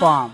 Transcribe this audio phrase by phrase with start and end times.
[0.00, 0.30] Bam!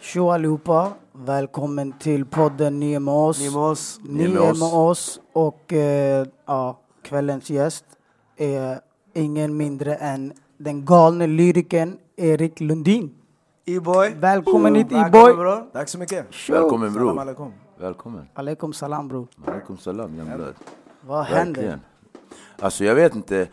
[0.00, 0.92] Tjo allihopa!
[1.12, 3.38] Välkommen till podden Ni är med oss.
[3.40, 4.00] Ni är med oss.
[4.02, 5.20] Ni är med oss.
[5.32, 7.84] Och eh, ja, kvällens gäst
[8.36, 8.80] är
[9.14, 13.14] ingen mindre än den galne lyrikern Erik Lundin.
[13.66, 14.14] E-boy.
[14.16, 15.64] Välkommen hit Välkommen, E-boy!
[15.72, 16.50] Tack så mycket.
[16.50, 17.20] Välkommen Salam bror.
[17.20, 17.52] alaikum.
[17.78, 18.28] Välkommen.
[18.34, 19.26] Aleikum salam bror.
[19.46, 20.54] Alaikum salam jämblad.
[21.00, 21.60] Vad händer?
[21.62, 21.80] Verkligen.
[22.58, 23.48] Alltså jag vet inte.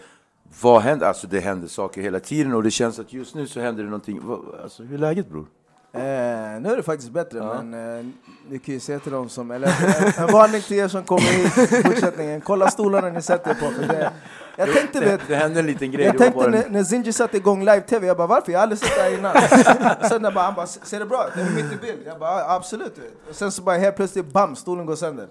[0.62, 1.08] Vad händer?
[1.08, 3.90] Alltså det händer saker hela tiden och det känns att just nu så händer det
[3.90, 4.22] någonting.
[4.64, 5.48] Alltså hur är läget bror?
[5.94, 6.02] Eh,
[6.62, 8.06] nu är det faktiskt bättre, men eh,
[8.50, 11.22] ni kan ju säga till dem som, eller en, en varning till er som kommer
[11.22, 13.72] hit i fortsättningen, kolla stolarna ni sätter er på.
[13.72, 14.12] För det,
[14.60, 16.06] jag tänkte, Det, det hände en liten grej.
[16.06, 18.52] jag tänkte när, när Zinji satte igång live-tv, jag bara varför?
[18.52, 19.36] Jag har aldrig sett det här innan.
[20.10, 21.36] Sen bara, han bara, ser det bra ut?
[21.42, 22.00] Är det mitt i bild?
[22.06, 22.98] Jag bara, "Ja, absolut.
[22.98, 25.28] vet." Och sen så bara helt plötsligt, bam, stolen går sönder.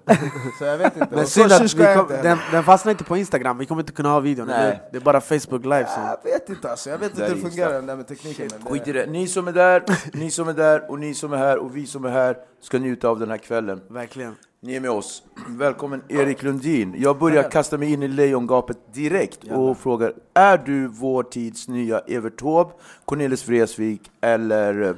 [0.59, 1.09] Så jag vet inte.
[1.17, 2.22] Men så synd att vi kom, inte.
[2.22, 4.47] den, den fastnar inte på Instagram, vi kommer inte kunna ha videon.
[4.47, 4.83] Nej.
[4.93, 5.87] Det är bara Facebook live.
[5.87, 6.00] Så.
[6.25, 8.49] Jag vet inte alltså, jag vet inte hur det fungerar den där med tekniken.
[8.53, 9.06] men det- skit i det.
[9.06, 11.87] Ni som är där, ni som är där och ni som är här och vi
[11.87, 13.81] som är här ska njuta av den här kvällen.
[13.91, 14.37] Verkligen.
[14.61, 15.23] Ni är med oss.
[15.49, 16.95] Välkommen Erik Lundin.
[16.99, 21.99] Jag börjar kasta mig in i lejongapet direkt och frågar, är du vår tids nya
[21.99, 22.71] Evert Taube,
[23.05, 24.83] Cornelis Vreeswijk eller...
[24.83, 24.95] eh,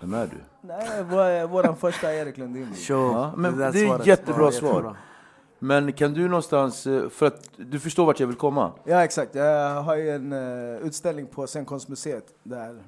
[0.00, 0.36] Vem är du?
[0.68, 2.74] Nej, vår, våran första Erik Lundin.
[2.74, 2.98] Sure.
[2.98, 4.68] Ja, men det är svaret jättebra var svar.
[4.68, 4.96] jättebra.
[5.58, 8.72] Men kan du någonstans, eh, för att du förstår vart jag vill komma?
[8.84, 12.82] Ja exakt, jag har ju en eh, utställning på Scenkonstmuseet där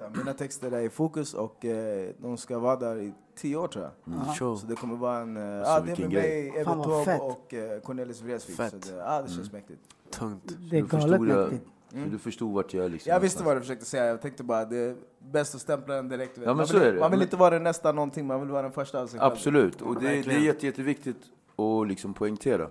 [0.00, 3.68] ursäkta, mina texter är i fokus och eh, de ska vara där i tio år
[3.68, 4.36] tror jag.
[4.36, 4.56] Sure.
[4.58, 5.36] Så det kommer vara en...
[5.36, 6.50] Uh, Alltså, ja, det är med grej.
[6.52, 8.70] mig, vad Taube och uh, Cornelis Vreeswijk.
[8.70, 9.80] Så det, ja, det känns mäktigt.
[10.10, 10.56] Tungt.
[10.70, 11.66] Det är Du galet mäktigt.
[11.90, 13.10] så du förstod vart jag liksom...
[13.12, 16.08] Jag visste vad du försökte säga, jag tänkte bara det är bäst att stämpla den
[16.08, 16.32] direkt.
[16.36, 17.00] Ja, men man så vill, är det.
[17.00, 19.20] man vill Men- inte vara den nästa någonting, man vill vara den första av sig.
[19.20, 21.20] Absolut, och det, det är jätte, jätteviktigt
[21.56, 22.68] att liksom poängtera.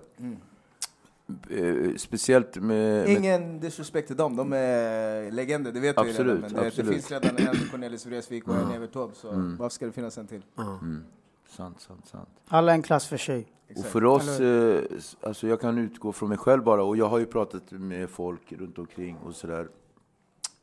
[1.50, 2.62] Eh, speciellt med...
[2.68, 6.30] med Ingen disrespect till dem, de är legender, det vet vi ju redan.
[6.30, 6.92] Absolut, Men det, det absolut.
[6.92, 10.26] finns redan en Cornelis Vreeswijk och en Evert Taube, så varför ska det finnas en
[10.26, 10.42] till?
[10.58, 11.04] mm,
[11.48, 12.28] sant, sant, sant.
[12.48, 13.46] Alla en klass för sig.
[13.76, 14.82] Och för oss, eh,
[15.20, 18.52] alltså jag kan utgå från mig själv bara, och jag har ju pratat med folk
[18.52, 19.68] runt omkring och sådär,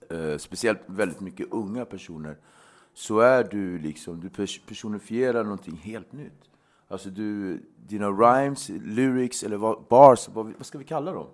[0.09, 2.37] eh, speciellt väldigt mycket unga personer,
[2.93, 6.33] så är du liksom, du pers- personifierar någonting helt nytt.
[6.87, 11.27] Alltså du, dina rhymes, lyrics eller vad, bars, vad, vad ska vi kalla dem?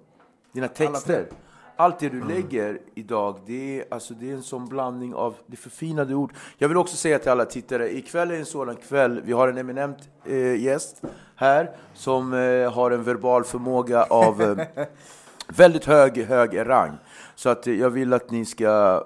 [0.52, 1.28] Dina texter.
[1.76, 5.58] Allt det du lägger idag, det är, alltså det är en sån blandning av det
[5.58, 6.34] förfinade ord.
[6.58, 9.22] Jag vill också säga till alla tittare, ikväll är en sådan kväll.
[9.26, 11.02] Vi har en eminent eh, gäst
[11.36, 14.86] här som eh, har en verbal förmåga av eh,
[15.48, 16.98] väldigt hög, hög rang.
[17.36, 19.04] Så att eh, jag vill att ni ska...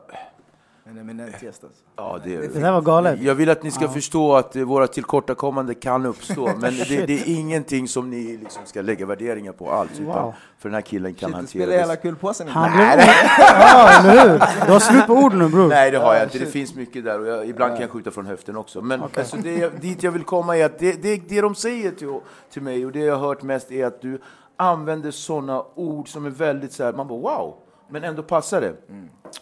[0.90, 1.84] En eminent gäst alltså.
[1.96, 3.22] Ja, det, Det där var galet.
[3.22, 7.14] jag vill att ni ska förstå att eh, våra tillkortakommanden kan uppstå, men det, det
[7.14, 9.92] är ingenting som ni liksom ska lägga värderingar på alls.
[10.00, 10.34] Utan Wow.
[10.60, 12.02] för den här killen kan Shit, du hantera spelar hela det.
[12.02, 12.94] kulpåsen Han ibland.
[12.96, 13.08] blev...
[13.40, 14.40] Ja, eller hur?
[14.66, 15.68] Du har slut på ord nu bror.
[15.68, 16.40] Nej, det har jag inte.
[16.40, 18.82] Det finns mycket där och jag, ibland kan jag skjuta från höften också.
[18.82, 22.20] Men alltså, det, dit jag vill komma är att det, det, det de säger till,
[22.54, 24.22] till mig och det jag har hört mest är att du
[24.56, 27.56] använder sådana ord som är väldigt så här, man bara wow,
[27.90, 28.74] men ändå passar det.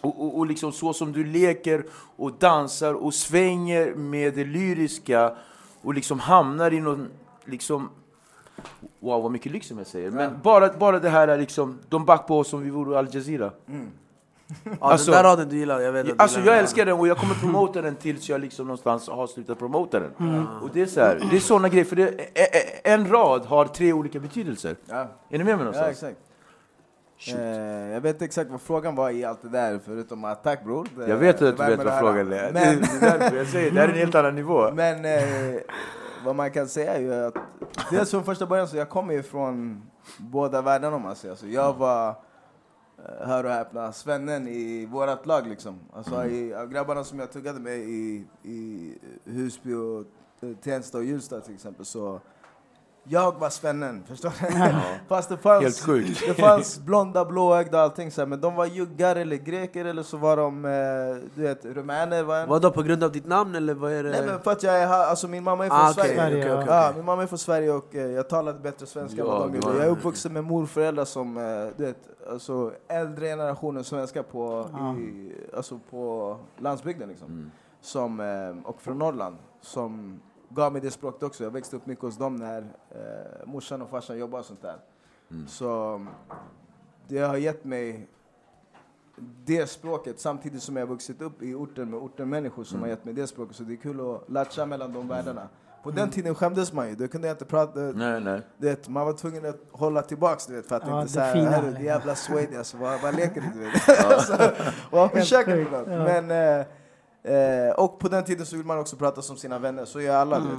[0.00, 1.84] Och, och, och liksom så som du leker
[2.16, 5.32] och dansar och svänger med det lyriska
[5.82, 7.08] och liksom hamnar i någon,
[7.44, 7.88] liksom,
[9.00, 10.10] wow vad mycket lyx som jag säger.
[10.10, 13.08] Men bara, bara det här är liksom, de back på oss som vi vore Al
[13.14, 13.50] Jazeera.
[14.64, 17.08] Ja, Alltså- den där raden du gillar, jag vet att Alltså jag älskar den och
[17.08, 20.10] jag kommer promota den tills jag liksom någonstans har slutat promota den.
[20.28, 20.46] Mm.
[20.62, 23.44] Och det är så här, det är såna grejer, för det, e- e- en rad
[23.46, 24.76] har tre olika betydelser.
[24.86, 25.88] Ja, Är ni med mig ja någonstans?
[25.90, 26.18] exakt.
[27.28, 30.64] Eh, jag vet inte exakt vad frågan var i allt det där, förutom att tack
[30.64, 30.88] bror.
[30.96, 32.52] Det- jag vet att du vet vad frågan är.
[32.52, 34.70] Men, det, är jag säger, det här är en helt annan nivå.
[34.72, 35.60] Men eh,
[36.24, 37.34] vad man kan säga är ju att
[37.90, 39.82] dels från första början så jag kommer ju från
[40.18, 41.46] båda världarna om man säger så.
[41.46, 45.78] Jag var, eh, hör och häpna, svennen i vårat lag liksom.
[45.92, 48.92] Alltså i, av grabbarna som jag tuggade med i, i
[49.24, 50.00] Husby och
[50.48, 52.20] eh, Tensta och Hjulsta till exempel så
[53.08, 54.74] jag var svennen, förstår du?
[55.08, 56.22] Fast det fanns, Helt sjukt.
[56.26, 60.02] det fanns blonda, blåögda och allting så här, men de var juggar eller greker eller
[60.02, 60.70] så var de, eh,
[61.34, 62.22] du vet, rumäner.
[62.22, 62.46] Var.
[62.46, 64.10] Vadå, på grund av ditt namn eller vad är det?
[64.10, 66.12] Nej men för att jag är, här- alltså min mamma är från Ah, Sverige.
[66.26, 66.66] okej, okej, okej.
[66.68, 69.54] Ja, min mamma är från Sverige och eh, jag talade bättre svenska än vad de
[69.54, 69.76] gjorde.
[69.76, 71.42] Jag är uppvuxen med morföräldrar som, eh,
[71.76, 71.96] du vet,
[72.30, 74.66] alltså äldre generationen svenska på,
[74.98, 77.50] i, alltså på landsbygden liksom.
[77.80, 81.44] Som, eh, och från Norrland, som gav mig det språket också.
[81.44, 82.58] Jag växte upp mycket hos dem när
[82.90, 84.76] eh, morsan och farsan jobbade och sånt där.
[85.48, 86.06] Så
[87.08, 88.08] det har gett mig
[89.44, 93.04] det språket samtidigt som jag har vuxit upp i orten med ortenmänniskor som har gett
[93.04, 93.56] mig det språket.
[93.56, 95.48] Så det är kul att latcha mellan de världarna.
[95.82, 96.94] På den tiden skämdes man ju.
[96.94, 97.80] Då kunde jag inte prata.
[97.80, 98.40] Nej, nej.
[98.58, 101.60] Du vet, man var tvungen att hålla tillbaks du vet, för att Ja, inte säga
[101.60, 103.58] det jävla Swede alltså, vad, vad leker du?
[103.60, 104.04] du vet?
[104.04, 105.92] alltså, försöker ibland.
[105.92, 106.04] ja.
[106.04, 106.66] Men, eh,
[107.26, 110.16] eh, och på den tiden så vill man också prata som sina vänner, så gör
[110.16, 110.38] alla.
[110.38, 110.58] du vet.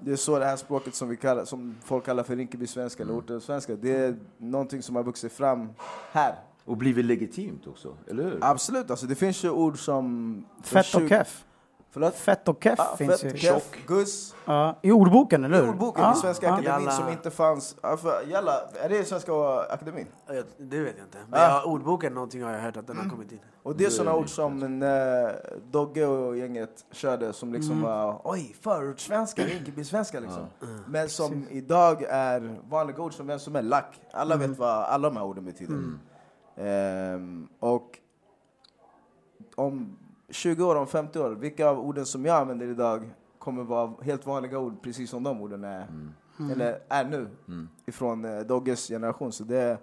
[0.00, 3.18] Det är så det här språket som, vi kallar, som folk kallar för Rinkeby-svenska eller
[3.18, 5.68] ortensvenska, det är någonting som har vuxit fram
[6.12, 6.34] här.
[6.64, 8.38] Och blivit legitimt också, eller hur?
[8.40, 10.44] Absolut, alltså, det finns ju ord som...
[10.62, 11.44] Fett och 20 keff.
[11.92, 12.14] Förlåt?
[12.14, 13.38] Fett och keff Ja, finns fett, ju.
[13.38, 14.34] keff, guss.
[14.44, 15.68] Ja, I ordboken, eller I hur?
[15.68, 16.52] ordboken ja, i Svenska ja.
[16.52, 16.90] Akademin Jalla.
[16.90, 17.76] som inte fanns...
[17.82, 18.52] Ja, för, jalla,
[18.82, 19.32] är det i Svenska
[19.70, 20.06] Akademin?
[20.26, 21.18] Ja, jag- Det vet jag inte.
[21.28, 21.48] Men Ah.
[21.48, 23.38] ja, ordboken någonting har jag hört att den har kommit in.
[23.62, 25.36] Och det är Det sådana ord som när
[25.70, 30.46] Dogge och gänget körde som liksom var oj, förortssvenska, Rinkeby-svenska liksom.
[30.86, 34.00] Men som idag är vanliga ord som vem som är lack.
[34.12, 35.76] Alla vet vad alla de här orden betyder.
[36.56, 37.98] Ehm, och
[39.54, 39.98] om
[40.32, 44.26] 20 år, om 50 år, vilka av orden som jag använder idag kommer vara helt
[44.26, 45.86] vanliga ord precis som de orden är,
[46.52, 47.28] eller är nu
[47.86, 49.32] ifrån eh, Dogges generation.
[49.32, 49.78] Så det är,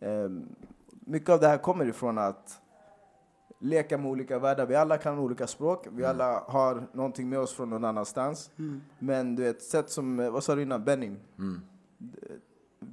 [0.00, 0.48] ehm,
[0.90, 2.60] mycket av det här kommer ifrån att
[3.60, 4.66] leka med olika världar.
[4.66, 8.50] Vi alla kan olika språk, vi alla har någonting med oss från någon annanstans.
[8.98, 11.16] Men du vet, sätt som, eh, vad sa du innan, Benim?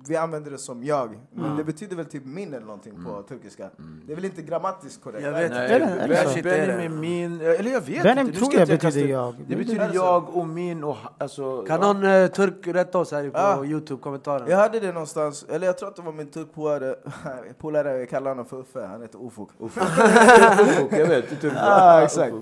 [0.08, 3.70] Vi använder det som jag, men det betyder väl typ min eller någonting på turkiska.
[4.06, 5.24] Det är väl inte grammatiskt korrekt?
[5.24, 5.52] Jag vet?
[5.52, 8.40] Ben- Benjamin, min, eller jag vet Benim inte.
[8.40, 9.36] Tror jag inte betyder kasta- jag.
[9.48, 11.62] Det betyder jag och min och alltså...
[11.64, 13.66] Kan någon eh, turk rätta oss här på Ja.
[13.66, 14.48] Youtube-kommentaren?
[14.50, 16.96] Jag hade det någonstans, eller jag tror att det var min turkpolare,
[17.60, 19.50] polare, jag kallar honom för Uffe, han heter Ufuk.
[20.92, 22.34] jag vet, typ- Ja, exakt.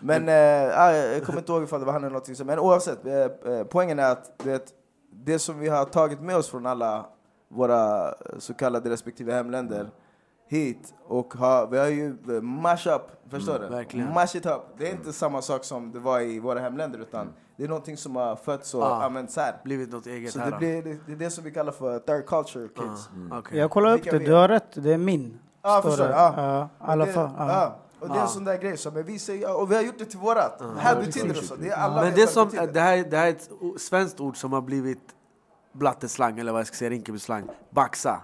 [0.00, 3.06] Men eh, ja, jag kommer inte ihåg ifall det var han eller någonting men oavsett,
[3.06, 4.74] eh, eh, poängen är att det,
[5.24, 7.06] det som vi har tagit med oss från alla
[7.48, 9.90] våra eh, så kallade respektive hemländer
[10.48, 13.66] hit och har, vi har ju eh, mash up, förstår du?
[13.68, 14.12] verkligen.
[14.14, 14.60] Mash it up.
[14.78, 17.96] Det är inte samma sak som det var i våra hemländer utan det är någonting
[17.96, 19.02] som har fötts och Ah.
[19.04, 19.54] använts här.
[19.64, 20.50] Blivit något eget Så här.
[20.50, 23.08] det, blir, det, det är det som vi kallar för third culture kids.
[23.30, 23.58] Ah, okej.
[23.58, 24.82] Jag kollar upp Vilka det, du har rätt.
[24.82, 25.38] Det är min.
[25.62, 26.10] Ja, står förstår du?
[26.12, 26.62] Ja.
[26.62, 27.30] I Och alla det, fall.
[28.02, 30.04] Och det är en sån där grej som vi säger, och vi har gjort det
[30.04, 30.62] till vårat.
[30.78, 31.56] här betyder det så.
[31.56, 34.52] Det är alla Men det, som, det, här, det här är ett svenskt ord som
[34.52, 35.02] har blivit
[35.72, 37.48] blatteslang, eller vad jag ska säga, Rinkeby-slang.
[37.70, 38.20] Baxa.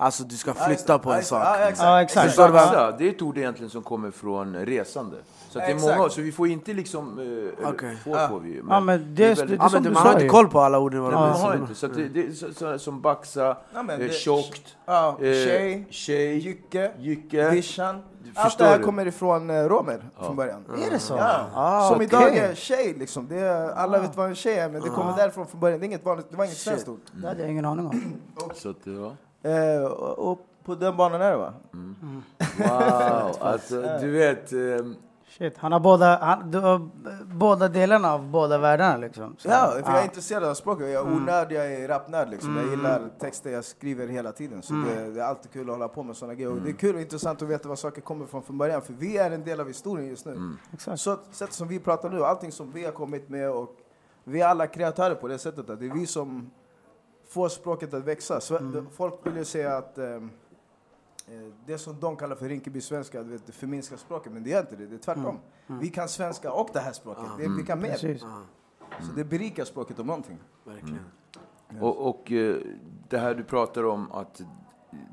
[0.00, 1.42] Alltså du ska flytta på en sak.
[1.44, 1.78] Ja, exakt.
[1.82, 2.26] Ja, exakt.
[2.26, 5.16] Förstår du vad Det är ett ord egentligen som kommer från resande.
[5.50, 5.98] Så att det är Exakt.
[5.98, 7.18] många, så vi får inte liksom...
[7.18, 7.96] eh, eller Okej.
[8.04, 8.28] Får Ja.
[8.28, 8.62] får vi ju.
[8.68, 10.28] Ja, men det, är väldigt- det, Ja, som men du det, man har sa inte
[10.28, 11.02] koll på alla orden.
[11.02, 11.62] vad Nej, de men man har betyder.
[11.68, 11.74] inte.
[11.80, 15.08] Så att det, det är så, så, som baxa, Ja, men eh, det- tjockt, Ja,
[15.08, 17.50] eh, tjej, tjej, jycke, jycke.
[17.50, 18.02] vischan.
[18.34, 18.84] Allt det här du?
[18.84, 20.64] kommer ifrån eh, romer från början.
[20.86, 21.14] Är det så?
[21.14, 21.40] Ja.
[21.54, 22.06] Ah, Som okej.
[22.06, 23.28] idag är tjej liksom.
[23.28, 25.80] Det är, alla vet vad en tjej är men det kommer därifrån från början.
[25.80, 27.00] Det, är inget vanligt, det var inget svenskt ord.
[27.12, 28.02] Det hade jag ingen aning om.
[28.54, 29.12] Så att, ja.
[29.42, 31.52] Eh, och, och på den banan är det va?
[32.58, 34.52] Wow, alltså du vet...
[34.52, 34.96] ehm,
[35.38, 36.88] Shit, han har båda, han, du har
[37.24, 39.36] båda delarna av båda världarna liksom.
[39.38, 40.90] Så, Ja, för jag är intresserad av språket.
[40.90, 42.56] Jag är onörd, jag är rapnörd liksom.
[42.56, 44.62] Jag gillar texter jag skriver hela tiden.
[44.62, 46.50] Så det, det är alltid kul att hålla på med sådana grejer.
[46.50, 48.82] Och det är kul och intressant att veta var saker kommer från från början.
[48.82, 50.52] För vi är en del av historien just nu.
[50.72, 51.00] Exakt.
[51.00, 53.76] Så sätt som vi pratar nu, allting som vi har kommit med och
[54.24, 56.50] vi är alla kreatörer på det sättet att det är vi som
[57.30, 58.40] får språket att växa.
[58.40, 60.30] Så, Folk vill ju säga att ehm,
[61.28, 61.34] eh,
[61.66, 64.86] det som de kallar för Rinkeby-svenska, det förminskar språket, men det är inte det.
[64.86, 65.38] Det är tvärtom.
[65.66, 67.24] Vi kan svenska och det här språket.
[67.38, 67.88] Det, vi kan mer.
[67.90, 68.20] Precis.
[69.00, 70.38] Så det berikar språket om någonting.
[70.64, 71.04] Verkligen.
[71.80, 72.56] Och, och eh,
[73.08, 74.40] det här du pratar om att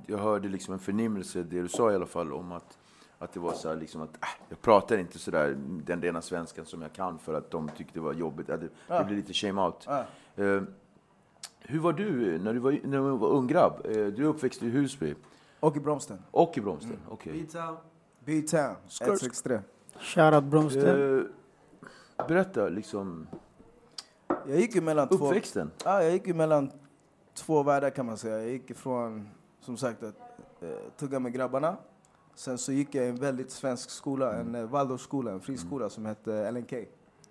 [0.07, 2.77] jag hörde liksom en förnimmelse, det du sa i alla fall, om att
[3.19, 6.21] Att det var så här, liksom att äh, jag pratar inte så där den rena
[6.21, 8.47] svenskan som jag kan för att de tyckte det var jobbigt.
[8.47, 8.99] Det, Ja.
[8.99, 9.83] det blev lite shame out.
[9.87, 10.05] Ja.
[10.35, 10.61] Eh,
[11.67, 13.81] hur var du när du var, när du var ung grabb?
[13.85, 15.15] Eh, du är uppväxt i Husby
[15.59, 16.17] Och i Bromsten.
[16.31, 16.97] och i Bromsten.
[17.09, 17.33] Okej.
[17.33, 17.77] Pizza.
[18.25, 19.59] B-Town, Skr- 163.
[19.99, 21.17] Shoutout Bromsten.
[21.19, 23.27] Eh, berätta liksom
[24.47, 25.27] Jag gick ju mellan två...
[25.27, 25.71] uppväxten.
[25.85, 26.71] Ja, jag gick ju mellan
[27.33, 28.37] två världar kan man säga.
[28.39, 29.29] Jag gick ifrån,
[29.61, 30.15] som sagt, att
[30.61, 31.77] eh, tugga med grabbarna.
[32.35, 36.05] Sen så gick jag i en väldigt svensk skola, en eh, Waldorfskola, en friskola som
[36.05, 36.73] hette LNK.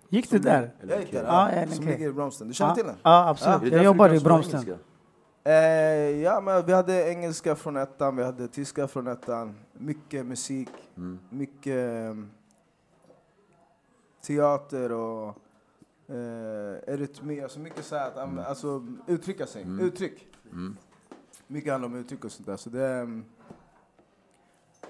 [0.09, 0.71] Gick du där?
[0.87, 2.47] Jag gick där, Ja, som ligger i Bromsten.
[2.47, 2.95] Du känner Ja, till den?
[3.03, 3.73] ja absolut.
[3.73, 4.75] Jag du i Bromsten.
[5.43, 5.53] Eh,
[6.21, 9.55] ja, men vi hade engelska från ettan, vi hade tyska från ettan.
[9.73, 11.19] Mycket musik, Mm.
[11.29, 12.15] mycket eh,
[14.21, 15.27] teater och
[16.07, 16.15] eh,
[16.93, 17.41] eurytmi.
[17.41, 19.61] Alltså mycket så här att anv- alltså, uttrycka sig.
[19.61, 19.85] Mm.
[19.85, 20.27] Uttryck.
[20.51, 20.77] Mm.
[21.47, 22.57] Mycket handlar om uttryck och sånt där.
[22.57, 23.25] Så det, ehm,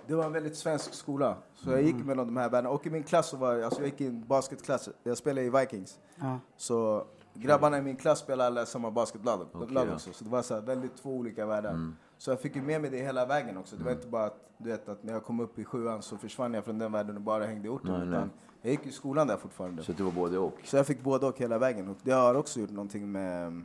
[0.08, 1.36] det var en väldigt svensk skola.
[1.54, 2.70] Så jag gick mellan de här världarna.
[2.70, 4.90] Och i min klass så var jag, alltså jag gick i en basketklass.
[5.04, 6.00] Jag spelade i Vikings.
[6.16, 6.40] Ja.
[6.58, 10.14] Så grabbarna i min klass spelade alla samma basketlag lag också.
[10.14, 11.70] Så det var så här väldigt två olika världar.
[11.70, 11.96] Mm.
[12.18, 13.76] Så jag fick ju med mig det hela vägen också.
[13.76, 16.18] Det var inte bara att, du vet, att när jag kom upp i sjuan så
[16.18, 17.92] försvann jag från den världen och bara hängde i orten.
[17.92, 18.10] Nej, nej.
[18.10, 19.84] utan jag gick i skolan där fortfarande.
[19.84, 20.58] Så det var både och.
[20.64, 21.88] Så jag fick både och hela vägen.
[21.88, 23.64] Och det har också gjort någonting med,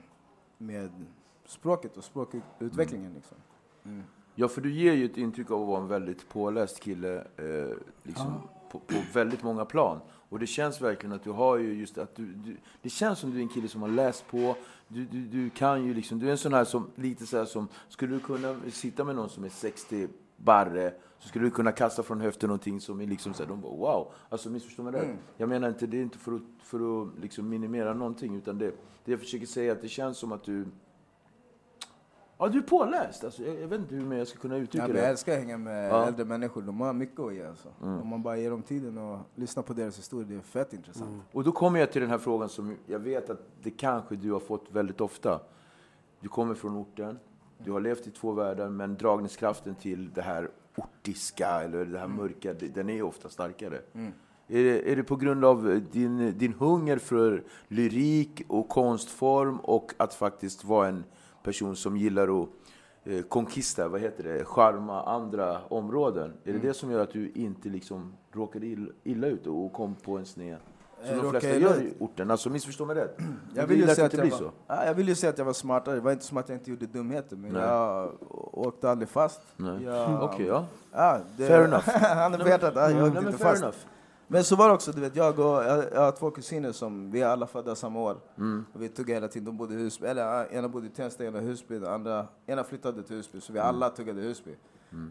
[0.59, 0.91] med
[1.47, 3.15] språket och språkutvecklingen.
[3.15, 3.39] Liksom.
[4.35, 7.77] Ja, för du ger ju ett intryck av att vara en väldigt påläst kille eh,
[8.03, 8.35] liksom,
[8.71, 10.01] på, på väldigt många plan.
[10.29, 13.31] Och det känns verkligen att du har ju just att du, du det känns som
[13.31, 14.57] du är en kille som har läst på.
[14.89, 17.45] Du, du, du kan ju liksom, du är en sån här som, lite så här
[17.45, 21.73] som, skulle du kunna sitta med någon som är 60 barre, så skulle du kunna
[21.73, 24.13] kasta från höften någonting som är liksom så här, de bara wow.
[24.29, 25.05] Alltså missförstå mig rätt.
[25.05, 25.17] Mm.
[25.37, 28.73] Jag menar inte, det är inte för att, för att liksom minimera någonting, utan det,
[29.05, 30.67] det jag försöker säga är att det känns som att du
[32.43, 33.25] Ja, du är påläst.
[33.25, 34.99] Alltså, jag, jag vet inte hur jag ska kunna uttrycka Ja, det.
[35.01, 36.07] jag älskar att hänga med Ja.
[36.07, 36.63] äldre människor.
[36.63, 37.45] De har mycket att ge.
[37.47, 37.69] Alltså.
[37.83, 38.01] Mm.
[38.01, 41.23] Om man bara ger dem tiden och lyssnar på deras historia, det är fett intressant.
[41.33, 44.33] Och då kommer jag till den här frågan som jag vet att det kanske du
[44.33, 45.41] har fått väldigt ofta.
[46.21, 47.19] Du kommer från orten,
[47.65, 52.09] du har levt i två världar, men dragningskraften till det här ortiska eller det här
[52.09, 53.79] mörka, det- den är ofta starkare.
[53.95, 54.13] Mm.
[54.49, 59.93] Är, det, är det på grund av din, din hunger för lyrik och konstform och
[59.97, 61.05] att faktiskt vara en
[61.43, 62.49] person som gillar att
[63.05, 66.33] eh, conquista, vad heter det, charma andra områden?
[66.45, 70.19] Är det det som gör att du inte liksom råkade illa, ut och kom på
[70.19, 70.57] en sned?
[71.05, 72.31] Som Eh, de flesta gör i orten.
[72.31, 73.19] Alltså missförstå mig rätt.
[73.55, 75.53] Jag vill, ju säga att jag, var, ja, jag vill ju säga att jag var
[75.53, 75.95] smartare.
[75.95, 77.63] Det var inte som att jag inte gjorde dumheter, men Nej.
[77.63, 78.13] jag
[78.53, 79.41] åkte aldrig fast.
[80.21, 80.67] Okej, ja.
[80.93, 81.89] ja, det, Fair enough.
[82.01, 82.73] Han hjärtat.
[82.77, 83.63] Ja, jag åkte inte fair fast.
[83.63, 83.77] enough.
[84.33, 87.11] Men så var det också, du vet, jag, och, jag, jag har två kusiner som,
[87.11, 88.17] vi är alla födda samma år.
[88.39, 88.65] Mm.
[88.73, 91.39] Och vi tuggade hela tiden, de bodde i Husby, eller ena bodde i Tensta, ena
[91.39, 93.69] i Husby, den andra, ena flyttade till Husby, så vi Mm.
[93.69, 94.51] alla tuggade i Husby.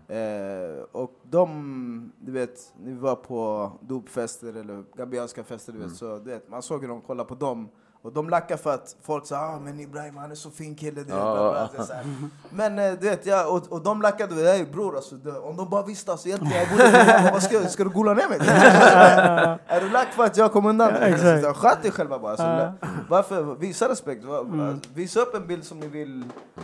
[0.08, 5.90] Eh, och de, du vet, när vi var på dopfester eller gambianska fester, du Mm.
[5.90, 7.70] vet, så du vet, man såg hur de kollade på dem.
[8.04, 10.92] Och de lackade för att folk sa ah, men Ibrahim han är så fin kille.
[11.02, 11.34] Du vet, Ja,
[11.74, 12.02] bla, bla, ja.
[12.50, 15.70] Men eh, du vet, ja, och, och de lackade, "Ey, bror alltså, det, om de
[15.70, 18.38] bara visste alltså, egentligen, jag borde, jag vad ska, ska du gola ner mig?
[19.68, 20.96] är du lack för att jag kom undan?
[20.96, 21.44] exakt.
[21.44, 22.32] Så, Sköt dig själva bara.
[22.32, 22.74] Alltså, Ja.
[23.10, 23.56] Varför?
[23.56, 24.24] Visa respekt.
[24.26, 26.24] Va- alltså, Visa upp en bild som ni vill,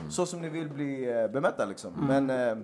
[0.10, 1.92] så som ni vill bli eh, bemötta liksom.
[2.08, 2.56] Men eh,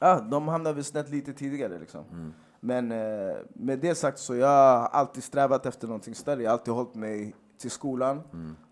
[0.00, 2.34] ja, de hamnade väl snett lite tidigare liksom.
[2.60, 6.42] Men eh, med det sagt så jag har alltid strävat efter någonting större.
[6.42, 8.22] Jag har alltid hållit mig till skolan.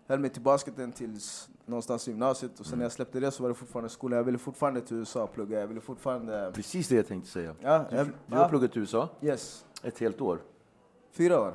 [0.07, 2.59] Höll mig till basketen tills någonstans i gymnasiet.
[2.59, 4.17] Och sen när jag släppte det så var det fortfarande skolan.
[4.17, 5.59] Jag ville fortfarande till USA och plugga.
[5.59, 6.51] Jag ville fortfarande...
[6.55, 7.55] Precis det jag tänkte säga.
[7.61, 9.65] Ja, Du, jag, du har ja, pluggat i USA Yes.
[9.83, 10.39] ett helt år.
[11.11, 11.53] Fyra år.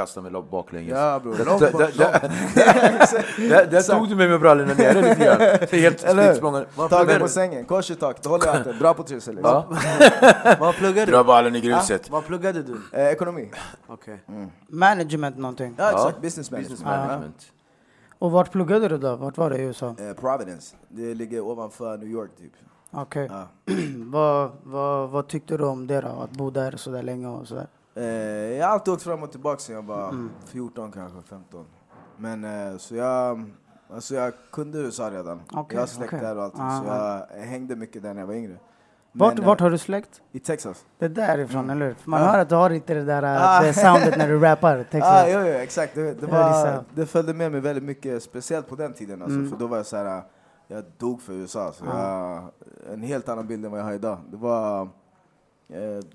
[0.00, 0.90] Kasta mig baklänges.
[0.98, 1.34] Ja bror.
[1.34, 2.12] Där, Långt där, bort, där,
[2.54, 5.68] där, där, där tog du mig med brallorna nere lite grann.
[5.80, 6.34] Helt Eller hur?
[6.34, 6.66] språngande.
[6.76, 9.38] Vad Ta pluggar dig på sängen, kors i taket, håll i hatten, dra på trissor.
[9.42, 9.66] Ja.
[10.60, 11.24] Vad pluggar Dra du?
[11.24, 12.10] ballen i gruset.
[12.10, 12.80] Vad pluggade du?
[12.92, 13.50] Eh, ekonomi.
[13.86, 14.22] Okej.
[14.68, 15.74] Management någonting.
[15.78, 16.78] Ja exakt, business management.
[16.78, 17.52] Business management.
[18.18, 19.16] Och vart pluggade du då?
[19.16, 19.86] Vart var det i USA?
[19.98, 22.52] Eh, Providence, det ligger ovanför New York typ.
[22.90, 23.28] Okej.
[23.30, 23.48] Ja.
[23.96, 26.08] vad, vad, vad tyckte du om det då?
[26.08, 27.66] Att bo där så där länge och sådär?
[28.00, 28.06] Eh,
[28.58, 31.64] jag har alltid åkt fram och tillbaka sen jag var 14 kanske, 15.
[32.16, 33.50] Men eh, så jag,
[33.94, 35.40] alltså jag kunde USA redan.
[35.52, 36.20] Okej, jag har släkt okej.
[36.26, 37.26] där och allting, så Aha.
[37.36, 38.56] jag hängde mycket där när jag var yngre.
[39.12, 40.22] Vart, Men, vart eh, har du släkt?
[40.32, 40.84] I Texas.
[40.98, 41.96] Det är därifrån, eller hur?
[42.04, 42.26] Man Ja.
[42.26, 43.62] hör att du har inte det där Ah.
[43.62, 44.82] det soundet när du rappar.
[44.90, 45.12] Texas.
[45.24, 45.94] Ah, jo, jo, exakt.
[45.94, 49.22] Det, det, var, det följde med mig väldigt mycket, speciellt på den tiden.
[49.22, 49.50] Alltså, Mm.
[49.50, 50.22] För då var jag så här,
[50.68, 51.72] jag dog för USA.
[51.72, 52.50] Så Ja.
[52.86, 54.18] jag, en helt annan bild än vad jag har idag.
[54.30, 54.88] Det var, eh,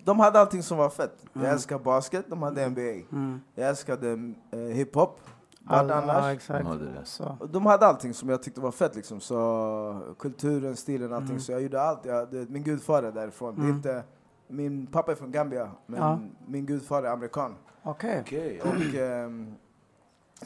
[0.04, 1.26] de hade allting som var fett.
[1.34, 2.82] Jag älskar basket, de hade NBA.
[3.12, 3.42] Mm.
[3.56, 5.20] Jag älskade eh, hiphop.
[5.68, 6.34] Vart All, ja, annars?
[6.36, 6.64] exakt.
[6.64, 7.06] De hade det.
[7.06, 7.38] Så.
[7.40, 8.96] Och De hade allting som jag tyckte var fett.
[8.96, 9.20] Liksom.
[9.20, 11.30] Så, kulturen, stilen, allting.
[11.30, 11.40] Mm.
[11.40, 12.06] Så jag gjorde allt.
[12.06, 13.56] Jag, det, min gudfar är därifrån.
[13.56, 13.76] Det är Mm.
[13.76, 14.04] inte
[14.48, 16.20] min pappa är från Gambia, men Ja.
[16.48, 17.56] min gudfar är amerikan.
[17.84, 18.22] Okej.
[18.22, 18.62] Okej.
[18.62, 19.56] Och ehm,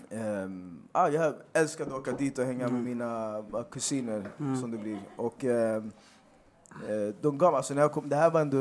[0.10, 4.30] ehm, ja, jag älskade att åka dit och hänga med mina eh, kusiner,
[4.62, 5.00] som det blir.
[5.18, 5.84] Och eh,
[7.22, 8.58] de gav, alltså när jag kom, det här var ändå,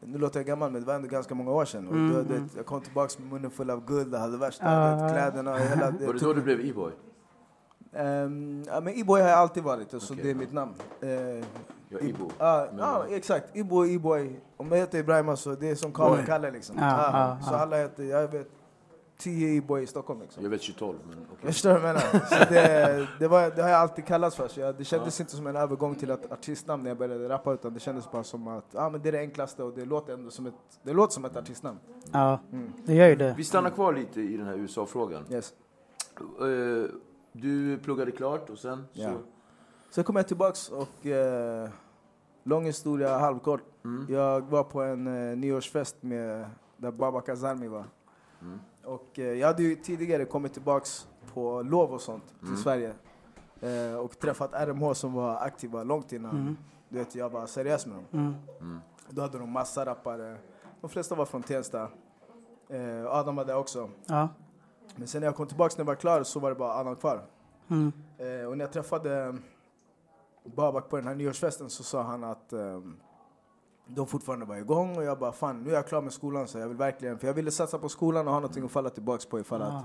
[0.00, 1.88] nu låter jag gammal men det var ändå ganska många år sedan.
[1.88, 4.96] Och då, det, jag kom tillbaka med munnen full av guld, jag hade värsta Ah.
[4.96, 5.90] vet, kläderna och hela...
[5.90, 6.92] det- Var det då du blev E-boy?
[7.92, 10.18] Ehm, ja, men Iboy har jag alltid varit, så Okej.
[10.24, 10.72] det är mitt namn.
[11.02, 11.44] Uh,
[11.88, 12.30] Ja, Ibo.
[12.38, 13.56] Ja, Men- ja, exakt.
[13.56, 14.40] Ibo, Iboy.
[14.56, 15.92] Om jag heter Ibrahim så det är som
[16.26, 16.76] Kalle liksom.
[16.78, 18.48] Ja, Ja, ja, så alla heter, jag vet,
[19.18, 20.42] 10 Iboy i Stockholm liksom.
[20.42, 21.36] Jag vet 2012, men okej.
[21.40, 22.00] Jag förstår vad jag menar.
[22.26, 24.48] Så det, det, var, det har jag alltid kallats för.
[24.48, 27.52] Så jag, det kändes inte som en övergång till ett artistnamn när jag började rappa
[27.52, 30.12] utan det kändes bara som att ja, men det är det enklaste och det låter
[30.14, 31.78] ändå som ett, det låter som ett artistnamn.
[32.12, 32.38] Ja,
[32.84, 33.34] det gör ju det.
[33.36, 35.24] Vi stannar kvar lite i den här USA-frågan.
[35.30, 35.54] Yes.
[36.40, 36.90] Eh,
[37.32, 39.10] Du pluggade klart och sen Ja.
[39.12, 39.18] så...
[39.90, 41.68] Sen kom jag tillbaks och eh,
[42.44, 43.62] lång historia, halvkort.
[43.84, 44.06] Mm.
[44.08, 47.84] Jag var på en eh, nyårsfest med, där Baba Kazarmi var.
[48.42, 48.58] Mm.
[48.86, 52.60] Och eh, jag hade ju tidigare kommit tillbaks på lov och sånt till Mm.
[52.60, 52.94] Sverige.
[53.60, 56.56] Eh, och träffat RMH som var aktiva långt innan Mm.
[56.88, 58.36] du vet, jag var seriös med dem.
[58.60, 58.80] Mm.
[59.10, 60.36] Då hade de massa rappare.
[60.80, 61.88] De flesta var från Tensta.
[62.68, 63.90] Eh, Adam var där också.
[64.06, 64.28] Ja.
[64.96, 66.96] Men sen när jag kom tillbaks när jag var klar så var det bara Adam
[66.96, 67.22] kvar.
[67.68, 67.92] Mm.
[68.18, 69.36] Eh, och när jag träffade
[70.44, 72.96] Babak på den här nyårsfesten så sa han att ehm,
[73.86, 76.58] de fortfarande var igång och jag bara fan nu är jag klar med skolan så
[76.58, 79.26] jag vill verkligen, för jag ville satsa på skolan och ha någonting att falla tillbaks
[79.26, 79.84] på ifall att,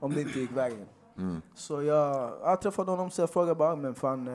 [0.00, 0.86] om det inte gick vägen.
[1.18, 1.42] Mm.
[1.54, 4.34] Så jag, jag träffade honom så jag frågade bara men fan eh,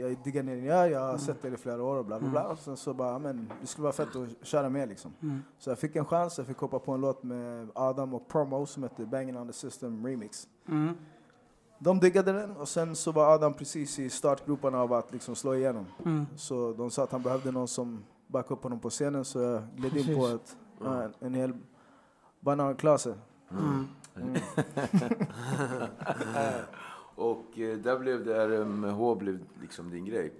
[0.00, 2.28] jag diggar ner din gör, jag har sett dig i flera år och bla bla
[2.28, 2.46] bla.
[2.48, 5.12] Och sen så bara men det skulle vara fett att köra med liksom.
[5.22, 5.42] Mm.
[5.58, 8.66] Så jag fick en chans, jag fick hoppa på en låt med Adam och Promo
[8.66, 10.48] som heter Banging on the System Remix.
[10.68, 10.94] Mm.
[11.78, 15.54] De diggade den och sen så var Adam precis i startgroparna av att liksom slå
[15.54, 15.86] igenom.
[16.04, 16.26] Mm.
[16.36, 19.62] Så de sa att han behövde någon som backade upp honom på scenen så jag
[19.76, 21.52] gled in på ett, ja, en, en hel
[22.40, 23.14] bananklase.
[23.50, 23.88] Mm.
[27.16, 30.32] Och eh, där blev det, RMH blev liksom din grej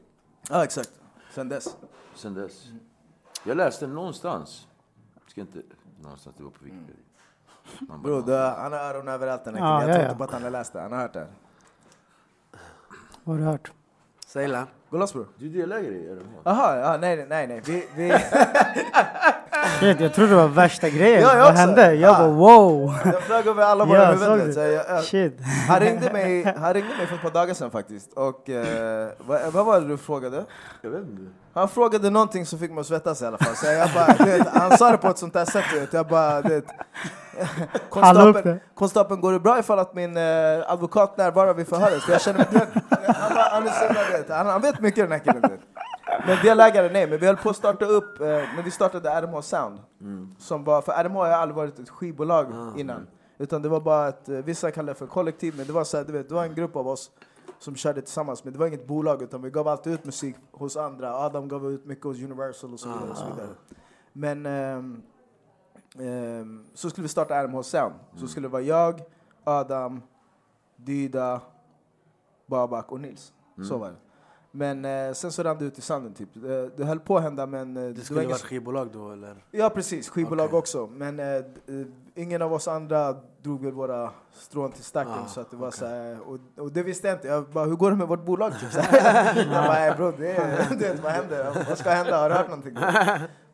[0.48, 1.76] Ja exakt, sen dess.
[2.14, 2.68] sen dess.
[3.44, 4.68] Jag läste någonstans,
[5.14, 5.62] jag ska inte,
[6.00, 6.96] någonstans, det var på Wikipedia.
[7.80, 9.88] Man bara, Bro, det, han har öron överallt den här Ja, killen.
[9.88, 10.10] Jag ja, tror ja.
[10.10, 11.26] inte på att han har läst det, han har hört det.
[13.24, 13.72] Vad har du hört?
[14.26, 14.48] Säg
[14.98, 15.26] loss bror.
[15.38, 16.48] Du är delägare i RMH?
[16.48, 17.60] Aha, ja, nej nej nej.
[17.64, 18.12] Vi, vi,
[19.80, 21.22] Shit, jag trodde det var värsta grejen.
[21.22, 21.94] Ja, jag Vad hände?
[21.94, 22.18] Jag Ah.
[22.18, 22.94] bara wow.
[23.04, 24.54] jag flög över alla våra Ja, huvuden.
[24.54, 25.38] Så jag, jag, Shit.
[25.68, 28.12] han, ringde mig, han ringde mig för ett par dagar sedan faktiskt.
[28.12, 30.44] Och eh, vad, vad var det du frågade?
[30.82, 31.22] Jag vet inte.
[31.54, 33.56] Han frågade någonting som fick mig att svettas i alla fall.
[33.56, 35.64] Så jag bara, vet, han sa det på ett sånt där sätt.
[35.74, 36.64] Vet, jag bara, vet,
[38.74, 40.22] konstapeln, går det bra ifall att min eh,
[40.66, 42.02] advokat närvarar vid förhöret?
[42.02, 42.46] För jag känner mig,
[43.06, 45.42] han, bara, han, är så vet, han, han vet mycket den här killen.
[45.42, 45.60] Vet.
[46.26, 47.06] Men delägare, nej.
[47.10, 49.78] Men vi höll på att starta upp, eh, när vi startade RMH Sound.
[50.38, 52.46] Som var, för RMH har aldrig varit ett skivbolag
[52.78, 53.06] innan.
[53.38, 55.96] Utan det var bara ett, eh, vissa kallar det för kollektiv, men det var, så
[55.96, 57.10] här, du vet, det var en grupp av oss
[57.58, 58.44] som körde tillsammans.
[58.44, 61.14] Men det var inget bolag, utan vi gav alltid ut musik hos andra.
[61.14, 63.10] Adam gav ut mycket hos Universal och så vidare.
[63.10, 63.48] Och så vidare.
[64.12, 65.02] Men ehm,
[65.98, 67.94] ehm, så skulle vi starta RMH Sound.
[68.16, 69.00] Så skulle det vara jag,
[69.44, 70.02] Adam,
[70.76, 71.40] Dyda,
[72.46, 73.32] Babak och Nils.
[73.68, 73.96] Så var det.
[74.56, 76.28] Men eh, sen så rann det ut i sanden typ.
[76.32, 77.76] Det, det höll på att hända men...
[77.76, 79.34] eh, Det skulle ingen- varit skivbolag då eller?
[79.50, 80.58] Ja precis, skivbolag Okej.
[80.58, 80.86] också.
[80.86, 81.42] Men eh, eh,
[82.14, 85.12] ingen av oss andra drog väl våra strån till stacken.
[85.24, 85.78] Ah, så att det var okej.
[85.78, 87.28] så här, och, och det visste jag inte.
[87.28, 88.52] Jag bara, hur går det med vårt bolag?
[88.60, 89.36] Typ, så här.
[89.36, 91.64] jag bara, "Nej, bro, det, du vet, vad händer?
[91.68, 92.18] Vad ska hända?
[92.18, 92.76] Har du hört någonting?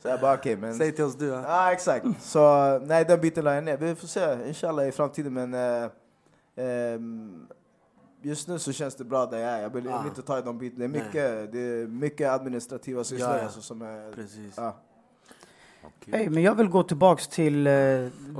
[0.03, 0.75] Så jag bara, okej men...
[0.75, 1.27] Säg till oss du.
[1.27, 1.43] Ja.
[1.47, 2.07] Ja exakt.
[2.21, 3.77] Så nej, den biten la jag ner.
[3.77, 5.35] Vi får se, inshallah i framtiden.
[5.35, 5.91] Men eh,
[6.57, 7.47] ehm,
[8.23, 9.63] just nu så känns det bra där jag är.
[9.63, 10.05] Jag vill, Ah.
[10.07, 10.79] inte ta i de bitarna.
[10.79, 13.43] Det är mycket, det är mycket administrativa sysslor Ja, ja.
[13.45, 14.13] alltså, som är...
[14.13, 14.55] Precis.
[14.57, 14.77] Ja.
[15.85, 16.19] Okej.
[16.19, 17.73] Hey, men jag vill gå tillbaks till eh,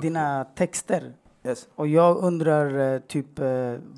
[0.03, 1.13] dina texter.
[1.45, 1.69] Yes.
[1.75, 3.47] Och jag undrar eh, typ, eh,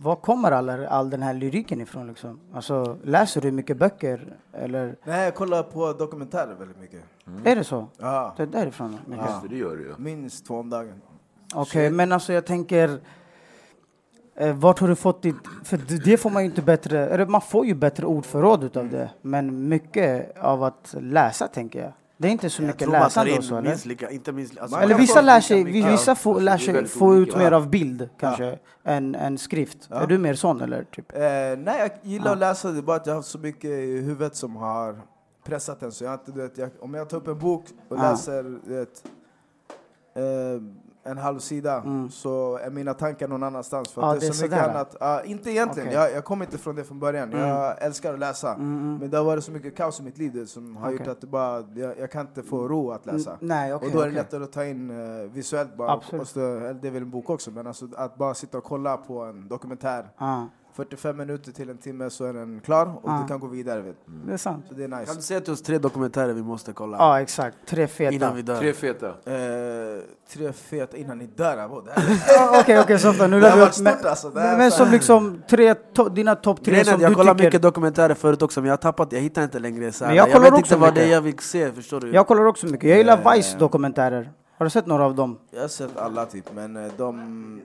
[0.02, 2.06] var kommer all, all den här lyriken ifrån?
[2.06, 2.40] Liksom?
[2.54, 4.36] Alltså, läser du mycket böcker?
[4.52, 7.02] Eller Nej, jag kollar på dokumentärer väldigt mycket.
[7.44, 7.86] är det så?
[7.98, 8.98] Ja, Det är därifrån?
[9.06, 9.26] mycket?
[9.26, 9.94] Just det, det gör du ju.
[9.98, 11.02] minst två om dagen.
[11.54, 13.00] Okej, men alltså jag tänker...
[14.36, 15.36] Eh, vart har du fått ditt...
[15.64, 17.06] För det, får man ju inte bättre...
[17.06, 19.10] Eller man får ju bättre ordförråd utav det.
[19.22, 21.92] Men mycket av att läsa, tänker jag.
[22.16, 23.68] Det är inte så mycket läsande och så, eller?
[23.68, 26.86] minst lika, inte minst, alltså, Eller vissa lär sig, vissa får, lär det är sig
[26.86, 29.88] få ut mer av bild kanske än, än skrift.
[29.90, 30.84] Är du mer sån eller?
[30.84, 31.12] Typ?
[31.12, 32.70] Eh, nej, jag gillar att läsa.
[32.70, 35.00] Det är bara att jag har så mycket i huvudet som har
[35.44, 35.92] pressat en.
[35.92, 39.04] Så jag inte, du vet, om jag tar upp en bok och läser du vet,
[40.14, 40.62] eh,
[41.04, 43.90] en halv sida så är mina tankar någon annanstans.
[43.92, 44.08] För Mm.
[44.10, 44.96] Ja, att det är så det mycket annat.
[45.00, 45.88] Ja, inte egentligen.
[45.88, 46.00] Mm.
[46.00, 47.32] jag, jag kommer inte från det från början.
[47.32, 48.56] Jag älskar att läsa.
[48.56, 50.98] Men det har varit så mycket kaos i mitt liv det, som har Okej.
[50.98, 53.30] gjort att det bara, jag, jag kan inte få ro att läsa.
[53.30, 55.94] Mm, nej, okej, och då är det lättare att ta in eh, visuellt bara.
[55.94, 58.64] Och så, eller det är väl en bok också, men alltså, att bara sitta och
[58.64, 60.10] kolla på en dokumentär.
[60.18, 63.18] Ja, 45 minuter till en timme så är den klar och Ja.
[63.22, 63.80] du kan gå vidare.
[63.80, 63.96] Vet.
[64.26, 64.64] det är sant.
[64.68, 65.14] Så det är Kan nice.
[65.14, 66.96] du säga till oss tre dokumentärer vi måste kolla?
[66.96, 67.56] Ja, exakt.
[67.66, 68.14] Tre feta.
[68.14, 68.58] Innan vi dör.
[68.58, 69.06] Tre feta.
[69.08, 71.68] Eh, tre feta innan ni dör.
[72.60, 73.26] Okej, okej, Softa.
[73.26, 73.70] Nu har vi upp.
[73.80, 74.30] Men, alltså.
[74.34, 77.44] Men, som liksom tre, to, dina topp tre är som jag du kollar tycker...
[77.44, 80.04] mycket dokumentärer förut också men jag har tappat, jag hittar inte längre så.
[80.04, 82.10] Men jag jag kollar vet också inte vad det är jag vill se, förstår du?
[82.12, 82.88] Jag kollar också mycket.
[82.88, 84.32] Jag gillar Vice-dokumentärer.
[84.58, 85.38] Har du sett några av dem?
[85.50, 87.60] Jag har sett alla typ, men eh, de,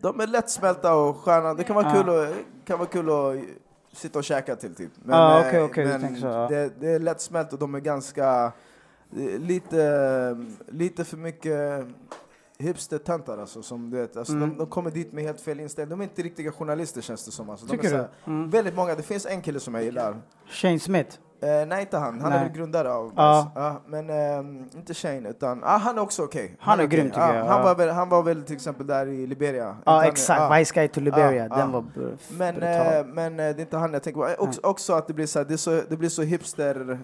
[0.00, 1.54] de är lättsmälta och sköna.
[1.54, 2.34] Det kan vara, kul, att,
[2.64, 3.44] kan vara kul att
[3.98, 4.90] sitta och käka till typ.
[5.02, 6.48] Men, Ja, eh, okej, du men tänker så, ja.
[6.48, 8.26] det, det är lättsmält och de är ganska...
[9.16, 10.36] är Lite,
[10.68, 11.86] lite för mycket
[12.58, 14.16] hipster-töntar alltså, som du vet.
[14.16, 14.48] Alltså, Mm.
[14.50, 15.90] de, de kommer dit med helt fel inställning.
[15.98, 17.50] De är inte riktiga journalister känns det som.
[17.50, 18.00] Alltså, de är Tycker så du?
[18.02, 18.50] här- Mm.
[18.50, 18.94] Väldigt många.
[18.94, 20.16] Det finns en kille som jag gillar.
[20.48, 21.18] Shane Smith?
[21.42, 22.20] Eh, nej, inte han.
[22.20, 22.38] Han Nej.
[22.40, 23.52] är väl grundare av Ja.
[23.54, 26.56] Ja, men ehm, inte Shane, utan ah, han är också okej.
[26.60, 26.98] Han är okej.
[26.98, 27.44] grym, tycker Ja, jag.
[27.44, 29.76] Han, var väl, han var väl till exempel där i Liberia.
[29.86, 30.40] Ja, exakt.
[30.40, 30.56] ja.
[30.58, 31.48] Vice Guy to Liberia.
[31.48, 32.94] Den var br- Men, brutal.
[32.96, 34.28] eh, men eh, det är inte han jag tänker på.
[34.28, 36.98] Eh, Också, också att det blir så, här, det är så, det blir så hipster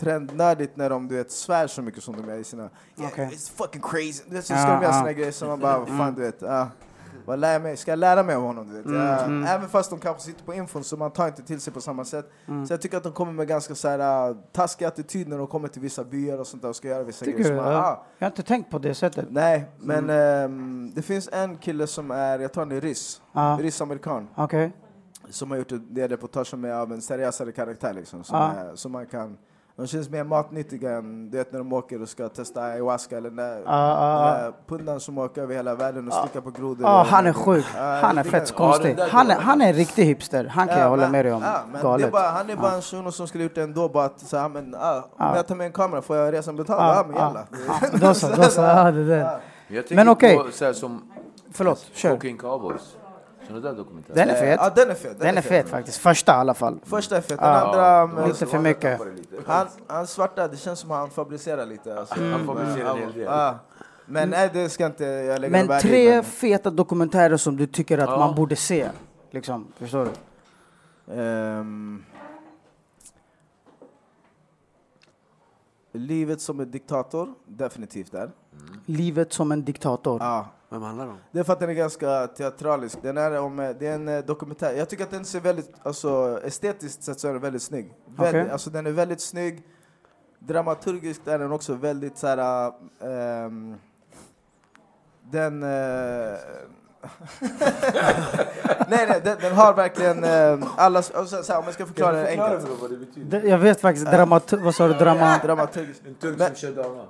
[0.00, 2.62] trendnördigt när de du vet, svär så mycket som de är i sina...
[2.98, 3.28] Yeah, Okej.
[3.32, 4.22] It's fucking crazy!
[4.36, 6.42] Så ska de göra såna grejer som man bara, fan du vet.
[7.30, 7.76] Vad lär jag mig?
[7.76, 8.68] Ska jag lära mig av honom?
[8.68, 8.84] Du vet?
[8.86, 9.44] Mm, Ja, mm.
[9.46, 12.04] Även fast de kanske sitter på infon så man tar inte till sig på samma
[12.04, 12.30] sätt.
[12.48, 12.66] Mm.
[12.66, 15.46] Så jag tycker att de kommer med ganska så här, uh, taskig attityd när de
[15.46, 17.52] kommer till vissa byar och sånt där och ska göra vissa Tycker grejer.
[17.52, 17.56] du?
[17.58, 17.80] som man, Ja.
[17.80, 19.26] ah, Jag har inte tänkt på det sättet.
[19.30, 20.44] nej, men Mm.
[20.44, 23.58] ehm, det finns en kille som är, jag tror han är ryss, Ja.
[23.60, 24.72] ryss-amerikan Okej.
[25.30, 28.52] som har gjort det reportagen med av en seriösare karaktär liksom, som, Ja.
[28.52, 29.36] är, som man kan
[29.80, 33.30] de känns mer matnyttiga än du vet, när de åker och ska testa ayahuasca eller
[33.30, 34.48] när Ja, ja, ja.
[34.48, 36.86] uh, pundan som åker över hela världen och slickar på grodor.
[36.86, 37.64] Ja, han är sjuk.
[37.76, 38.86] Han är fett konstig.
[38.86, 40.44] den där Han är, han är en riktig hipster.
[40.44, 41.42] Han kan Ja, jag hålla med dig om.
[41.42, 42.12] Ja, men det är Galet.
[42.12, 44.48] bara, han är bara en shuno som skulle gjort det ändå bara att så här,
[44.48, 45.36] men, ah, om Ja.
[45.36, 46.80] jag tar med en kamera får jag resan betald?
[46.82, 47.46] Ja, men ja, jalla.
[47.92, 47.98] ja.
[48.08, 48.60] Då så, då så.
[48.60, 49.38] Det där.
[49.68, 50.36] Jag tänker Men okej.
[50.36, 51.02] på så här som
[51.52, 52.36] Förlåt, kör.
[52.38, 52.96] Cowboys.
[53.50, 54.14] Sådana där dokumentärer.
[54.16, 54.60] Den är Eh, fet.
[54.62, 55.20] Ja, den är fet.
[55.20, 55.98] Den är fet faktiskt.
[55.98, 56.80] Första i alla fall.
[56.84, 58.26] Första är fet, den Ja, andra...
[58.26, 59.00] Lite för mycket.
[59.46, 61.98] Han, han svarta, det känns som han fabricerar lite.
[61.98, 62.14] Alltså.
[62.20, 63.22] Han fabricerar en hel del.
[63.22, 63.58] Ja.
[64.06, 67.98] Men nej, det ska inte jag lägga Men tre men- feta dokumentärer som du tycker
[67.98, 68.18] att Ja.
[68.18, 68.90] man borde se.
[69.30, 70.10] Liksom, förstår du?
[71.20, 72.04] Ehm,
[75.92, 78.30] livet som en diktator, definitivt där.
[78.86, 80.18] Livet som en diktator.
[80.20, 80.46] Ja.
[80.70, 81.18] Vem handlar det om?
[81.32, 83.02] Det är för att den är ganska teatralisk.
[83.02, 84.72] Den är, om, eh, det är en eh, dokumentär.
[84.72, 87.94] Jag tycker att den ser väldigt, alltså estetiskt sett så är den väldigt snygg.
[88.06, 88.50] Väldigt, Okej.
[88.50, 89.62] alltså, den är väldigt snygg.
[90.38, 92.72] Dramaturgiskt är den också väldigt så här...
[93.00, 93.76] ehm,
[95.30, 95.62] den...
[95.62, 96.38] eh,
[98.88, 100.98] nej, nej, den, den har verkligen eh, alla...
[100.98, 102.68] Alltså, så här, om jag ska förklara det enkelt.
[102.80, 103.42] vad det betyder?
[103.42, 104.52] Jag vet faktiskt, dramat...
[104.52, 104.94] Vad sa du?
[104.94, 105.38] Drama...
[105.42, 106.06] Dramaturgiskt.
[106.06, 107.04] En turk som kör dama.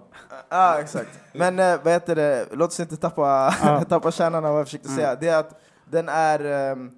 [0.48, 1.20] Ja, exakt.
[1.32, 3.54] Men eh, vad heter det, låt oss inte tappa,
[3.88, 5.14] tappa kärnan av vad jag försökte säga.
[5.14, 6.90] Det är att den är, ehm,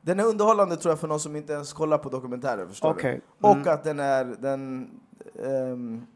[0.00, 2.66] den är underhållande tror jag för någon som inte ens kollar på dokumentärer.
[2.66, 3.20] Förstår Okej.
[3.38, 3.48] du?
[3.48, 3.74] Och Mm.
[3.74, 4.90] att den är, den,
[5.44, 6.06] ehm,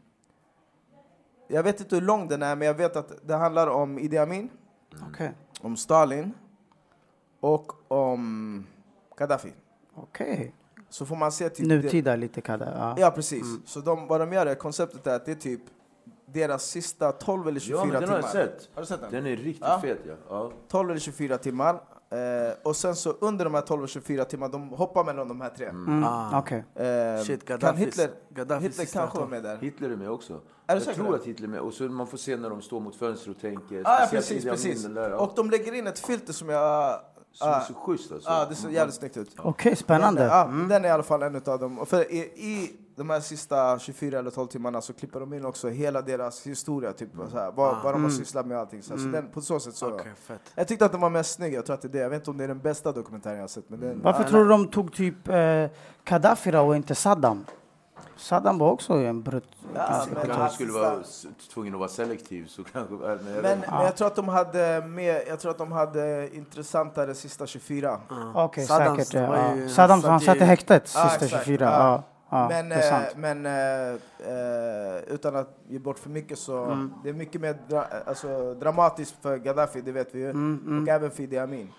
[1.47, 4.17] jag vet inte hur lång den är, men jag vet att det handlar om Idi
[4.17, 4.49] Amin,
[5.09, 5.31] Okej.
[5.61, 6.33] Om Stalin
[7.39, 8.65] och om
[9.17, 9.53] Gaddafi.
[9.95, 10.55] Okej.
[10.89, 11.69] Så får man se typ...
[11.69, 12.73] det- Nutida lite kadda.
[12.77, 12.95] Ja.
[12.97, 13.43] Ja, precis.
[13.65, 15.61] Så de, vad de gör är, konceptet är att det är typ
[16.25, 18.15] deras sista 12 eller 24 Ja, men den timmar.
[18.15, 18.69] har jag sett.
[18.73, 19.11] Har du sett den?
[19.11, 19.79] Den är riktigt Ja.
[19.81, 20.13] fet ja.
[20.29, 20.51] ja.
[20.67, 21.81] 12 eller 24 timmar.
[22.11, 25.41] Eh, och sen så under de här 12 och 24 timmarna, de hoppar mellan de
[25.41, 25.65] här tre.
[25.65, 26.03] Mm.
[26.03, 26.39] Ah.
[26.39, 26.65] Okej.
[26.75, 29.57] Eh, Shit, kan Gaddafis- Hitler, Gaddafis Hitler sista kanske var med där?
[29.57, 30.33] Hitler är med också.
[30.67, 31.59] Är jag säker tror att Hitler är med.
[31.59, 33.81] Och så man får se när de står mot fönster och tänker.
[33.85, 34.83] Ah, ja, precis, precis.
[34.83, 35.17] den Där, ja.
[35.17, 36.99] Och de lägger in ett filter som jag...
[37.33, 38.29] Som är ah, så schysst alltså.
[38.29, 39.35] ah, det ser jävligt snyggt ut.
[39.37, 40.21] Okej, spännande.
[40.21, 40.67] Men, ja, Mm.
[40.67, 41.85] Den är i alla fall en av dem.
[41.85, 45.69] För i, I de här sista 24 eller 12 timmarna så klipper de in också
[45.69, 48.83] hela deras historia, typ, så här, vad, vad de har sysslat med och allting.
[48.83, 48.99] Så, här.
[48.99, 49.85] så den, på så sätt så...
[49.85, 49.99] Mm.
[49.99, 50.41] Okej, fett.
[50.55, 51.99] Jag tyckte att den var mest snygg, jag tror att det är det.
[51.99, 53.69] Jag vet inte om det är den bästa dokumentären jag har sett.
[53.69, 55.65] Men den, Varför ja, tror du de tog typ eh,
[56.05, 57.45] Gaddafi och inte Saddam?
[58.17, 59.43] Saddam var också en brut...
[59.75, 60.31] Ja, men-.
[60.31, 61.03] Han skulle vara
[61.53, 62.93] tvungen att vara selektiv så kanske...
[62.93, 63.71] Men, Men, inte.
[63.71, 67.99] men jag tror att de hade mer, jag tror att de hade intressantare sista 24.
[68.35, 69.11] Okej, Saddam, säkert.
[69.11, 69.69] det var Ja.
[69.69, 71.45] Saddam, han satt i häktet sista exakt.
[71.45, 71.65] 24.
[71.65, 72.03] Ja.
[72.33, 72.47] Ja.
[72.49, 73.07] Men det är sant.
[73.13, 73.93] eh, men eh,
[74.97, 76.93] eh, utan att ge bort för mycket så Mm.
[77.03, 80.29] det är mycket mer dra, alltså, dramatiskt för Gaddafi, det vet vi ju.
[80.29, 81.71] Mm, Och även för Idi Amin.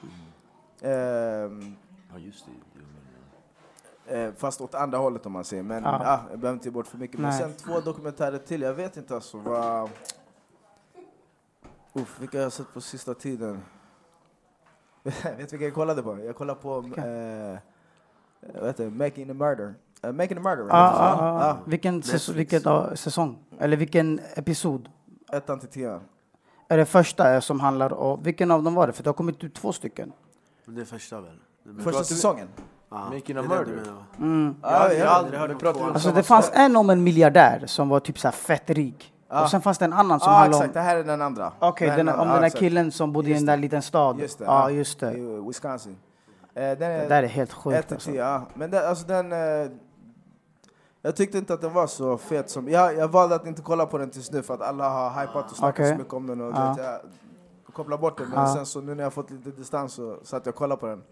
[0.81, 1.77] Ehm,
[2.13, 2.53] Ja, just det.
[4.07, 5.63] Men, eh, fast åt andra hållet om man säger.
[5.63, 6.01] Men Ja.
[6.05, 6.21] ja.
[6.31, 7.21] jag behöver inte ge bort för mycket.
[7.21, 7.41] Men Nej.
[7.41, 9.91] sen två dokumentärer till, jag vet inte alltså vad...
[11.93, 13.63] Uff, vilka jag har sett på sista tiden?
[15.03, 16.19] Vet du vilka jag kollade på?
[16.25, 17.59] Jag kollade på eh,
[18.61, 18.91] vad heter det?
[18.91, 19.75] Making a Murder.
[20.03, 21.03] Eh, Making a Murder, Ah, det så?
[21.03, 21.47] ah, ah.
[21.47, 23.39] Ja, Vilken, säs- vilken ah, säsong?
[23.61, 24.89] Eller vilken episod?
[25.33, 26.01] ettan till tian.
[26.69, 28.23] Är det första som handlar om...
[28.23, 28.93] Vilken av dem var det?
[28.93, 30.13] För det har kommit ut två stycken.
[30.67, 31.37] Det är första väl?
[31.65, 32.49] Det är- Första säsongen?
[32.91, 33.83] Ja, Making det a det Murder.
[34.19, 34.57] Mm.
[34.63, 36.77] Jag har aldrig- jag har ja, aldrig hört men om om Alltså det fanns en
[36.77, 39.13] om en miljardär som var typ så här fett rik.
[39.29, 39.43] Ja.
[39.43, 40.75] Och sen fanns det en annan som Ja, handlade exakt.
[40.75, 40.87] Det om...
[40.87, 41.53] här är den andra.
[41.59, 42.59] Okej, Det den om den där exakt.
[42.61, 43.53] killen som bodde i Just en det.
[43.53, 44.21] där liten stad.
[44.21, 44.45] Just det.
[44.45, 45.13] Ja, just det.
[45.13, 45.97] I uh, Wisconsin.
[46.55, 47.77] Eh, den Det är, där är helt sjukt.
[47.79, 48.11] Ett till Alltså.
[48.11, 48.43] tio, ja.
[48.55, 49.33] Men det, alltså den...
[49.33, 49.39] Eh,
[51.03, 52.69] jag tyckte inte att den var så fet som...
[52.69, 55.51] Jag, jag valde att inte kolla på den tills nu för att alla har hypat
[55.51, 55.91] och snackat Okej.
[55.93, 56.41] så mycket om den.
[56.41, 56.75] Och Ja.
[56.79, 57.01] jag
[57.75, 58.29] kopplade bort den.
[58.29, 58.55] Men Ja.
[58.55, 61.03] sen så nu när jag fått lite distans så satt jag och kollade på den.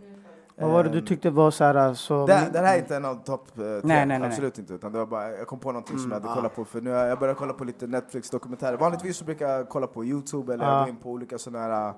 [0.56, 1.94] Vad var det du Ehm, tyckte var så här...
[1.94, 2.26] Så...
[2.26, 4.28] Den, den här är inte en av topp eh, tre, nej, nej, nej.
[4.28, 4.74] absolut inte.
[4.74, 6.34] Utan det var bara, jag kom på någonting som Mm, jag hade ah.
[6.36, 6.64] kollat på.
[6.64, 8.76] För nu har jag börjat kolla på lite Netflix-dokumentärer.
[8.76, 10.80] Vanligtvis så brukar jag kolla på Youtube eller Ah.
[10.80, 11.88] går in på olika sådana här...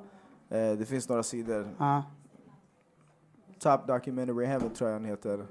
[0.51, 1.69] Eh, det finns några sidor.
[1.79, 2.03] Ja.
[3.59, 5.47] Top Documentary Heaven tror jag den heter.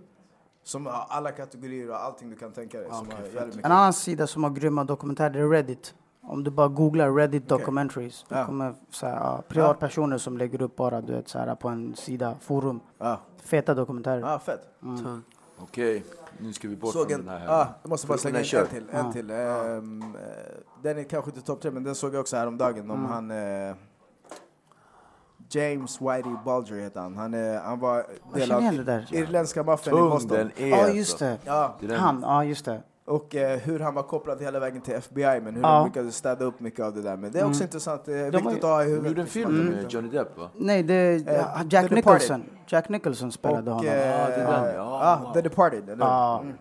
[0.64, 2.88] Som har alla kategorier och allting du kan tänka dig.
[2.90, 3.34] som Okej, har fett.
[3.34, 3.66] jävligt mycket.
[3.66, 5.96] En annan sida som har grymma dokumentärer är Reddit.
[6.24, 7.58] Om du bara googlar Reddit Okej.
[7.60, 8.46] documentaries, då Ja.
[8.46, 11.96] kommer så här, ja, privatpersoner som lägger upp bara du vet, så här, på en
[11.96, 12.80] sida, forum.
[12.98, 14.24] Ja, Feta dokumentärer.
[14.36, 14.62] ah, fett.
[14.84, 15.24] Mm.
[15.60, 16.04] Okej,
[16.38, 17.48] nu ska vi bort Såg från en, den här.
[17.62, 18.86] ah, jag måste bara slänga in en till.
[18.92, 19.12] En Ja.
[19.12, 19.30] till.
[19.30, 19.38] Eh,
[20.82, 22.92] den är kanske inte topp tre, men den såg jag också häromdagen.
[22.92, 23.12] Om Mm.
[23.12, 23.32] han...
[23.32, 23.76] Eh,
[25.56, 27.18] James Whitey Bulger heter han.
[27.18, 28.62] Han, är, han var del av
[29.12, 30.52] irländska maffian i Boston.
[30.58, 30.96] Ja, alltså.
[30.96, 31.38] just det.
[31.46, 32.82] Ja, Han, ja just det.
[33.06, 35.78] och eh, hur han var kopplad hela vägen till FBI, men hur Ja.
[35.78, 37.18] de lyckades städa upp mycket av det där.
[37.18, 37.68] Men det är också Mm.
[37.68, 39.10] intressant, det är De viktigt ju- att ha i De huvudet.
[39.10, 40.50] gjorde en liksom, film att med Johnny Depp va?
[40.58, 41.92] Nej, det Eh, The Jack Departed.
[41.96, 42.44] Nicholson.
[42.68, 43.92] Jack Nicholson spelade och, honom.
[43.92, 45.20] eh, Ja, det är den, ja.
[45.28, 46.06] ah, The Departed, eller?
[46.06, 46.40] Ja.
[46.44, 46.54] Mm.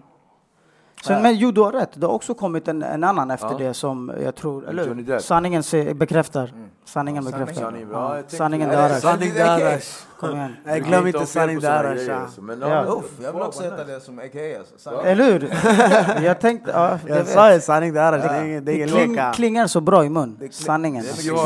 [1.04, 1.90] Sen, men jo, du har rätt.
[2.00, 3.58] Det har också kommit en, en annan efter Ja.
[3.58, 5.18] det som jag tror, eller.
[5.18, 6.48] Sanningen se, bekräftar.
[6.54, 6.68] Mm.
[6.84, 7.62] Sanningen Ja, bekräftar.
[7.62, 7.88] sanningen.
[7.92, 9.00] Ja, Ja, sanningen.
[9.00, 10.06] Sanning dödars.
[10.20, 10.56] Kom igen.
[10.64, 11.94] Nej, glöm inte inte ha fel sanning på såna dödars.
[11.98, 12.20] grejer, ja.
[12.20, 12.84] alltså, Ja.
[12.98, 14.58] Uff, jag vill också heta det som AKA.
[14.58, 14.90] Alltså.
[15.04, 16.22] Eller hur?
[16.24, 16.70] jag tänkte...
[16.70, 20.04] Ja, det Jag sa ju sanning dödars, det är ingen- det kling, klingar så bra
[20.04, 20.48] i mun.
[20.50, 21.04] Sanningen.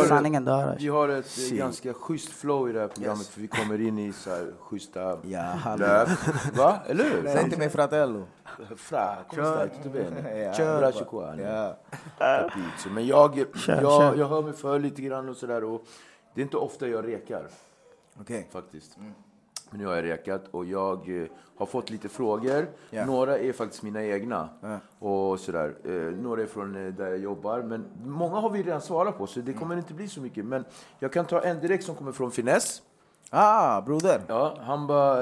[0.09, 0.77] Sanningen dödar.
[0.81, 3.29] vi har ett ganska schysst flow i det här programmet Yes.
[3.29, 5.17] för vi kommer in i så här schyssta
[5.79, 6.09] löp.
[6.57, 6.77] Va?
[6.87, 7.23] Eller hur?
[7.33, 8.23] Säg inte mig fratello.
[8.77, 9.69] Fra, come stai?
[9.69, 10.39] Tutto bene?
[10.39, 10.53] Ja.
[10.53, 10.79] Kör.
[10.79, 11.37] Braccio qua.
[11.41, 11.77] Ja.
[12.19, 12.89] Capito.
[12.91, 14.15] Men jag, Kör, jag, kör.
[14.17, 15.65] jag hör mig för lite grann och sådär.
[15.65, 15.83] och
[16.35, 17.47] Det är inte ofta jag rekar
[18.21, 18.49] Okej.
[18.53, 18.97] faktiskt.
[19.71, 22.67] Men nu har jag rekat och jag eh, har fått lite frågor.
[22.91, 23.07] Ja.
[23.07, 24.49] Några är faktiskt mina egna.
[24.61, 24.79] Ja.
[25.09, 25.75] Och sådär.
[25.85, 27.63] Eh, några är från eh, där jag jobbar.
[27.63, 30.45] Men många har vi redan svarat på så det kommer inte bli så mycket.
[30.45, 30.65] Men
[30.99, 32.83] jag kan ta en direkt som kommer från Finess.
[33.31, 34.21] Ah, broder.
[34.27, 35.17] Ja, han bara,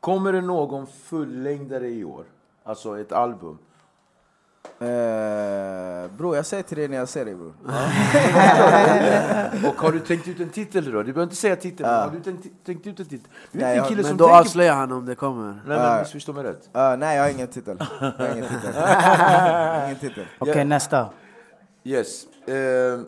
[0.00, 2.24] kommer det någon fullängdare i år?
[2.66, 3.58] Alltså ett album.
[4.80, 7.52] Eh, bror, jag säger till dig när jag ser dig bror.
[9.68, 10.90] Och har du tänkt ut en titel då?
[10.90, 13.30] Du behöver inte säga titeln, men har du tänkt, tänkt ut en titel?
[13.52, 14.40] Du är Nej, inte en jag- kille Men som då tänker...
[14.40, 15.62] avslöjar han om det kommer.
[15.66, 16.68] Nej men missförstå mig rätt.
[16.72, 17.76] Ah, nej, jag har ingen titel.
[18.00, 18.74] Jag har ingen titel.
[18.74, 20.24] Jag ingen titel.
[20.38, 20.64] Okej, Ja.
[20.64, 21.08] nästa.
[21.84, 22.24] Yes.
[22.48, 23.00] Eh,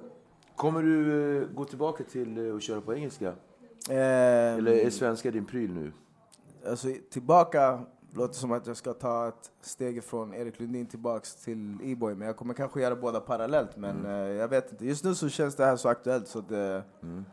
[0.56, 3.26] kommer du eh, gå tillbaka till eh, att köra på engelska?
[3.90, 5.92] Eh, Eller är svenska din pryl nu?
[6.70, 7.78] alltså, tillbaka
[8.14, 12.14] låter som att jag ska ta ett steg från Erik Lundin tillbaks till E-boy.
[12.14, 13.76] Men jag kommer kanske göra båda parallellt.
[13.76, 14.86] Men eh, jag vet inte.
[14.86, 16.82] Just nu så känns det här så aktuellt så det,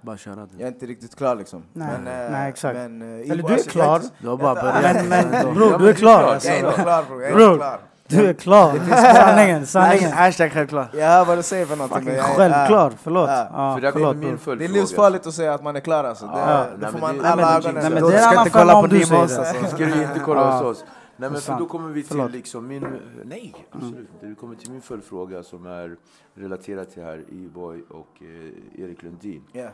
[0.01, 0.49] Bara köra det.
[0.51, 1.63] jag är inte riktigt klar liksom.
[1.73, 2.75] Nej, men, eh, nej, exakt.
[2.77, 4.01] Men, eh, Eller du är alltså, klar.
[4.21, 5.07] Du har bara börjat.
[5.09, 6.19] Men, men bror, du är klar.
[6.19, 6.33] klart.
[6.33, 6.49] Alltså.
[6.49, 7.23] jag är inte klar bror.
[7.23, 7.79] Jag är inte klar.
[8.07, 8.79] Du är klar.
[9.13, 10.11] Sanningen, sanningen.
[10.11, 10.93] Hashtag självklart.
[10.93, 12.05] Jag hör vad du säger för någonting.
[12.05, 13.29] Fucking självklar, förlåt.
[13.29, 13.47] Ja.
[13.53, 14.39] Ja, För förlåt, min.
[14.57, 16.25] Det är livsfarligt att säga att man är klar alltså.
[16.25, 17.75] Det, Ja, då får man alla ögonen.
[17.83, 19.49] nej, men det är ska en annan inte kolla femma på om du säger det.
[19.49, 19.75] alltså.
[19.75, 20.51] Ska du inte kolla Ja.
[20.51, 20.85] hos oss?
[21.17, 22.87] Nej men för då kommer vi till liksom min...
[23.23, 24.25] Nej, absolut inte.
[24.25, 25.95] Du kommer till min följdfråga som är
[26.35, 29.43] relaterad till här E-boy och eh, Erik Lundin.
[29.51, 29.67] Ja.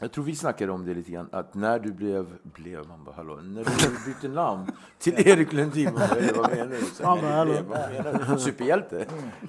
[0.00, 3.14] Jag tror vi snackade om det lite grann, att när du blev, blev man bara
[3.14, 6.80] hallå, när du bytte namn till Erik Lundin, man bara, "Eh, vad menar du?
[6.84, 7.52] Så, Man bara, hallå.
[7.52, 8.40] "Eh, vad menar du?
[8.40, 9.06] Superhjälte,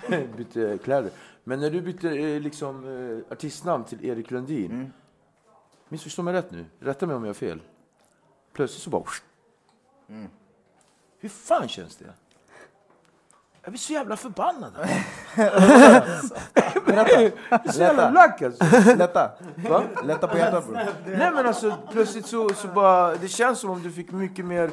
[0.38, 1.12] bytte kläder.
[1.44, 2.86] Men när du bytte eh, liksom,
[3.28, 4.90] eh, artistnamn till Erik Lundin, Mm.
[5.90, 7.62] missförstå mig rätt nu, rätta mig om jag har fel.
[8.54, 9.04] Plötsligt så bara...
[10.10, 10.30] Mm.
[11.20, 12.14] Hur fan känns det?
[13.64, 14.72] Jag blir så jävla förbannad.
[16.86, 18.64] Jag så jävla lack alltså.
[18.96, 19.32] Lätta.
[19.70, 19.84] Va?
[20.04, 20.80] Lätta på hjärtat bror.
[21.06, 24.70] Nej men alltså plötsligt så, så bara, det känns som om du fick mycket mer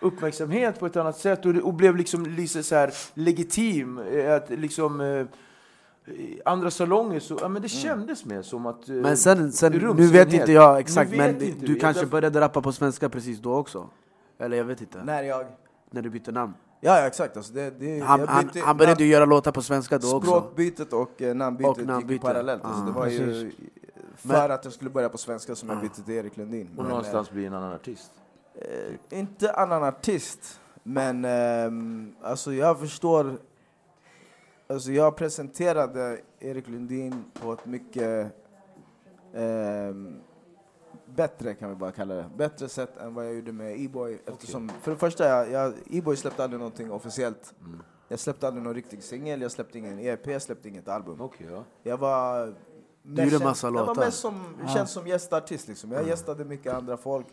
[0.00, 3.98] uppmärksamhet på ett annat sätt och, det, och blev liksom lite så här legitim.
[3.98, 5.26] eh, Att liksom, eh,
[6.44, 8.88] andra salonger så, ja men det kändes mer som att...
[8.88, 11.80] eh, Men sen, sen nu vet inte jag exakt, vet men inte du vi.
[11.80, 13.88] kanske Jag- började rappa på svenska precis då också?
[14.38, 15.04] Eller jag vet inte.
[15.04, 15.46] När jag...
[15.90, 16.54] När du bytte namn?
[16.84, 17.36] Ja, ja exakt.
[17.36, 19.98] Alltså det, det, Han, jag han, bytte han började namn- ju göra låtar på svenska
[19.98, 20.26] då också.
[20.30, 22.12] Språkbytet och eh, namnbytet Och namnbyte.
[22.12, 22.64] gick parallellt.
[22.64, 23.54] Alltså Ja, det var ju precis.
[24.16, 26.68] för att jag skulle börja på svenska som jag bytte till Erik Lundin.
[26.76, 28.12] Och Men, någonstans bli en annan artist.
[28.54, 33.38] eh, inte annan artist, men ehm, alltså jag förstår.
[34.68, 38.32] Alltså jag presenterade Erik Lundin på ett mycket
[39.34, 40.16] ehm,
[41.16, 42.30] bättre kan vi bara kalla det.
[42.36, 44.18] Bättre sätt än vad jag gjorde med E-boy.
[44.26, 47.54] Eftersom, för det första, jag, jag, E-boy släppte aldrig någonting officiellt.
[48.08, 51.20] Jag släppte aldrig någon riktig singel, jag släppte ingen EP, jag släppte inget album.
[51.20, 51.64] Okej, ja.
[51.82, 52.54] Jag var...
[53.04, 54.04] Du gjorde massa Jag var låtar.
[54.04, 54.44] mest som,
[54.74, 55.92] känd som gästartist liksom.
[55.92, 57.26] Jag gästade mycket andra folk.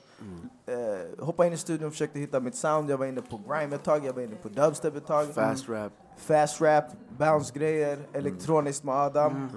[0.65, 2.89] Eh, hoppade in i studion, försökte hitta mitt sound.
[2.89, 5.34] Jag var inne på grime ett tag, jag var inne på dubstep ett tag.
[5.34, 5.92] Fast rap.
[6.18, 6.86] Fast rap,
[7.18, 9.50] bounce-grejer, elektroniskt med Adam.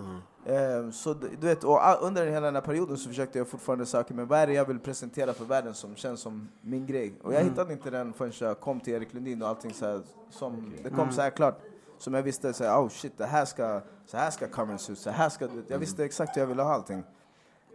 [0.44, 4.14] Eh, så du vet, och under hela den här perioden så försökte jag fortfarande söka
[4.14, 7.14] mig vad är det jag vill presentera för världen som känns som min grej.
[7.22, 10.00] Och jag hittade inte den förrän jag kom till Erik Lundin och allting så här,
[10.30, 11.60] som, det kom så här klart.
[11.98, 14.92] Som jag visste, så här, oh shit, det här ska, så här ska Carmen se
[14.92, 17.04] ut, så här ska Jag visste exakt hur jag ville ha allting.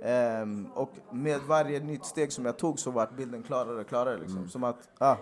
[0.01, 4.17] Ehm, och med varje nytt steg som jag tog så var bilden klarare och klarare.
[4.17, 4.49] Liksom.
[4.49, 5.15] Som att, ah,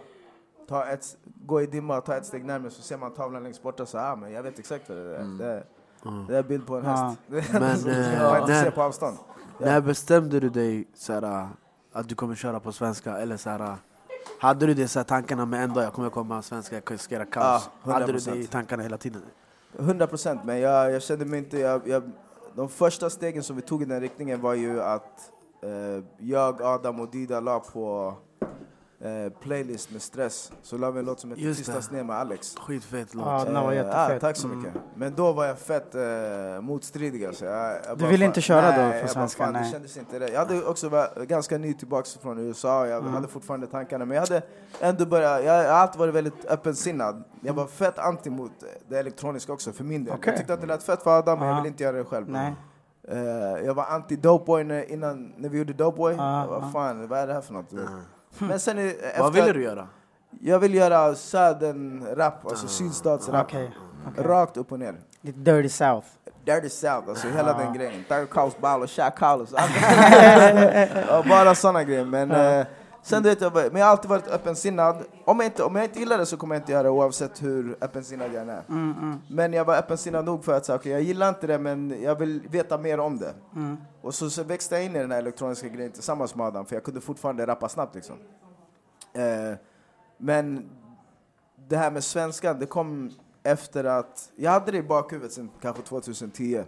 [0.68, 3.86] ta ett, gå i dimma, ta ett steg närmare så ser man tavlan längst borta
[3.86, 5.24] så ah, men jag vet exakt vad det är.
[5.24, 5.64] Det,
[6.06, 6.92] är- det är bild på en Ja.
[7.32, 7.54] häst.
[7.56, 7.98] Är Men, som eh,
[8.48, 9.18] när- på avstånd.
[9.60, 11.48] När bestämde du dig såhär,
[11.94, 13.18] att du kommer köra på svenska?
[13.18, 13.76] Eller såhär,
[14.40, 17.16] hade du det så här, tankarna med en dag jag kommer komma svenska, jag ska
[17.16, 17.70] göra kaos?
[17.84, 18.32] Ja, hade du 100%.
[18.32, 19.22] det i tankarna hela tiden?
[19.80, 21.60] 100 procent, men jag, jag kände mig inte...
[21.60, 22.04] Jag, jag,
[22.56, 27.00] de första stegen som vi tog i den riktningen var ju att eh, jag, Adam
[27.00, 28.14] och Dida la på
[29.00, 30.52] eh, playlist med stress.
[30.62, 32.56] Så la vi en låt som heter Tystas ner med Alex.
[32.56, 33.26] Skitfet låt.
[33.26, 33.80] Ja, den var Eh.
[33.80, 33.92] Mm.
[33.96, 34.74] ah, tack så mycket.
[34.96, 37.46] Men då var jag fett eh, motstridig alltså.
[37.46, 39.72] Jag, jag Du ville inte köra då nej, på jag bara, svenska, fan, Det nej.
[39.72, 40.34] kändes inte rätt.
[40.34, 43.14] Jag hade också varit ganska ny tillbaka från USA, jag Mm.
[43.14, 44.06] hade fortfarande tankarna.
[44.06, 44.42] Men jag hade
[44.80, 47.24] ändå börjat, jag har alltid varit väldigt öppensinnad.
[47.42, 48.52] Jag var fett anti mot
[48.88, 50.14] det elektroniska också för min del.
[50.14, 50.24] Okej.
[50.30, 51.60] Jag tyckte att det lät fett för Adam, men jag Ja.
[51.62, 52.30] ville inte göra det själv.
[52.30, 52.54] Nej.
[53.08, 53.18] Eh,
[53.66, 56.14] jag var anti Dopeboy innan, när vi gjorde Dopeboy.
[56.16, 56.70] Jag var, ja.
[56.74, 57.74] fan, vad är det här för något?
[58.40, 59.88] Men sen eh, efter, Vad ville du göra?
[60.42, 63.46] Jag vill göra södern-rap, alltså sydstatsrap.
[63.46, 63.72] Okej.
[64.08, 64.24] okej.
[64.26, 64.96] Rakt upp och ner.
[65.22, 66.08] Dirty South.
[66.46, 68.04] Dirty South, alltså hela den grejen.
[68.10, 69.54] Third Coast Ball och Shaq Hollis.
[71.10, 72.06] Ja, Bara såna grejer.
[72.06, 72.66] Men, eh,
[73.06, 75.04] sen vet jag, men jag har alltid varit öppensinnad.
[75.26, 77.44] Om jag, inte, om jag inte gillar det så kommer jag inte göra det oavsett
[77.44, 78.64] hur öppensinnad jag är.
[79.30, 82.16] Men jag var öppensinnad nog för att säga, okay, jag gillar inte det men jag
[82.16, 83.34] vill veta mer om det.
[84.02, 86.76] Och så, så växte jag in i den här elektroniska grejen tillsammans med Adam för
[86.76, 88.16] jag kunde fortfarande rappa snabbt liksom.
[89.14, 89.58] Eh,
[90.18, 90.70] men
[91.68, 93.12] det här med svenskan, det kom
[93.44, 94.32] efter att...
[94.36, 96.64] Jag hade det i bakhuvudet sen kanske 2010.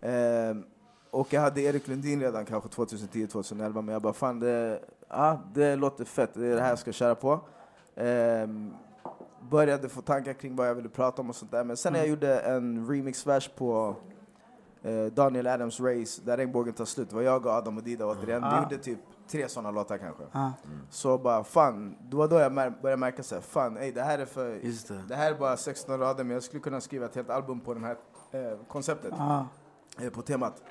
[0.00, 0.64] Ehm,
[1.12, 5.76] och jag hade Erik Lundin redan kanske 2010-2011, men jag bara fan det, ja, det
[5.76, 7.40] låter fett, det är det här jag ska köra på.
[7.96, 8.74] Ehm,
[9.50, 12.00] började få tankar kring vad jag ville prata om och sånt där, men sen när
[12.00, 13.94] jag gjorde en remix-vers på
[14.82, 18.06] eh, Daniel Adams Race, där regnbågen tar slut, det var jag och Adam och Dida
[18.06, 18.62] återigen, vi Ah.
[18.62, 18.98] gjorde typ
[19.28, 20.22] tre sådana låtar kanske.
[20.32, 20.50] Ah.
[20.90, 24.02] Så bara fan, det var då jag mär- började märka så här, fan ey, det
[24.02, 25.02] här är för det.
[25.08, 27.74] det här är bara 16 rader men jag skulle kunna skriva ett helt album på
[27.74, 27.96] det här
[28.30, 29.44] eh, konceptet, Ah.
[30.00, 30.62] eh, på temat.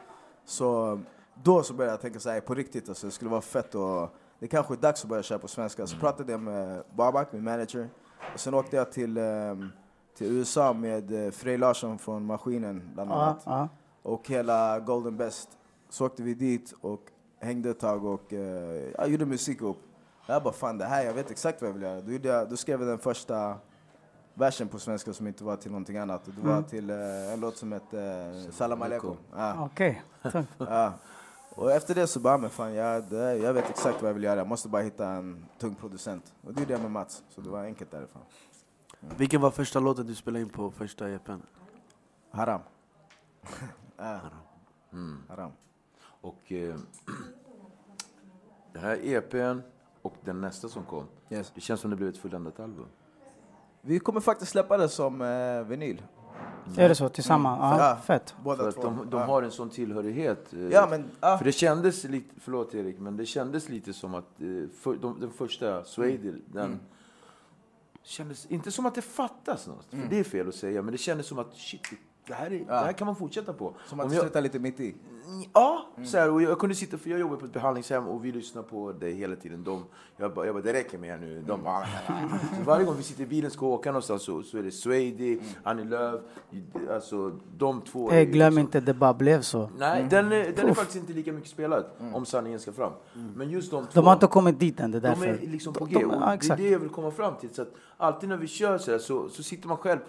[0.52, 1.00] Så
[1.44, 4.10] då så började jag tänka så här, på riktigt alltså, det skulle vara fett och
[4.40, 5.88] det kanske är dags att börja köra på svenska.
[5.88, 7.90] Så pratade jag med Babak, min manager,
[8.34, 9.70] och sen åkte jag till, ehm,
[10.18, 13.68] till USA med eh, Frej Larsson från Maskinen bland annat Ah.
[14.04, 15.50] och hela Golden Best.
[15.90, 17.02] Så åkte vi dit och
[17.40, 19.78] hängde ett tag och eh, jag gjorde musik ihop.
[20.28, 22.02] Jag bara fan det här, jag vet exakt vad jag vill göra.
[22.02, 23.56] Då, jag, då skrev jag den första
[24.42, 26.26] versen på svenska som inte var till någonting annat.
[26.26, 29.18] Det var till eh, en låt som hette eh, Salam aleikum.
[29.36, 30.04] Ja, Okej.
[30.22, 30.46] Tack.
[30.58, 30.94] ja.
[31.56, 34.24] Och efter det så bara, men fan jag, det, jag vet exakt vad jag vill
[34.24, 34.38] göra.
[34.40, 36.34] Jag måste bara hitta en tung producent.
[36.44, 38.22] Och det gjorde jag med Mats, så det var enkelt därifrån.
[39.18, 41.32] Vilken var första låten du spelade in på första EPn?
[42.32, 42.62] Haram.
[43.98, 44.20] ja.
[44.94, 45.24] Mm.
[45.30, 45.52] Haram.
[46.22, 46.76] Och eh,
[48.74, 49.60] det här EPn
[50.02, 51.52] och den nästa som kom, Yes.
[51.56, 52.86] det känns som det blev ett fulländat album.
[53.82, 56.02] Vi kommer faktiskt släppa det som eh, vinyl.
[56.78, 57.10] Är det så?
[57.10, 57.60] Tillsammans?
[57.64, 57.78] Mm.
[57.80, 57.96] Ja, Ja.
[57.96, 58.36] fett.
[58.44, 58.82] Båda För att två.
[58.84, 59.26] de, de ja.
[59.26, 60.54] har en sån tillhörighet.
[60.54, 61.10] eh, Ja, men...
[61.20, 64.48] ah, För det kändes lite, förlåt Erik, men det kändes lite som att eh,
[64.80, 66.42] för, de, den första, Swady, Mm.
[66.48, 66.80] den
[68.04, 69.94] kändes inte som att det fattas något.
[69.94, 70.04] Mm.
[70.06, 71.82] För det är fel att säga, men det kändes som att shit,
[72.32, 73.74] det här, är, det här kan man fortsätta på.
[73.86, 74.96] Som att slutar lite mitt i.
[75.54, 78.32] Ja, så här, och jag kunde sitta, för jag jobbar på ett behandlingshem och vi
[78.32, 79.64] lyssnar på det hela tiden.
[79.64, 79.84] De,
[80.18, 81.44] jag, bara, jag bara, det räcker med er nu.
[81.48, 84.58] De bara, så varje gång vi sitter i bilen och ska åka någonstans så, så
[84.58, 86.22] är det Swady, Annie Lööf,
[86.92, 88.12] alltså de två.
[88.12, 89.70] Eh, glöm liksom- inte det bara blev så.
[89.78, 92.92] Nej, den, är, den är faktiskt inte lika mycket spelad om sanningen ska fram.
[93.36, 93.92] Men just de två.
[93.94, 95.26] De har inte kommit dit än, det är De därför.
[95.28, 96.00] är liksom på De- G.
[96.00, 97.50] de- och ja, det är det jag vill komma fram till.
[97.50, 100.00] Så att alltid när vi kör så, här, så, så sitter man själv.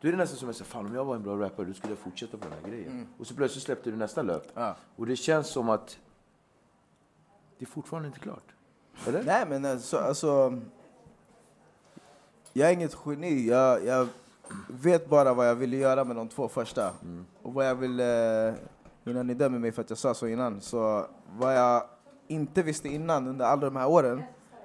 [0.00, 1.74] Då är det nästan som att säga, fan om jag var en bra rappare, då
[1.74, 3.08] skulle jag fortsätta på den här grejen.
[3.18, 4.46] Och så plötsligt släppte du nästa löp.
[4.54, 4.76] Ja.
[4.96, 5.98] Och det känns som att
[7.58, 8.54] det är fortfarande inte klart.
[9.06, 9.22] Eller?
[9.24, 10.58] Nej men alltså, alltså
[12.52, 13.48] jag är inget geni.
[13.48, 14.08] Jag, jag
[14.68, 16.92] vet bara vad jag ville göra med de två första.
[17.42, 18.54] Och vad jag ville,
[19.04, 21.06] innan ni dömer mig för att jag sa så innan, så
[21.38, 21.82] vad jag
[22.28, 24.22] inte visste innan under alla de här åren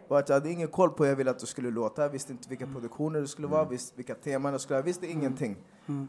[0.10, 2.10] var att jag hade ingen koll på hur jag ville att det skulle låta, jag
[2.10, 5.08] visste inte vilka produktioner det skulle vara, visste vilka teman det skulle vara, jag visste
[5.08, 5.58] ingenting.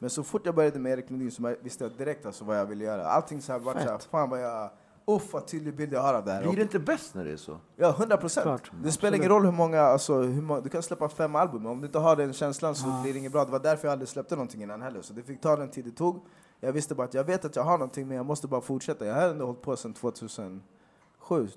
[0.00, 2.66] Men så fort jag började med Erik Lundin så visste jag direkt alltså vad jag
[2.66, 3.06] ville göra.
[3.06, 4.70] Allting så här var så här, fan vad jag,
[5.06, 6.42] uff vad tydlig bild jag har av det här.
[6.42, 7.56] Blir det inte bäst när det är så?
[7.76, 8.62] Ja, 100 procent.
[8.82, 11.72] Det spelar ingen roll hur många, alltså, hur många, du kan släppa fem album, men
[11.72, 13.44] om du inte har den känslan så blir det inget bra.
[13.44, 15.84] Det var därför jag aldrig släppte någonting innan heller, så det fick ta den tid
[15.84, 16.24] det tog.
[16.60, 19.06] Jag visste bara att jag vet att jag har någonting, men jag måste bara fortsätta.
[19.06, 20.60] Jag har ändå hållit på sedan 2007,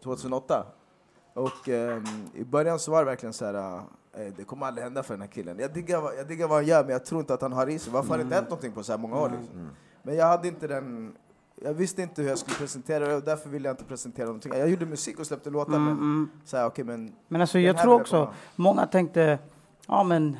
[0.04, 0.66] 2008.
[1.34, 2.03] Och ehm,
[2.34, 3.77] i början så var det verkligen så här,
[4.13, 5.59] eh, det kommer aldrig hända för den här killen.
[5.59, 7.79] Jag diggar, jag diggar vad han gör, men jag tror inte att han har i
[7.79, 7.93] sig.
[7.93, 9.29] Varför har det inte hänt någonting på så här många år?
[9.29, 9.69] Liksom?
[10.03, 11.15] Men jag hade inte den...
[11.55, 14.53] Jag visste inte hur jag skulle presentera det och därför ville jag inte presentera någonting.
[14.55, 17.13] Jag gjorde musik och släppte låtar, men så här, okej men...
[17.27, 19.39] Men alltså jag tror också, många tänkte,
[19.88, 20.38] ja men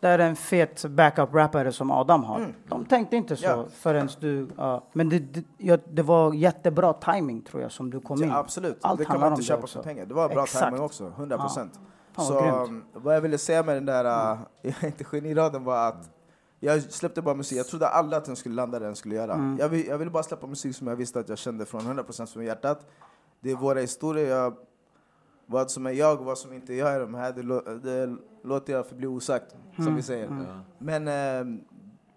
[0.00, 2.54] det är en fet backup-rappare som Adam har.
[2.68, 3.58] De tänkte inte så Mm.
[3.58, 3.66] Ja.
[3.74, 4.84] förrän du, ja.
[4.92, 8.28] men det, det, ja, det var jättebra timing tror jag som du kom in.
[8.28, 10.06] Ja, absolut, Allt det kan man inte köpa för pengar.
[10.06, 10.64] Det var bra Exakt.
[10.64, 11.80] timing också, 100 procent.
[12.14, 12.68] Vad Så grymt.
[12.68, 16.10] um, vad jag ville säga med den där, uh, jag är inte geniraden var att
[16.60, 19.32] jag släppte bara musik, jag trodde aldrig att den skulle landa där den skulle göra.
[19.34, 19.56] Mm.
[19.60, 22.26] Jag, vill, jag ville bara släppa musik som jag visste att jag kände från 100%
[22.32, 22.86] från hjärtat.
[23.40, 24.54] Det är våra historier, jag,
[25.50, 27.80] vad som är jag och vad som inte är jag i de här, det, lå-
[27.82, 28.16] det
[28.48, 29.96] låter jag förbli osagt, som Mm.
[29.96, 30.30] vi säger.
[30.78, 31.08] Men
[31.46, 31.60] um,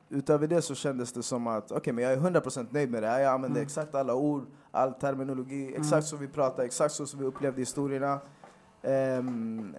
[0.10, 3.08] utöver det så kändes det som att okej, men jag är 100% nöjd med det
[3.10, 3.20] här.
[3.20, 3.66] Jag använde Mm.
[3.66, 8.20] exakt alla ord, all terminologi, exakt så vi pratade, exakt så som vi upplevde historierna.
[8.82, 9.76] Ehm,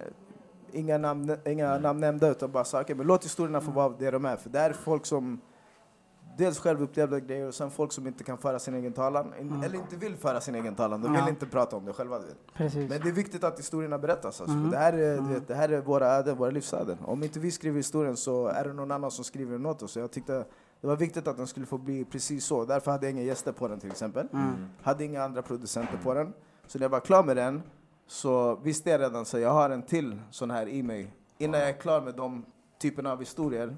[0.73, 4.11] inga, namn, inga namn nämnda, utan bara så, okej, men låt historierna få vara det
[4.11, 4.37] de är.
[4.37, 5.41] För det är folk som
[6.39, 9.63] dels själv upplevde grejer och sen folk som inte kan föra sin egen talan, in-
[9.63, 11.03] eller inte vill föra sin egen talan.
[11.03, 11.29] De vill Ja.
[11.29, 12.21] inte prata om det själva.
[12.55, 12.91] Precis.
[12.91, 14.41] Men det är viktigt att historierna berättas.
[14.41, 14.57] Alltså.
[14.65, 16.99] För det, här är, du vet, det här är våra öden, våra livsöden.
[17.05, 19.93] Om inte vi skriver historien så är det någon annan som skriver den åt oss.
[19.93, 20.45] Så jag tyckte
[20.81, 22.65] det var viktigt att den skulle få bli precis så.
[22.65, 24.29] Därför hade jag inga gäster på den till exempel.
[24.83, 26.33] Hade inga andra producenter på den.
[26.67, 27.63] Så när jag var klar med den
[28.07, 31.15] så visste jag redan att jag har en till sån här i mig.
[31.39, 32.45] Innan jag är klar med de
[32.79, 33.77] typerna av historier.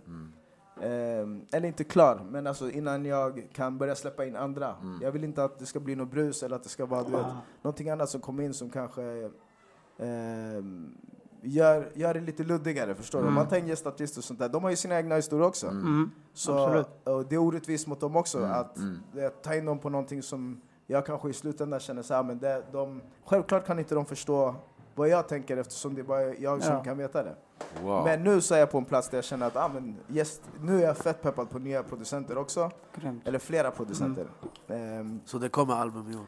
[0.82, 4.76] Ehm, eller inte klar, men alltså innan jag kan börja släppa in andra.
[5.02, 7.10] Jag vill inte att det ska bli något brus eller att det ska vara du
[7.10, 7.26] vet,
[7.62, 9.30] någonting annat som kommer in som kanske
[9.98, 10.94] ehm,
[11.42, 12.94] gör, gör det lite luddigare.
[12.94, 13.28] Förstår du?
[13.28, 15.66] Om man in gästartister och sånt där, de har ju sina egna historier också.
[15.66, 16.10] Mm.
[16.32, 16.88] Så, Absolut.
[17.04, 20.60] och det är orättvist mot dem också att eh, ta in dem på någonting som
[20.86, 24.54] jag kanske i slutändan känner så här, men det, de, självklart kan inte de förstå
[24.94, 26.84] vad jag tänker eftersom det är bara jag som Ja.
[26.84, 27.36] kan veta det.
[27.82, 28.04] Wow.
[28.04, 30.40] Men nu så är jag på en plats där jag känner att ah, men yes,
[30.60, 32.70] nu är jag fett peppad på nya producenter också.
[32.94, 33.28] Grymt.
[33.28, 34.26] Eller flera producenter.
[34.68, 35.00] Mm.
[35.00, 36.26] Ehm, Så det kommer album i år.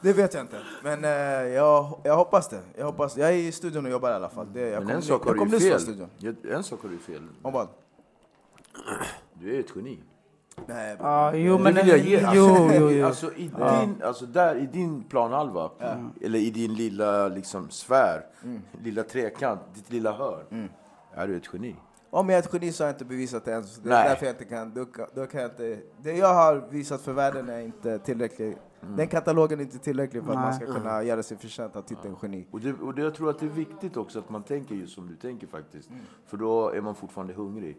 [0.00, 0.60] det vet jag inte.
[0.82, 1.10] Men eh,
[1.54, 2.60] jag, jag hoppas det.
[2.76, 4.52] Jag, hoppas, jag är i studion och jobbar i alla fall.
[4.52, 6.52] Det, jag Men kommer- en sak har du fel.
[6.52, 7.28] En sak har du fel.
[7.42, 7.68] Om vad?
[9.34, 9.98] Du är ett geni.
[10.66, 11.74] Nej, Ja, jo, Det men...
[11.74, 12.16] vill jag ge.
[12.24, 13.06] Alltså, Jo, jo, jo.
[13.06, 15.70] Alltså, i, din, alltså där, i din planhalva,
[16.22, 18.62] eller i din lilla liksom, sfär, Mm.
[18.82, 20.68] lilla trekant, ditt lilla hörn,
[21.14, 21.76] är du ett geni.
[22.10, 23.64] Om jag är ett geni så har jag inte bevisat det än.
[23.64, 24.08] så Det är Nej.
[24.08, 25.78] därför jag inte kan, då, då kan jag inte...
[26.02, 28.58] Det jag har visat för världen är inte tillräckligt.
[28.96, 32.16] Den katalogen är inte tillräcklig för att man ska kunna göra sig förtjänt av titeln
[32.22, 32.46] geni.
[32.50, 34.94] Och, det, och det, jag tror att det är viktigt också att man tänker just
[34.94, 35.90] som du tänker faktiskt.
[35.90, 36.00] Mm.
[36.26, 37.76] För då är man fortfarande hungrig.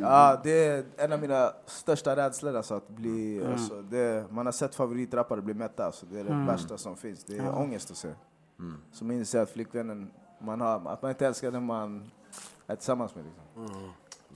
[0.00, 2.56] Ja, det är en av mina största rädslor.
[2.56, 5.86] Alltså, att bli, alltså, det, man har sett favoritrappare bli mätta.
[5.86, 7.24] Alltså, det är det värsta som finns.
[7.24, 8.08] Det är ångest att se.
[8.92, 12.10] Som inser att flickvännen man har, att man inte älskar den man
[12.66, 13.24] är tillsammans med.
[13.24, 13.70] Liksom.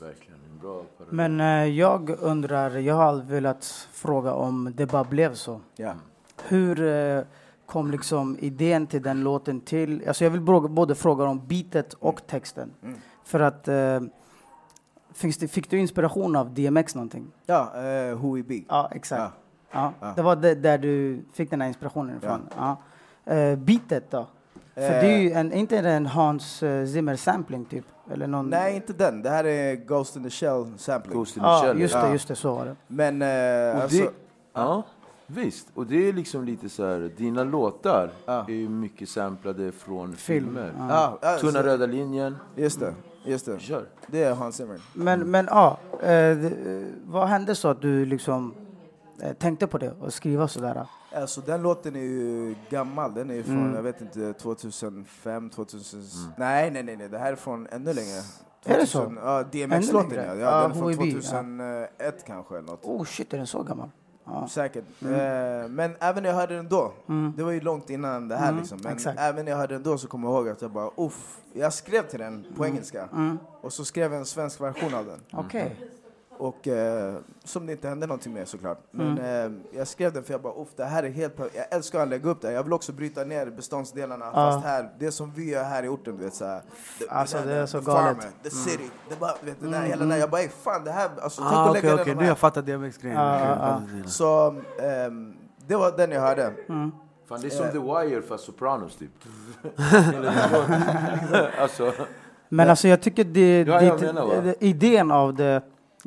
[0.01, 1.15] Verkligen, en bra parallell.
[1.15, 5.61] Men eh, jag undrar, jag har aldrig velat fråga om det bara blev så.
[5.77, 5.95] Ja.
[6.43, 7.23] Hur eh,
[7.67, 10.09] kom liksom idén till den låten till?
[10.09, 12.71] Alltså jag vill både fråga om beatet och texten.
[13.25, 14.01] För att, eh,
[15.19, 17.27] finns det, fick du inspiration av DMX någonting?
[17.47, 18.61] Ja, uh, Who We Be.
[18.69, 19.21] Ja, exakt.
[19.23, 19.31] Ja.
[19.73, 19.93] Ja.
[20.01, 20.13] Ja.
[20.17, 22.41] Det var det, där du fick den här inspirationen ifrån.
[22.57, 22.77] Ja.
[23.35, 24.27] Eh, beatet då?
[24.75, 24.89] För Eh.
[24.91, 27.85] det är ju en, inte det en Hans eh, Zimmer sampling typ?
[28.13, 28.51] Eller någon...
[28.51, 29.23] Nej, inte den.
[29.23, 31.19] Det här är Ghost in the Shell sampling.
[31.19, 31.81] Ghost in the Ja, Shell.
[31.81, 32.13] just det, Ja.
[32.13, 32.77] just det, så var det.
[32.87, 34.11] Men Och alltså, det,
[34.53, 34.83] ja,
[35.27, 35.69] visst.
[35.75, 38.45] Och det är liksom lite så här, dina låtar Ja.
[38.49, 40.73] är ju mycket samplade från Film, filmer.
[40.79, 40.87] ja.
[40.91, 42.37] ja, ja, Tunna så- röda linjen.
[42.57, 42.95] Just det,
[43.31, 43.61] just det.
[43.61, 43.89] Kör.
[44.07, 44.81] Det är Hans Zimmer.
[44.95, 46.53] Men, men ja, eh, eh,
[47.05, 48.55] vad hände så att du liksom
[49.23, 50.87] eh, tänkte på det och skriva sådär?
[51.15, 53.75] Alltså den låten är ju gammal, den är från, Mm.
[53.75, 56.01] jag vet inte, 2005, 2000...
[56.37, 58.23] Nej, nej, nej, nej, det här är från ännu längre.
[58.65, 59.15] Är det så?
[59.25, 60.35] Ja, DMX-låten ja.
[60.35, 60.63] ja.
[60.63, 61.31] Den är från HIB, ja.
[61.31, 62.85] 2001 kanske eller något.
[62.85, 63.91] Oh shit, är den så gammal?
[64.31, 64.49] Ja.
[64.49, 64.85] Säkert.
[65.03, 65.09] Eh,
[65.69, 67.33] men även när jag hörde den då, Mm.
[67.37, 68.79] det var ju långt innan det här Mm, liksom.
[68.83, 69.21] Men exakt.
[69.21, 71.37] även när jag hörde den då så kommer jag ihåg att jag bara uff.
[71.53, 73.39] Jag skrev till den på engelska Mm.
[73.61, 75.21] och så skrev jag en svensk version av den.
[75.33, 75.77] Okej.
[76.39, 77.15] Och eh,
[77.45, 78.79] som det inte hände någonting med såklart.
[78.91, 79.55] Men Mm.
[79.73, 82.31] eh, jag skrev den för jag bara det här är helt Jag älskar att lägga
[82.31, 82.53] upp det.
[82.53, 84.33] Jag vill också bryta ner beståndsdelarna Ja.
[84.35, 86.61] fast här, det som vi gör här i orten, du vet såhär.
[86.99, 88.03] the- Alltså, det är så the galet.
[88.03, 88.15] Mm.
[88.21, 88.91] farmer, The city.
[89.09, 91.43] Det bara, vet, du, där, hela den där, jag bara ey, fan det här, alltså
[91.43, 92.29] tänk Ah, att lägga okej, den nu har här.
[92.31, 93.17] jag fattat DMX-grejen.
[93.21, 93.39] Ja.
[93.39, 94.09] fattar det.
[94.09, 95.35] Så ehm,
[95.67, 96.53] det var den jag hörde.
[97.29, 97.73] Fan, det är som Eh.
[97.73, 99.11] The Wire fast Sopranos typ.
[101.61, 101.93] alltså,
[102.49, 105.63] Men alltså jag tycker det, Ja, jag det, menar, det idén av det,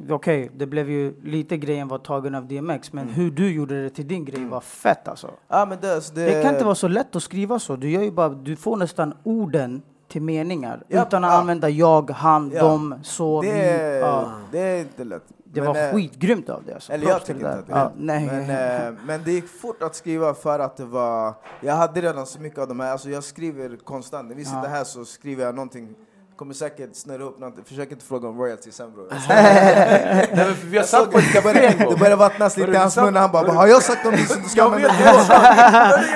[0.09, 3.13] okej det blev ju lite grejen var tagen av DMX, men Mm.
[3.15, 5.31] hur du gjorde det till din grej var fett alltså.
[5.47, 7.89] Ja, men det, alltså, det, Det kan inte vara så lätt att skriva så, du
[7.89, 11.37] gör ju bara, du får nästan orden till meningar Ja, utan att ja.
[11.39, 12.63] använda jag, han, Ja.
[12.63, 13.99] dem, så, det, vi.
[13.99, 14.31] Ja.
[14.51, 15.23] det är inte lätt.
[15.53, 16.93] Det Men, var eh, skitgrymt av det alltså.
[16.93, 18.25] Eller jag tycker inte att det är nej.
[18.25, 18.49] Men,
[18.93, 21.33] eh, men det gick fort att skriva för att det var...
[21.61, 24.27] Jag hade redan så mycket av de här, alltså jag skriver konstant.
[24.29, 25.95] När vi sitter här så skriver jag någonting,
[26.41, 27.63] kommer säkert snurra upp någonting.
[27.63, 29.07] Försök inte fråga om royalty sen bror.
[29.29, 33.15] nej, men vi har Jag sagt det började, det började vattnas lite i hans mun
[33.15, 34.89] han bara Har jag sagt någonting som du ska använda?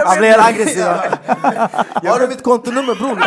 [0.05, 0.83] Han blir aggressiv.
[0.83, 3.17] Har du mitt kontonummer bror?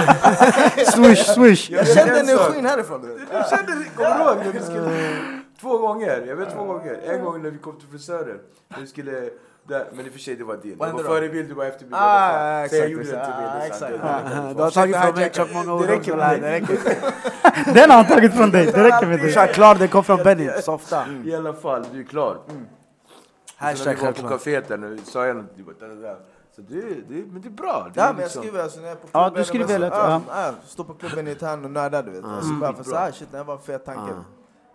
[0.93, 1.71] Swish, swish!
[1.71, 3.03] Jag kände energin härifrån.
[3.03, 3.19] du
[3.51, 5.17] kände, kommer du ihåg när vi skulle...
[5.61, 7.01] Två gånger, jag vet två gånger.
[7.05, 8.39] En gång när vi kom till frisören.
[8.81, 9.31] Vi skulle...
[9.69, 10.79] Där, men i och för sig det var din.
[10.79, 11.95] Det var förebild, du var efterbild.
[11.95, 12.69] Ah, fan.
[12.69, 13.93] Så jag exakt, gjorde den exakt.
[13.93, 14.01] till.
[14.03, 14.57] Ah, exakt.
[14.57, 16.79] Du har tagit från mig tjock många ord Det räcker med det räcker.
[17.75, 19.33] Den har han tagit från dig, det räcker med det.
[19.33, 20.51] kör klar, det kom från Benny.
[20.63, 21.05] Softa.
[21.25, 22.39] I alla fall, du är klar.
[23.57, 24.41] Hashtag När vi var på självklart.
[24.41, 26.17] kaféet där nu, sa jag något, du bara, där, där, där.
[26.57, 27.89] Så det, det, men det är bra.
[27.95, 29.41] Det Ja är men jag liksom- skriver alltså när jag är på Ja, klubben.
[29.43, 30.11] du skriver lätt, ja.
[30.29, 30.43] ja.
[30.43, 32.25] Ja, Står på klubben i Tärn och nördar du vet.
[32.25, 34.13] Alltså bara för så här, shit det här var en fet tanke.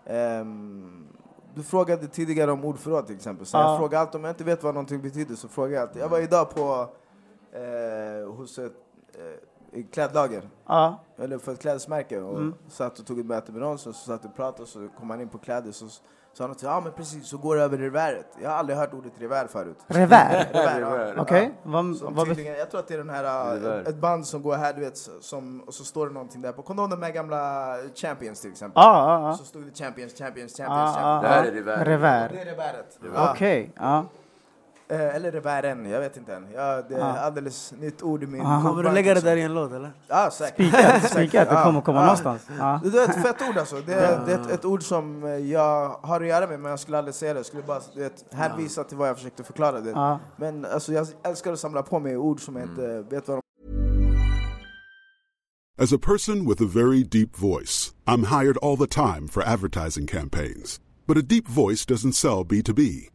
[0.06, 1.03] Ehm,
[1.56, 3.46] du frågade tidigare om ordförråd till exempel.
[3.46, 3.70] Så Ja.
[3.70, 6.02] jag frågar alltid, om jag inte vet vad någonting betyder så frågar jag alltid.
[6.02, 6.90] Jag var idag på
[7.52, 8.74] eh, hos ett
[9.74, 10.50] eh, klädlager.
[10.66, 12.54] Ja, Eller för ett klädesmärke och Mm.
[12.68, 15.10] satt och tog ett möte med någon så, så satt och pratade och så kom
[15.10, 15.86] han in på kläder så
[16.34, 18.26] sa han till ja men precis så går det över reväret.
[18.42, 19.78] Jag har aldrig hört ordet revär förut.
[19.88, 20.50] revär.
[20.54, 20.90] Revär, ja.
[20.90, 21.20] Revär.
[21.20, 21.54] Okej,
[22.16, 23.24] bet- tydligen, jag tror att det är den här,
[23.60, 23.80] där.
[23.82, 26.52] äh, ett band som går här du vet, som, och så står det någonting där
[26.52, 26.62] på.
[26.62, 28.84] Kommer du ihåg de här gamla Champions till exempel?
[28.84, 29.34] Ja, ja, ja.
[29.38, 31.22] Så stod det Champions, Champions, Champions, Ja, Champions.
[31.24, 31.86] Det här är revär.
[31.86, 32.30] Revär.
[32.34, 33.00] Det är reväret.
[33.32, 34.06] Okej, ja.
[34.94, 36.48] Eh, eller revären, jag vet inte än.
[36.56, 37.06] Ja, det är Ja.
[37.06, 38.70] alldeles nytt ord i min Aha.
[38.70, 39.30] Kommer du lägga det liksom.
[39.30, 39.92] där i en låt eller?
[40.08, 40.68] Ja, säkert.
[40.68, 42.04] Spikat, spikat, det kommer komma ja.
[42.06, 42.48] någonstans.
[42.60, 42.80] Ja.
[42.84, 43.76] Det är ett fett ord alltså.
[43.76, 46.80] Det är, det är ett, ett ord som jag har att göra med men jag
[46.80, 47.40] skulle aldrig säga det.
[47.40, 49.80] Jag skulle bara vet, hänvisa till vad jag försökte förklara.
[49.80, 50.20] Det.
[50.36, 53.44] Men alltså, jag älskar att samla på mig ord som jag inte vet vad de
[55.82, 60.08] As a person with a very deep voice, I'm hired all the time for advertising
[60.08, 60.80] campaigns.
[61.08, 63.10] But a deep voice doesn't sell B2B,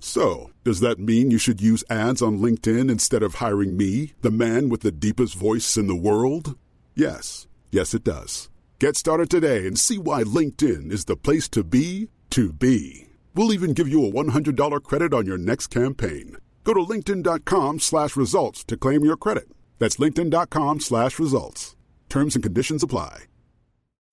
[0.00, 4.30] So, does that mean you should use ads on LinkedIn instead of hiring me, the
[4.30, 6.58] man with the deepest voice in the world?
[6.94, 7.46] Yes.
[7.70, 8.48] Yes, it does.
[8.78, 13.08] Get started today and see why LinkedIn is the place to be to be.
[13.34, 16.36] We'll even give you a $100 credit on your next campaign.
[16.64, 19.48] Go to linkedin.com slash results to claim your credit.
[19.78, 21.76] That's linkedin.com slash results.
[22.08, 23.24] Terms and conditions apply.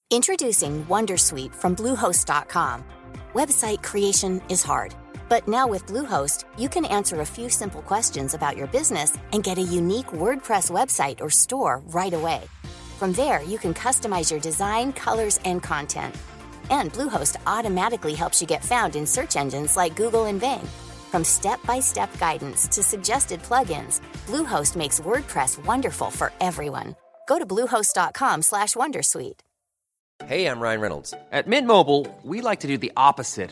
[0.10, 2.84] Introducing Wondersuite from Bluehost.com.
[3.34, 4.96] Website creation is hard,
[5.30, 9.44] but now with Bluehost, you can answer a few simple questions about your business and
[9.44, 12.42] get a unique WordPress website or store right away.
[12.98, 16.16] From there, you can customize your design, colors, and content.
[16.70, 20.68] And Bluehost automatically helps you get found in search engines like Google and Bing.
[21.12, 26.96] From step-by-step guidance to suggested plugins, Bluehost makes WordPress wonderful for everyone.
[27.28, 29.40] Go to bluehost.com/wondersuite.
[30.26, 31.14] Hey, I'm Ryan Reynolds.
[31.32, 33.52] At Mint Mobile, we like to do the opposite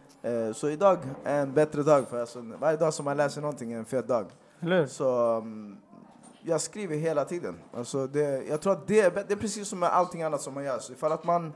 [0.21, 2.07] Eh, så idag är en bättre dag.
[2.07, 4.25] För alltså, varje dag som man läser någonting är en fet dag.
[4.59, 4.85] Eller?
[4.85, 5.77] Så um,
[6.43, 7.59] jag skriver hela tiden.
[7.73, 10.53] Alltså det, jag tror att det är, det är precis som med allting annat som
[10.53, 10.79] man gör.
[10.79, 11.53] Så ifall att man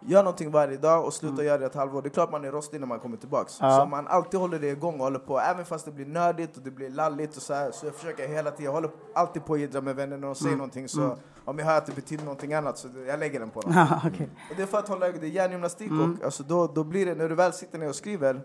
[0.00, 2.52] gör någonting varje dag och slutar göra det ett halvår, det är klart man är
[2.52, 3.58] rostig när man kommer tillbaks.
[3.60, 3.78] Ja.
[3.78, 6.62] Så man alltid håller det igång och håller på, även fast det blir nördigt och
[6.62, 9.54] det blir lalligt och så här, så jag försöker hela tiden, jag håller alltid på
[9.54, 11.16] att jiddra med vänner när de säger någonting, så
[11.50, 13.72] om jag hör att det betyder någonting annat så det- jag lägger den på dem.
[13.76, 14.28] Ja, okej.
[14.50, 17.14] Och det är för att hålla det är hjärngymnastik och alltså då, då blir det,
[17.14, 18.40] när du väl sitter ner och skriver,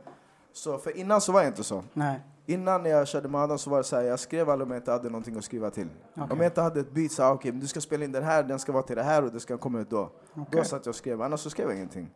[0.53, 1.83] så, för innan så var jag inte så.
[1.93, 2.19] Nej.
[2.45, 4.71] Innan när jag körde med Adam så var det så här, jag skrev aldrig om
[4.71, 5.87] jag inte hade någonting att skriva till.
[6.13, 8.43] Om jag inte hade ett beat så okej, men du ska spela in den här,
[8.43, 10.09] den ska vara till det här och det ska komma ut då.
[10.51, 12.09] Då satt jag och skrev, annars så skrev jag ingenting.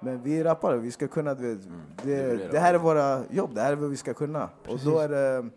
[0.00, 1.68] Men vi är rappare, vi ska kunna, du vet,
[2.02, 4.48] det, det här är våra jobb, det här är vad vi ska kunna.
[4.68, 5.48] Och då är det,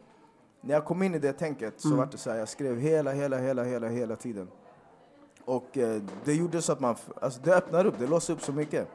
[0.62, 3.12] när jag kom in i det tänket så var det så här, jag skrev hela,
[3.12, 4.48] hela, hela, hela, hela tiden.
[5.46, 8.52] Och eh, det gjorde så att man, alltså det öppnar upp, det låser upp så
[8.52, 8.88] mycket.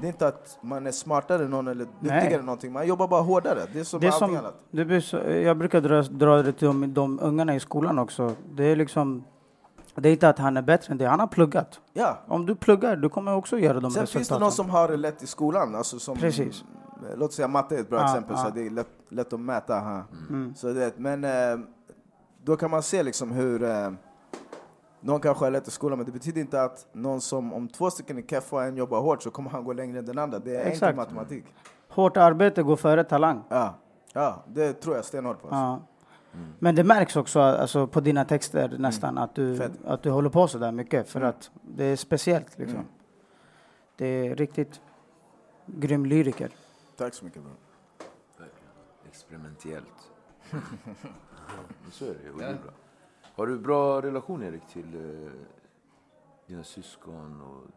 [0.00, 2.34] Det är inte att man är smartare än någon eller duktigare Nej.
[2.34, 3.60] än någonting, man jobbar bara hårdare.
[3.72, 4.54] Det är som Det är allting som, annat.
[4.70, 8.32] det blir så, jag brukar dra, dra det till de, de ungarna i skolan också.
[8.54, 9.24] Det är liksom,
[9.94, 11.80] det är inte att han är bättre än det, han har pluggat.
[11.92, 12.18] Ja.
[12.28, 14.40] Om du pluggar, du kommer också göra de Sen finns det resultaten.
[14.42, 15.74] någon som har det lätt i skolan.
[15.74, 16.64] Alltså som, Precis.
[17.16, 18.44] Låt säga matte är ett bra Ja, exempel, ja.
[18.44, 19.74] så det är lätt, lätt att mäta.
[19.74, 20.02] här.
[20.30, 20.54] Mm.
[20.54, 21.30] Så det, men eh,
[22.44, 23.90] då kan man se liksom hur eh,
[25.00, 27.90] någon kanske har lätt i skolan, men det betyder inte att någon som, om två
[27.90, 30.38] stycken är keffa och en jobbar hårt så kommer han gå längre än den andra.
[30.38, 30.96] Det är enkel Exakt.
[30.96, 31.44] matematik.
[31.88, 33.42] Hårt arbete går före talang.
[33.48, 33.74] Ja.
[34.12, 35.48] ja, det tror jag stenhårt på.
[35.48, 35.56] Alltså.
[35.56, 35.80] Ja.
[36.58, 39.72] Men det märks också alltså, på dina texter nästan att, du, Fett.
[39.84, 41.08] att du håller på så där mycket.
[41.08, 42.78] För att det är speciellt liksom.
[42.78, 42.88] Mm.
[43.96, 44.80] Det är riktigt
[45.66, 46.50] grym lyriker.
[46.96, 47.52] Tack så mycket bro.
[49.08, 50.10] Experimentellt.
[51.82, 52.72] Men så är det det är bra.
[53.38, 55.30] Har du bra relation, Erik, till eh,
[56.46, 57.70] dina syskon och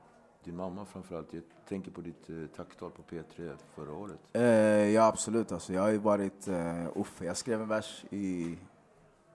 [0.43, 1.33] din mamma framförallt?
[1.33, 4.19] Jag tänker på ditt eh, tacktal på P3 förra året.
[4.33, 4.43] Eh,
[4.89, 5.51] ja, absolut.
[5.51, 6.47] Alltså, jag har ju varit...
[6.47, 8.57] Eh, uff, jag skrev en vers i,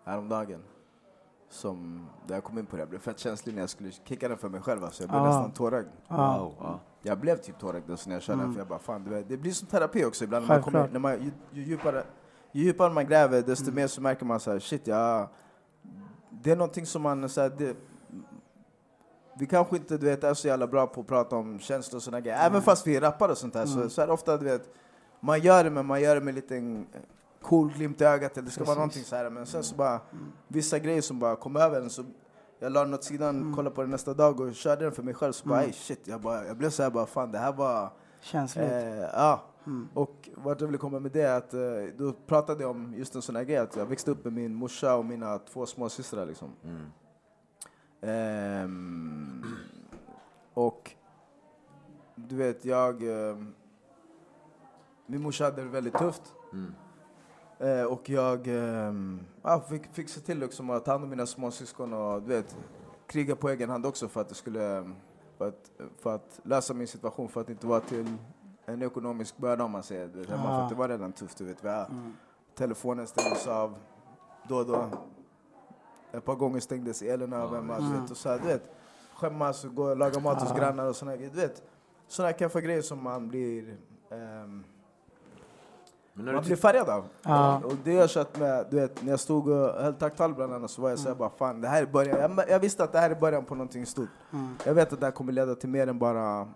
[0.05, 0.63] häromdagen.
[1.49, 2.83] Som, där jag kom in på det.
[2.83, 4.85] Jag blev fett känslig när jag skulle kicka den för mig själv.
[4.85, 5.27] Alltså, jag blev Ah.
[5.27, 5.89] nästan tårögd.
[6.09, 6.55] Wow.
[6.59, 6.81] Ja.
[7.03, 8.53] Jag blev typ tårögd alltså, när jag körde den.
[8.53, 10.49] För jag bara, fan, du vet, det blir som terapi också ibland.
[10.49, 12.05] När man kommer, när man, ju, ju, djupare,
[12.53, 15.29] ju djupare man gräver, desto mer så märker man så här, shit, jag,
[16.43, 17.29] det är någonting som man...
[17.29, 17.77] Så här, det,
[19.39, 22.03] vi kanske inte du vet, är så jävla bra på att prata om känslor och
[22.03, 22.47] sådana grejer.
[22.47, 24.69] Även fast vi är rappare och sånt där, så, så är det ofta du vet,
[25.21, 26.87] man gör det men man gör det med lite en
[27.43, 28.37] cool glimt i ögat.
[28.37, 29.31] Eller det ska vara någonting så här.
[29.31, 30.01] Men sen så bara,
[30.49, 31.91] vissa grejer som bara kom över en.
[31.91, 32.05] Så
[32.59, 35.15] jag la den åt sidan, kollade på den nästa dag och körde den för mig
[35.15, 35.33] själv.
[35.33, 37.91] Så bara, ey, shit, jag, bara, jag blev så här bara, fan det här var...
[38.21, 38.71] Känsligt.
[38.73, 39.45] Eh, ja.
[39.95, 41.61] Och vart jag ville komma med det är att eh,
[41.99, 44.55] då pratade jag om just en sån här grej att jag växte upp med min
[44.55, 46.53] morsa och mina två småsystrar liksom.
[48.01, 49.45] Ehm,
[50.55, 50.91] och
[52.15, 53.03] du vet, jag...
[53.03, 53.55] ehm,
[55.07, 56.35] min morsa hade det väldigt tufft.
[57.59, 61.27] Eh, och jag ehm, ja, fick, fick se till liksom att ta hand om mina
[61.27, 62.57] småsyskon och du vet,
[63.07, 64.95] kriga på egen hand också för att det skulle ehm,
[65.39, 68.07] för att, för att lösa min situation, för att inte vara till
[68.67, 70.07] en ekonomisk börda om man säger.
[70.07, 71.39] Du vet, hemma, För att det var redan tufft.
[71.39, 71.65] Du vet.
[71.65, 71.87] Vi har,
[72.55, 73.75] Telefonen stängdes av
[74.49, 74.85] då och då.
[76.13, 77.79] Ett par gånger stängdes elen av hemma.
[77.79, 78.71] Du vet, och så här, du vet,
[79.15, 81.31] skämmas och gå och laga mat hos grannar och såna grejer.
[81.31, 81.63] Du vet,
[82.09, 83.77] såna kaffa grejer som man blir
[84.09, 84.65] Men
[86.25, 87.05] när man du blir färgad av.
[87.23, 87.63] Ja.
[87.65, 90.71] Och det jag kört med, du vet, när jag stod och höll tacktal bland annat
[90.71, 92.37] så var jag såhär bara fan, det här är början.
[92.37, 94.09] Jag, jag visste att det här är början på någonting stort.
[94.65, 96.49] Jag vet att det här kommer leda till mer än bara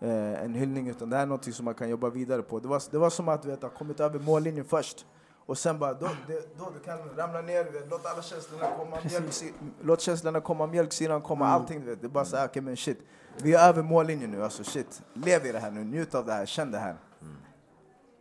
[0.00, 2.60] eh, en hyllning, utan det här är någonting som man kan jobba vidare på.
[2.60, 5.06] Det var, det var som att du vet, ha kommit över mållinjen först.
[5.46, 8.96] Och sen bara, då, det, då du kan ramla ner, vet, låt alla känslorna komma,
[9.10, 11.80] mjölksyran, låt känslorna komma, mjölksyran komma, allting.
[11.80, 12.00] Du vet.
[12.00, 12.98] Det är bara såhär, okej men shit,
[13.36, 15.02] vi är över mållinjen nu, alltså shit.
[15.12, 16.96] Lev i det här nu, njut av det här, känn det här.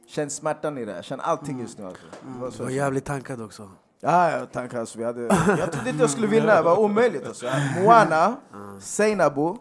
[0.08, 2.06] Känn smärtan i det här, känn allting just nu alltså.
[2.22, 2.70] Det var så.
[2.70, 3.70] jävligt tankad också.
[4.00, 4.98] Ja, ja, tack alltså.
[4.98, 5.22] Vi hade,
[5.60, 7.46] jag trodde inte jag skulle vinna, det var omöjligt alltså.
[7.84, 8.36] Moana,
[8.80, 9.58] Seinabo,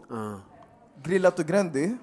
[1.03, 1.97] Grillat och Grendi.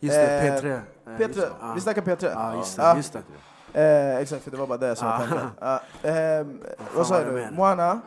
[0.00, 0.66] Just det, Eh, P3.
[0.66, 1.48] Eh, just P3, det.
[1.60, 1.72] Ja.
[1.74, 2.30] vi snackar P3.
[2.34, 2.92] Ja, just det.
[2.96, 3.22] Just det.
[3.80, 5.18] Eh, exakt, för det var bara det jag sa.
[5.18, 5.50] tankar.
[5.60, 6.60] Ja, ehm,
[6.94, 7.50] vad sa var det du?
[7.54, 8.00] Moana,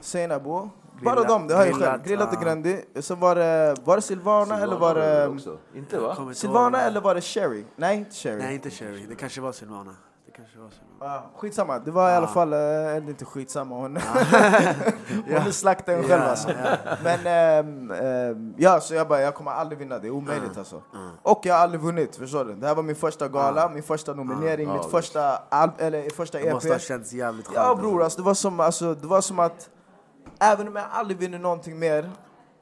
[0.00, 0.70] Seinabo,
[1.02, 2.02] Bara dem, det har jag själv.
[2.04, 2.42] Grillat och.
[2.42, 2.84] Grandi.
[3.00, 5.28] Sen var det, var det Silvana, eller var det...
[5.28, 5.58] också?
[5.74, 6.16] Inte va?
[6.34, 7.64] Silvana eller var det Sherry?
[7.76, 8.38] Nej, inte Sherry.
[8.42, 9.06] Nej, inte Sherry.
[9.06, 9.94] Det kanske var Silvana.
[10.36, 11.14] Kanske var Silvana.
[11.14, 12.30] Ah, skitsamma, det var i alla Ah.
[12.30, 13.96] fall, eh, eller inte skitsamma, hon,
[15.44, 16.48] hon slaktade en själv Ja, alltså.
[16.50, 16.76] ja.
[17.04, 20.82] Men ehm, ehm, ja, så jag bara, jag kommer aldrig vinna, det är omöjligt alltså.
[21.22, 22.54] Och jag har aldrig vunnit, förstår du?
[22.54, 26.38] Det här var min första gala, min första nominering, Ja, mitt första, al- eller första
[26.38, 26.82] Det måste ha EP.
[26.82, 27.56] känts jävligt skönt.
[27.56, 29.70] Ja bror, alltså, det, var som, alltså, det var som att
[30.40, 32.10] även om jag aldrig vinner någonting mer,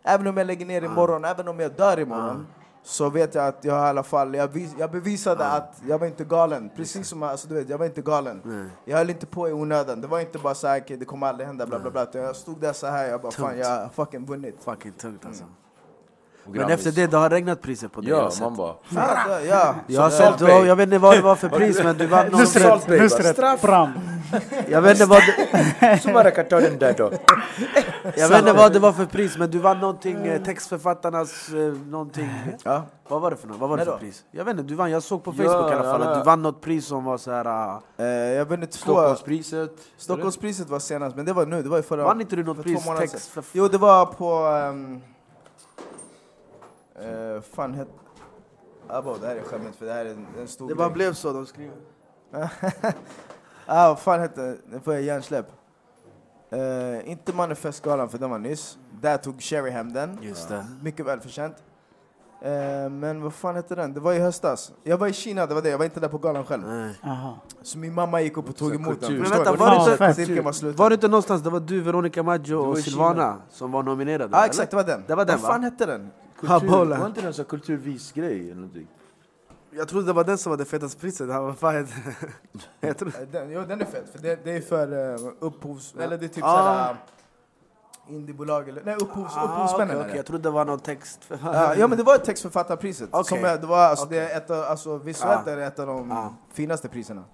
[0.05, 2.47] även om jag lägger ner imorgon, även om jag dör imorgon,
[2.85, 6.07] så vet jag att jag i alla fall, jag, vis, jag bevisade att jag var
[6.07, 6.71] inte galen.
[6.77, 8.71] Precis som, alltså, du vet, jag var inte galen.
[8.85, 10.01] Jag höll inte på i onödan.
[10.01, 12.07] Det var inte bara så här, okay, det kommer aldrig hända, bla bla bla.
[12.13, 14.57] Jag stod där så här, jag bara, fan jag har fucking vunnit.
[14.65, 15.45] Fucking tungt alltså.
[15.45, 15.62] Och
[16.47, 18.11] Men efter det, det har regnat priser på dig.
[18.11, 18.41] jag har Ja, sett.
[18.41, 18.73] man bara...
[18.91, 19.75] Det- ja.
[19.87, 21.99] Jag har Så sett, det- du, jag vet inte vad det var för pris men
[21.99, 22.41] du vann någon...
[22.41, 23.91] Nusret, Nusret, fram.
[24.69, 25.23] Jag vet inte vad
[25.81, 27.13] det, Sumara kan ta den där då.
[28.17, 31.55] jag vet inte vad det var för pris men du vann någonting, eh, textförfattarnas eh,
[31.89, 32.31] någonting.
[32.65, 32.83] Ja.
[33.09, 33.59] Vad var det för något?
[33.59, 34.25] Vad var det för pris?
[34.31, 36.17] Jag vet inte, du vann, jag såg på Ja, Facebook i alla fall ja, att
[36.17, 36.23] ja.
[36.23, 37.47] du vann något pris som var så här.
[37.47, 38.67] ah, Eh, jag vann två...
[38.71, 39.71] Stockholmspriset.
[39.97, 42.05] Stockholmspriset var senast, men det var nu, det var ju förra...
[42.05, 42.83] Vann inte du något för pris?
[42.83, 44.47] två månader Text Jo, det var på...
[44.47, 45.01] Um,
[47.07, 47.89] uh, fan het...
[48.89, 50.95] Abo, det här är skämmigt för det här är en, en stor Det bara grej.
[50.95, 51.71] blev så, de skrev.
[53.67, 55.47] ah, vad fan hette Nu får jag hjärnsläpp.
[56.53, 58.79] Eh, inte Manifestgalan för den var nyss.
[59.01, 60.19] Där tog Sherry hem den.
[60.23, 60.67] Just det.
[60.83, 61.57] Mycket välförtjänt.
[62.43, 63.95] Eh, men vad fan hette den?
[63.95, 64.73] Det var i höstas.
[64.83, 65.69] Jag var i Kina, det var det.
[65.69, 66.63] Jag var inte där på galan själv.
[66.67, 66.95] Nej.
[67.03, 67.39] Aha.
[67.63, 68.95] Så min mamma gick upp och tog emot den.
[68.99, 69.21] kultur.
[69.21, 70.27] Men vänta, var det Fan, inte.
[70.27, 70.77] Cirkeln var slut.
[70.77, 74.29] var det inte någonstans, det var du, Veronica Maggio och i Silvana som var nominerade?
[74.33, 74.47] Ja, eller?
[74.47, 74.71] exakt.
[74.71, 75.05] Det var den.
[75.07, 75.65] Det var den, vad fan va?
[75.65, 76.11] hette den?
[76.49, 78.89] Kultur, var inte det en sån här kulturvis grej eller någonting?
[79.71, 81.29] Jag trodde det var den som var det fetaste priset.
[81.59, 81.95] Fan heter
[82.81, 82.87] det?
[82.87, 83.19] Jag trodde...
[83.23, 84.93] Eh, Den, jo, den är fet, för det, det är för
[85.25, 85.95] uh, upphovs...
[85.99, 86.57] Eller det är typ Ah.
[86.57, 86.91] såhär...
[86.93, 86.97] Uh,
[88.17, 88.83] indiebolag eller...
[88.85, 90.17] Nej, upphovs, Ah, upphovsmännen okej, det.
[90.17, 91.21] Jag trodde det var någon text.
[91.43, 93.09] Ja, ja men det var ett textförfattarpriset.
[93.13, 93.25] Okej.
[93.25, 95.51] Som det var, alltså, det är ett av, alltså, visuellt Ah.
[95.51, 96.29] är det ett av de Ah.
[96.53, 97.25] finaste priserna.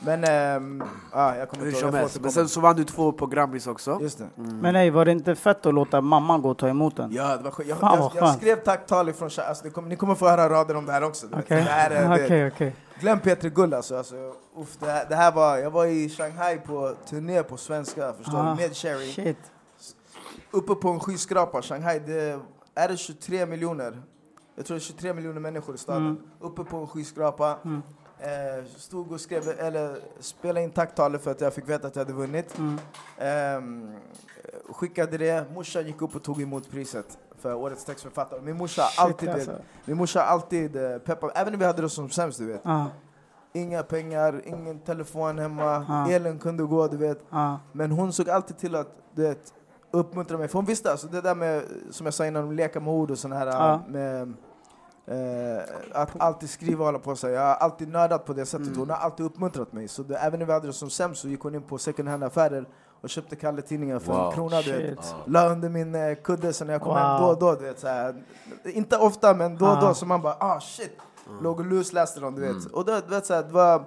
[0.00, 0.82] Men, ehm,
[1.12, 2.20] ja, jag kommer Hur inte som ihåg, helst.
[2.20, 3.98] Men sen så vann du två på Grammis också.
[4.00, 4.28] Just det.
[4.36, 7.12] Men nej, var det inte fett att låta mamman gå och ta emot den?
[7.12, 7.66] Ja, det var skit.
[7.66, 8.36] Jag, Fan, jag, vad jag skönt.
[8.38, 11.02] skrev tacktal ifrån Cha- alltså, det kommer, Ni kommer få höra rader om det här
[11.04, 11.26] också.
[11.26, 11.44] du vet.
[11.44, 12.76] Okej, Det här är, det, okej, okej.
[13.00, 13.96] Glöm Petri Gull alltså.
[13.96, 14.14] alltså
[14.56, 18.38] uff, det, här, det här var, jag var i Shanghai på turné på svenska, förstår
[18.38, 18.62] Ah, du?
[18.62, 19.12] Med Sherry.
[19.12, 19.38] Shit.
[20.50, 22.40] Uppe på en skyskrapa, Shanghai, det
[22.74, 24.02] är det 23 miljoner.
[24.56, 26.02] Jag tror det är 23 miljoner människor i staden.
[26.06, 26.18] Mm.
[26.40, 27.56] Uppe på en skyskrapa.
[28.20, 32.04] Eh, stod och skrev, eller spelade in tacktalet för att jag fick veta att jag
[32.04, 32.58] hade vunnit.
[32.58, 32.78] Mm.
[33.18, 33.96] Ehm,
[34.70, 38.40] skickade det, morsan gick upp och tog emot priset för årets textförfattare.
[38.40, 39.52] Min morsa Shit, alltid, alltså.
[39.84, 42.60] min morsa alltid eh, peppat, även när vi hade det som sämst du vet.
[42.64, 42.84] Ah,
[43.52, 46.10] Inga pengar, ingen telefon hemma, Ah.
[46.10, 47.18] elen kunde gå du vet.
[47.30, 47.56] ah.
[47.72, 49.54] Men hon såg alltid till att du vet,
[49.90, 50.48] uppmuntra mig.
[50.48, 53.18] För hon visste alltså det där med, som jag sa innan, leka med ord och
[53.18, 54.34] sån här med
[55.06, 57.32] eh, att alltid skriva och hålla på sig.
[57.32, 58.66] Jag har alltid nördat på det sättet.
[58.66, 58.78] Mm.
[58.78, 59.88] Hon har alltid uppmuntrat mig.
[59.88, 62.08] Så det, även när vi hade det som sämst så gick hon in på second
[62.08, 62.68] hand-affärer
[63.00, 64.32] och köpte Kalle-tidningar för en Wow.
[64.32, 64.62] krona.
[64.62, 65.14] Du vet.
[65.26, 66.98] La under min eh, kudde så när jag kom Wow.
[66.98, 67.54] hem då och då.
[67.54, 68.24] Du vet, så här.
[68.64, 69.94] Inte ofta men då och då Ah.
[69.94, 70.92] så man bara ah shit.
[71.42, 72.64] Låg och lusläste dem du vet.
[72.72, 73.84] Och då, du vet så här, det var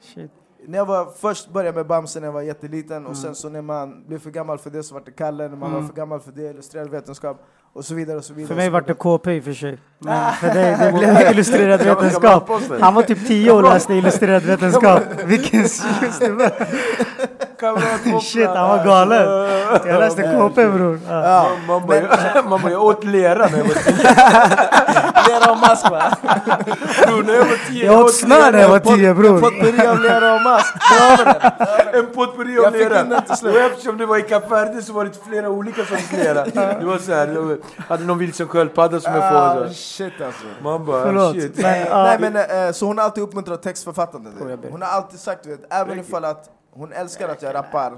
[0.00, 0.30] Shit.
[0.66, 3.10] när jag var, först började med Bamse när jag var jätteliten Mm.
[3.10, 5.56] och sen så när man blev för gammal för det så var det Kalle, när
[5.56, 7.36] man var för gammal för det illustrerad vetenskap
[7.74, 8.48] och så vidare och så vidare.
[8.48, 9.78] För mig Så var det KP i och för sig.
[9.98, 10.30] Men Ah.
[10.32, 12.50] för dig det blev illustrerad vetenskap.
[12.80, 15.02] Han var typ tio och läste illustrerad vetenskap.
[15.24, 15.68] Vilken.
[18.22, 19.26] Shit, han var galen.
[19.86, 21.00] Jag läste KP bror.
[21.08, 21.24] Ja.
[21.24, 21.82] Ja, Man
[22.48, 23.74] man bara, jag åt lera när jag var.
[25.28, 26.16] Lera och mask va?
[27.06, 27.84] Bror, när jag var tio.
[27.86, 29.40] Jag åt snö när jag var tio bror.
[29.40, 30.74] Potpurri av lera och mask.
[31.92, 33.00] En potpurri Jag av fick lera.
[33.00, 33.54] in den till slut.
[33.54, 36.44] Och eftersom det var i Kap Verde så var det flera olika sorters lera.
[36.44, 37.58] Det var så här, jag
[37.88, 39.66] hade någon vilsen sköldpadda som jag Ah, får.
[39.66, 39.74] Så.
[39.74, 40.44] shit alltså.
[40.62, 41.32] Man bara, Förlåt.
[41.32, 41.56] shit.
[41.56, 44.30] Men, Nej, nej men eh, så hon har alltid uppmuntrat textförfattande.
[44.62, 44.68] be?
[44.70, 46.44] Hon har alltid sagt, du vet, även ifall att
[46.74, 47.92] hon älskar att jag rappar.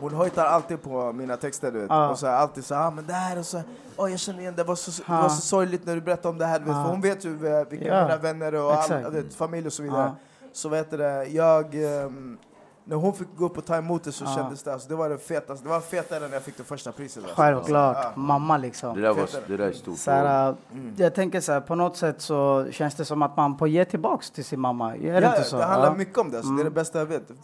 [0.00, 1.90] Hon hojtar alltid på mina texter du vet.
[1.90, 2.08] Ja.
[2.08, 3.62] Och så här, alltid så ah, men det här och så,
[3.96, 5.22] oh, jag känner igen det, var så, det Ja.
[5.22, 6.58] var så sorgligt när du berättade om det här.
[6.58, 6.74] Du vet.
[6.74, 6.82] Ja.
[6.84, 8.02] För hon vet ju eh, vilka Ja.
[8.04, 10.02] mina vänner och all, vet, familj och så vidare.
[10.40, 10.46] Ja.
[10.52, 12.38] Så vet det, jag, ehm,
[12.84, 14.34] när hon fick gå upp och ta emot det så Ja.
[14.36, 15.64] kändes det, alltså, det var det fetaste.
[15.64, 17.22] Det var fetare när jag fick det första priset.
[17.22, 17.36] Alltså.
[17.42, 17.96] Självklart.
[18.02, 18.12] Ja.
[18.16, 19.00] Mamma Det liksom.
[19.00, 19.98] där, var, det där är stort.
[19.98, 20.54] Så här,
[20.96, 23.84] Jag tänker så här, på något sätt så känns det som att man får ge
[23.84, 24.96] tillbaks till sin mamma.
[24.96, 25.56] Är det Ja, inte så?
[25.56, 25.94] det handlar Ja.
[25.94, 26.36] mycket om det.
[26.36, 27.30] Alltså, Det är det bästa jag vet.
[27.30, 27.36] F-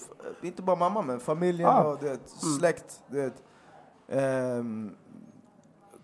[0.42, 1.82] Inte bara mamma, men familjen Ja.
[1.82, 2.20] och du vet,
[2.58, 3.00] släkt.
[3.08, 3.34] Du vet.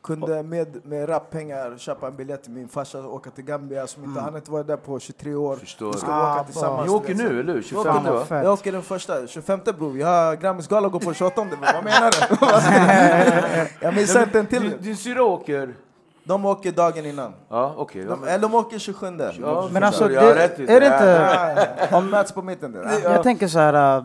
[0.04, 4.04] Kunde med, med rappengar köpa en biljett till min farsa och åka till Gambia som
[4.04, 5.56] inte, han inte varit där på 23 år.
[5.56, 5.92] Förstår.
[5.92, 6.86] Vi ska Ah, åka tillsammans.
[6.88, 7.54] Ni åker nu, så- eller hur?
[7.54, 8.24] Jag 25 åker, va?
[8.24, 8.44] Fett.
[8.44, 9.90] jag åker den första, 25 bror.
[9.90, 11.58] Vi har Grammisgala går på den 28 bror.
[11.74, 13.68] Vad menar du?
[13.86, 14.62] jag missar inte en till.
[14.62, 15.74] Din, din syrra åker...
[16.26, 17.32] De åker dagen innan.
[17.48, 19.06] Ja, ja, De, men- eller de åker 27.
[19.40, 20.86] Ja, Men alltså, jag det, är det det.
[20.86, 21.88] inte...
[21.90, 23.00] De möts på mitten där.
[23.04, 24.04] Jag tänker så här, äh,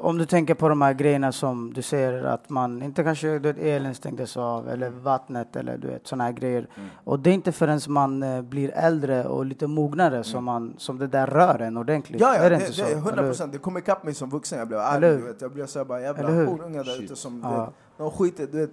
[0.00, 3.52] om du tänker på de här grejerna som du säger att man inte kanske, du
[3.52, 6.66] vet, elen stängdes av eller vattnet eller du vet sådana här grejer.
[7.04, 10.98] Och det är inte förrän man eh, blir äldre och lite mognare som, man, som
[10.98, 12.20] det där rör en ordentligt.
[12.20, 12.92] Ja, ja är det, det, inte det så?
[12.92, 13.52] är 100 Eller- procent.
[13.52, 14.58] Det kom ikapp mig som vuxen.
[14.58, 15.00] Jag blev arg.
[15.00, 15.40] Du vet.
[15.40, 16.46] Jag blev såhär bara jävla hur?
[16.46, 17.64] horungar där ute som Ja.
[17.64, 18.46] vet, de skiter.
[18.52, 18.70] Du vet,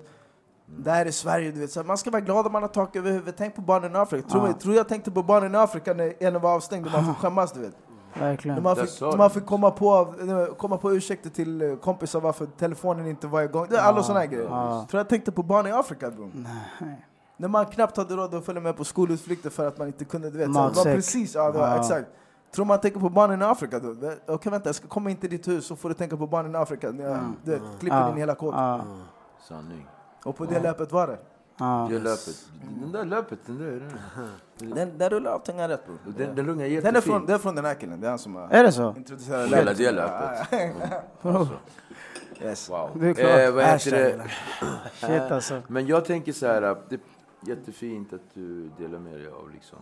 [0.78, 1.72] det här är Sverige, du vet.
[1.72, 3.36] Så man ska vara glad om man har tak över huvudet.
[3.38, 4.28] Tänk på barnen i Afrika.
[4.30, 4.48] Tror, Ja.
[4.48, 7.16] mig, tror jag tänkte på barnen i Afrika när elen var avstängd och man fick
[7.18, 7.76] skämmas, du vet.
[8.20, 8.64] När Verkligen.
[8.64, 10.14] man fick, när man fick komma, på,
[10.58, 13.68] komma på ursäkter till eh, kompisar varför telefonen inte var igång.
[13.70, 14.04] Det är alla Ja.
[14.04, 14.48] såna här grejer.
[14.50, 14.86] Ja.
[14.90, 16.30] Tror jag tänkte på barnen i Afrika, bror.
[16.34, 17.06] Nej.
[17.38, 20.30] När man knappt hade råd att följa med på skolutflykter för att man inte kunde,
[20.30, 20.48] du vet.
[20.48, 20.96] Det var Matsäck.
[20.96, 21.80] precis, ja, det var, Ja.
[21.80, 22.08] exakt.
[22.56, 23.96] Tror man tänker på barnen i Afrika då?
[24.28, 26.56] Okej vänta, jag ska komma in till ditt hus så får du tänka på barnen
[26.56, 26.92] i Afrika.
[26.92, 28.10] När jag, du vet, klipper Ja.
[28.12, 28.60] in hela kåken.
[28.62, 28.82] Ja.
[29.48, 29.88] Sanning.
[30.26, 31.18] Och på det löpet var det.
[31.58, 31.88] Ja.
[31.92, 32.48] Det löpet.
[32.82, 33.90] Den där löpet, den där...
[34.58, 35.98] Den, Den, rullar allting är rätt bror.
[36.18, 38.20] den, den lungar Den är från, den är från den här killen, det är han
[38.20, 38.94] som har Är det så?
[38.98, 40.48] introducerat Hela det löpet.
[41.22, 41.48] Ja,
[42.42, 42.70] Yes.
[42.70, 42.90] Wow.
[43.00, 43.40] Det är klart.
[43.40, 44.10] Eh, vad Äsch, heter det?
[44.10, 44.32] jävlar.
[44.94, 45.62] Shit alltså.
[45.68, 47.00] Men jag tänker så här, det är
[47.48, 49.80] jättefint att du delar med dig av liksom...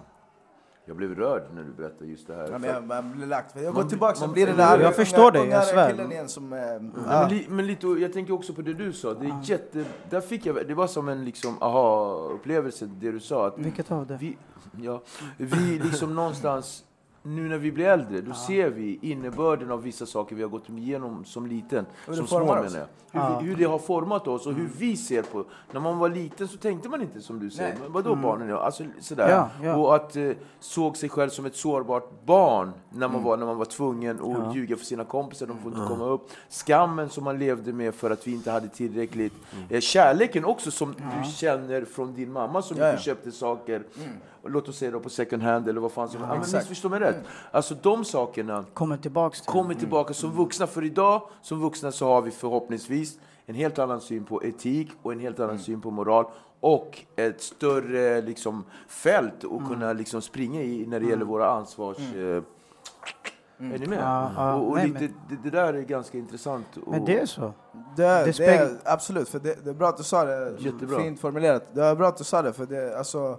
[0.86, 2.48] Jag blev rörd när du berättade just det här.
[2.52, 3.56] Ja, men jag, man blir lagt.
[3.62, 6.28] Jag går tillbaka man- blir Jag där förstår dig, jag svär.
[6.28, 6.54] som...
[6.54, 7.22] Eh, Nej, ja.
[7.22, 9.14] men, li, men lite, jag tänker också på det du sa.
[9.14, 13.48] Det är jätte, där fick jag, det var som en liksom, aha-upplevelse, det du sa.
[13.48, 14.18] Att Vilket av det?
[14.20, 14.38] vi,
[14.82, 15.02] ja,
[15.38, 16.84] vi liksom någonstans,
[17.24, 20.70] nu när vi blir äldre, då ser vi innebörden av vissa saker vi har gått
[20.70, 21.86] igenom som liten.
[22.06, 22.72] Som små menar jag.
[22.72, 23.40] Hur, Ja.
[23.40, 25.46] hur det har format oss och hur vi ser på...
[25.72, 27.70] När man var liten så tänkte man inte som du säger.
[27.70, 27.80] Nej.
[27.84, 28.50] Men vadå barnen?
[28.50, 29.30] Ja, alltså, sådär.
[29.30, 29.76] Ja, ja.
[29.76, 33.58] Och att eh, såg sig själv som ett sårbart barn när man, var, när man
[33.58, 34.52] var tvungen att Ja.
[34.56, 36.30] ljuga för sina kompisar, de får inte komma upp.
[36.50, 39.34] Skammen som man levde med för att vi inte hade tillräckligt.
[39.70, 40.94] Eh, kärleken också som
[41.24, 42.92] du känner från din mamma som Ja, ja.
[42.92, 46.22] inte köpte saker, och låt oss säga då på second hand eller vad fan som
[46.22, 46.54] ja, men exakt.
[46.54, 47.24] Missförstå mig rätt.
[47.52, 49.50] Alltså de sakerna Kommer tillbaks till.
[49.52, 50.68] kommer tillbaka som vuxna.
[50.68, 55.12] För idag, som vuxna, så har vi förhoppningsvis en helt annan syn på etik och
[55.12, 56.26] en helt annan syn på moral
[56.60, 61.98] och ett större liksom, fält att kunna liksom, springa i när det gäller våra ansvars...
[62.00, 62.44] Eh,
[63.60, 64.00] är ni med?
[64.02, 64.54] Ja, ja.
[64.56, 66.66] och och Nej, lite, men- det, det där är ganska intressant.
[66.86, 67.54] Och, Men det är så.
[67.96, 70.56] Det, Det det, är, absolut, för det, det är bra att du sa det.
[70.60, 71.00] Jättebra.
[71.00, 71.64] Fint formulerat.
[71.74, 73.38] Det är bra att du sa det, för det, alltså,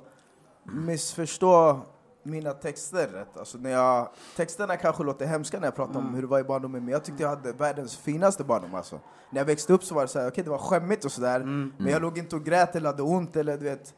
[0.64, 1.80] missförstå
[2.22, 3.36] mina texter rätt.
[3.38, 6.06] Alltså, när jag, texterna kanske låter hemska när jag pratar Mm.
[6.06, 8.74] om hur det var i barndomen, men jag tyckte jag hade världens finaste barndom.
[8.74, 9.00] Alltså.
[9.30, 11.36] När jag växte upp så var det så här, okej det var skämmigt och sådär,
[11.40, 11.72] Mm.
[11.78, 13.94] men jag låg inte och grät eller hade ont eller du vet,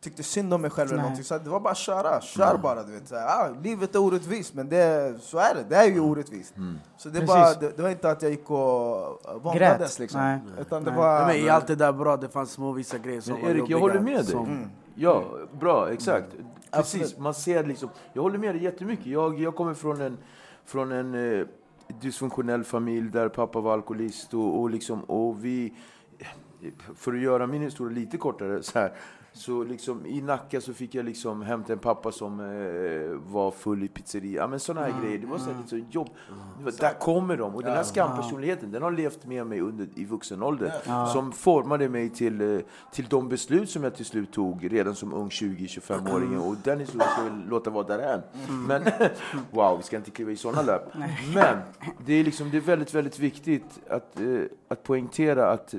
[0.00, 1.24] tyckte synd om mig själv eller någonting.
[1.24, 2.82] Så det var bara att köra, kör bara.
[2.82, 3.08] Du vet.
[3.08, 5.64] Så här, ah, livet är orättvist, men det, så är det.
[5.68, 6.54] Det är ju orättvist.
[6.96, 10.20] Så det, bara, det, det var inte att jag gick och våndades liksom.
[10.20, 10.38] Nej.
[10.60, 10.98] Utan det Nej.
[11.00, 11.26] var...
[11.26, 13.48] Nej, men I allt det där bra, det fanns små vissa grejer som Men var
[13.50, 14.24] Erik, jag jobbiga, håller med dig.
[14.26, 14.70] som- Mm.
[15.02, 15.24] Ja,
[15.60, 16.26] bra, exakt.
[16.30, 17.18] Precis, Absolut.
[17.18, 17.88] man ser liksom...
[18.12, 19.06] Jag håller med dig jättemycket.
[19.06, 20.18] Jag, jag kommer från en,
[20.64, 21.46] från en eh,
[22.00, 25.74] dysfunktionell familj där pappa var alkoholist och, och, liksom, och vi...
[26.96, 28.92] För att göra min historia lite kortare så här.
[29.32, 33.82] Så liksom, i Nacka så fick jag liksom hämta en pappa som eh, var full
[33.82, 34.40] i pizzeria.
[34.40, 35.18] Ja, Men sådana här grejer.
[35.18, 36.08] Det var så här, så jobb.
[36.58, 37.54] Det var, där kommer de.
[37.54, 40.72] Och den här skampersonligheten, den har levt med mig under, i vuxen ålder.
[41.12, 42.60] Som formade mig till, eh,
[42.92, 46.38] till de beslut som jag till slut tog redan som ung 20-25-åring.
[46.38, 48.22] Och den historien ska vi låta vara därhän.
[48.68, 48.82] Men
[49.50, 50.82] wow, vi ska inte kliva i sådana löp.
[51.34, 51.58] Men
[52.06, 55.74] det är, liksom, det är väldigt, väldigt viktigt att, eh, att poängtera att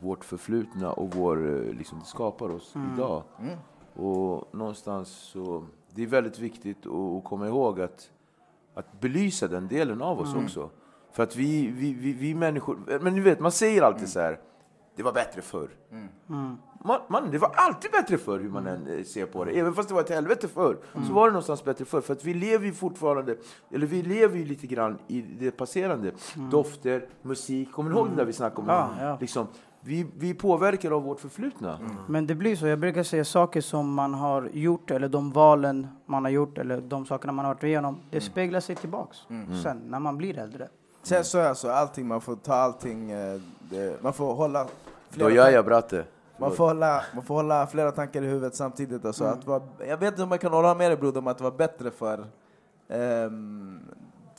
[0.00, 3.22] vårt förflutna och vår, eh, liksom, det skapar oss idag.
[3.94, 8.10] Och någonstans så, det är väldigt viktigt att, att komma ihåg att,
[8.74, 10.70] att belysa den delen av oss också.
[11.12, 14.40] För att vi, vi, vi, vi människor, men ni vet, man säger alltid så här,
[14.96, 15.68] det var bättre förr.
[16.84, 19.52] Man, man, det var alltid bättre förr hur man än eh, ser på det.
[19.52, 20.76] Även fast det var ett helvete förr,
[21.06, 22.00] så var det någonstans bättre förr.
[22.00, 23.36] För att vi lever ju fortfarande,
[23.70, 26.12] eller vi lever ju lite grann i det passerande.
[26.50, 28.68] Dofter, musik, kommer ni ihåg det där vi snackade om?
[28.68, 29.18] Ja, ja.
[29.20, 29.46] Liksom,
[29.80, 31.78] vi, vi påverkar av vårt förflutna.
[32.08, 32.66] Men det blir så.
[32.66, 36.80] Jag brukar säga saker som man har gjort eller de valen man har gjort eller
[36.80, 38.00] de sakerna man har varit igenom.
[38.10, 39.18] Det speglar sig tillbaks
[39.62, 40.68] sen när man blir äldre.
[41.02, 44.66] Sen så är alltså allting, man får ta allting, eh, det, man får hålla
[45.14, 46.04] Då gör jag bratte.
[46.36, 49.04] man får, hålla, man får hålla flera tankar i huvudet samtidigt.
[49.04, 51.38] Alltså, att vara, jag vet inte om jag kan hålla med dig broder om att
[51.38, 52.24] det var bättre för,
[52.88, 53.80] ehm,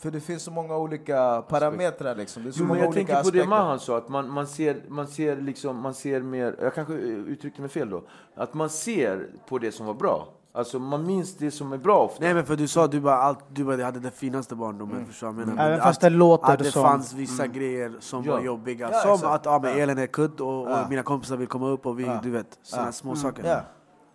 [0.02, 2.43] För det finns så många olika parametrar liksom.
[2.43, 3.49] Det är så Jo, men många jag olika tänker på det aspekter.
[3.49, 7.62] Mahan sa, att man, man, ser, man ser liksom, man ser mer, jag kanske uttryckte
[7.62, 8.04] mig fel då,
[8.36, 10.28] att man ser på det som var bra.
[10.54, 12.24] Alltså man minns det som är bra ofta.
[12.24, 15.28] Nej men för du sa du bara, allt, du bara hade den finaste barndomen, förstår
[15.32, 15.68] vad jag menar?
[15.68, 17.58] Även fast att- det låter Att det som- fanns vissa Mm.
[17.58, 18.32] grejer som Ja.
[18.32, 19.34] var jobbiga, Ja, som exakt.
[19.34, 19.78] att ja, men Ja.
[19.78, 20.86] elen är kudd och, och Ja.
[20.89, 22.20] mina kompisar vill komma upp och vi, Ja.
[22.24, 22.91] du vet, sådana Ja.
[22.91, 23.43] små saker.
[23.45, 23.62] Ja.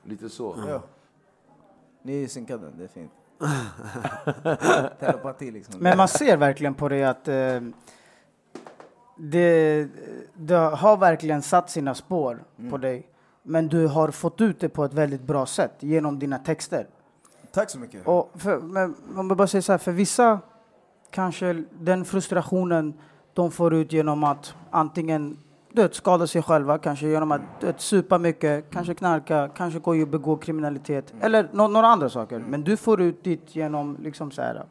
[0.05, 0.55] Lite så.
[0.69, 0.83] Ja.
[2.03, 3.11] Ni är synkade, det är fint.
[5.01, 5.75] Telepati liksom.
[5.81, 7.61] Men man ser verkligen på det att eh,
[9.17, 9.89] det,
[10.35, 12.71] det har verkligen satt sina spår Mm.
[12.71, 13.07] på dig.
[13.43, 16.87] Men du har fått ut det på ett väldigt bra sätt genom dina texter.
[17.53, 18.07] Tack så mycket.
[18.07, 20.41] Och för, men om jag bara säger så här, för vissa
[21.11, 22.95] kanske den frustrationen
[23.35, 25.39] de får ut genom att antingen
[25.83, 30.09] vet, skada sig själva, kanske genom att vet, supa mycket, kanske knarka, kanske gå och
[30.09, 32.45] begå kriminalitet eller nå- några andra saker.
[32.49, 34.65] Men du får ut ditt genom liksom så här,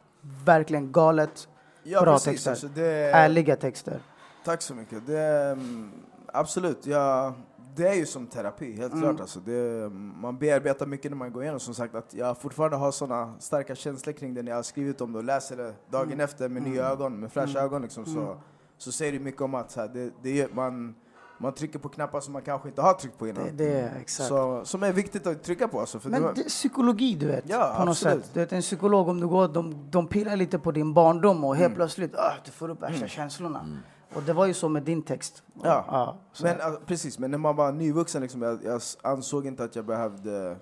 [0.44, 1.48] verkligen galet
[1.82, 2.50] Ja, bra precis, texter.
[2.50, 3.98] alltså det- Ärliga texter.
[4.44, 5.06] Tack så mycket.
[5.06, 5.20] Det,
[5.52, 5.90] mm,
[6.32, 7.34] absolut, ja,
[7.76, 9.04] det är ju som terapi, helt Mm.
[9.04, 9.20] klart.
[9.20, 9.40] Alltså.
[9.40, 9.88] Det,
[10.20, 11.60] man bearbetar mycket när man går igenom.
[11.60, 15.00] Som sagt, att jag fortfarande har såna starka känslor kring det när jag har skrivit
[15.00, 16.20] om det och läser det dagen Mm.
[16.20, 17.82] efter med nya ögon, med fräscha ögon.
[17.82, 18.36] Liksom, så,
[18.78, 20.94] så säger det mycket om att så här, det, det, man,
[21.38, 23.44] man trycker på knappar som man kanske inte har tryckt på innan.
[23.44, 24.28] Det, det är exakt.
[24.28, 25.80] Så, som är viktigt att trycka på.
[25.80, 28.30] Alltså, för Men det, det är psykologi du vet, Ja, på något sätt.
[28.32, 31.54] Du vet, en psykolog, om du går, de, de pillar lite på din barndom och
[31.54, 31.62] Mm.
[31.62, 33.66] helt plötsligt, ah, du får upp värsta känslorna.
[34.14, 35.42] Och det var ju så med din text.
[35.62, 36.44] Ja, så.
[36.44, 37.18] men, alltså, precis.
[37.18, 40.56] Men när man var nyvuxen, liksom, jag, jag ansåg inte att jag behövde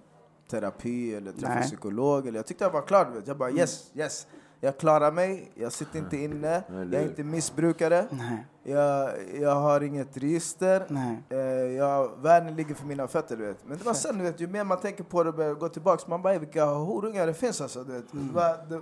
[0.50, 2.26] terapi eller träffa psykolog.
[2.26, 3.04] Eller, jag tyckte jag var klar.
[3.14, 3.26] Vet.
[3.26, 4.26] Jag bara yes, yes.
[4.60, 8.46] Jag klarar mig, jag sitter inte inne, jag är inte missbrukare, Nej.
[8.62, 11.22] jag, jag har inget register, Nej.
[11.28, 11.38] eh,
[11.76, 13.36] jag, världen ligger för mina fötter.
[13.36, 13.58] Du vet.
[13.66, 15.68] Men det var sen, du vet, ju mer man tänker på det och börjar gå
[15.68, 17.84] tillbaka, man bara "Ey, vilka horungar det finns alltså.
[17.84, 18.04] Du vet.
[18.12, 18.80] Det, var, det,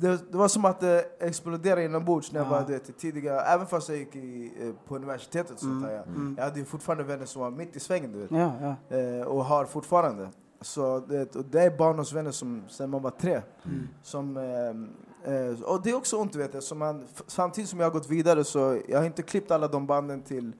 [0.00, 3.66] det, det var som att det exploderade inombords när jag var du vet, tidiga, även
[3.66, 5.50] fast jag gick i, eh, på universitetet.
[5.52, 6.04] och Sånt där, jag,
[6.36, 8.12] jag hade ju fortfarande vänner som var mitt i svängen.
[8.12, 8.30] Du vet.
[8.30, 8.52] Ja,
[8.90, 8.96] ja.
[8.96, 10.28] Eh, och har fortfarande.
[10.60, 13.42] Så det, och det är barndomsvänner som sen man var tre.
[14.02, 16.62] Som, eh, eh, och det är också ont, vet jag.
[16.62, 19.86] Så man, samtidigt som jag har gått vidare så jag har inte klippt alla de
[19.86, 20.52] banden till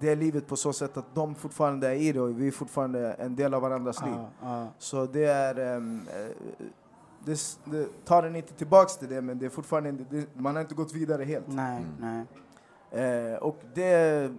[0.00, 3.12] det livet på så sätt att de fortfarande är i det och vi är fortfarande
[3.12, 4.14] en del av varandras liv.
[4.14, 4.66] Ja, ja.
[4.78, 5.76] Så det är...
[5.76, 6.66] ehm, eh,
[7.24, 10.54] det, det tar den inte tillbaks till det, men det är fortfarande inte, det, man
[10.54, 11.46] har inte gått vidare helt.
[11.48, 12.26] Nej, nej.
[12.90, 14.34] Eh, och det är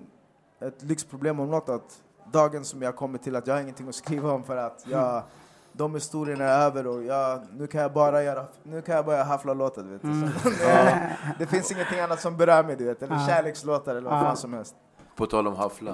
[0.59, 3.95] ett lyxproblem om något att dagen som jag kommer till att jag har ingenting att
[3.95, 5.23] skriva om för att jag,
[5.71, 9.23] de historierna är över och jag, nu kan jag bara göra, nu kan jag börja
[9.23, 9.99] haffla låtar du.
[9.99, 13.27] Så, det, det finns ingenting annat som berör mig du vet, eller Ja.
[13.27, 14.75] kärlekslåtar eller vad fan som helst.
[15.15, 15.91] På tal om haffla.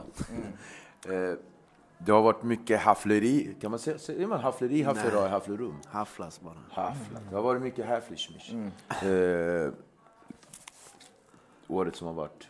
[1.07, 1.37] Eh,
[1.97, 3.55] det har varit mycket haffleri.
[3.61, 5.75] Kan man säga, säger man haffleri, haffleraj, hafflerum?
[5.87, 6.57] Hafflas bara.
[6.71, 7.19] Haffla.
[7.29, 8.51] Det har varit mycket hafflischmisch.
[8.51, 8.71] Mm.
[9.67, 9.71] Eh,
[11.67, 12.47] året som har varit.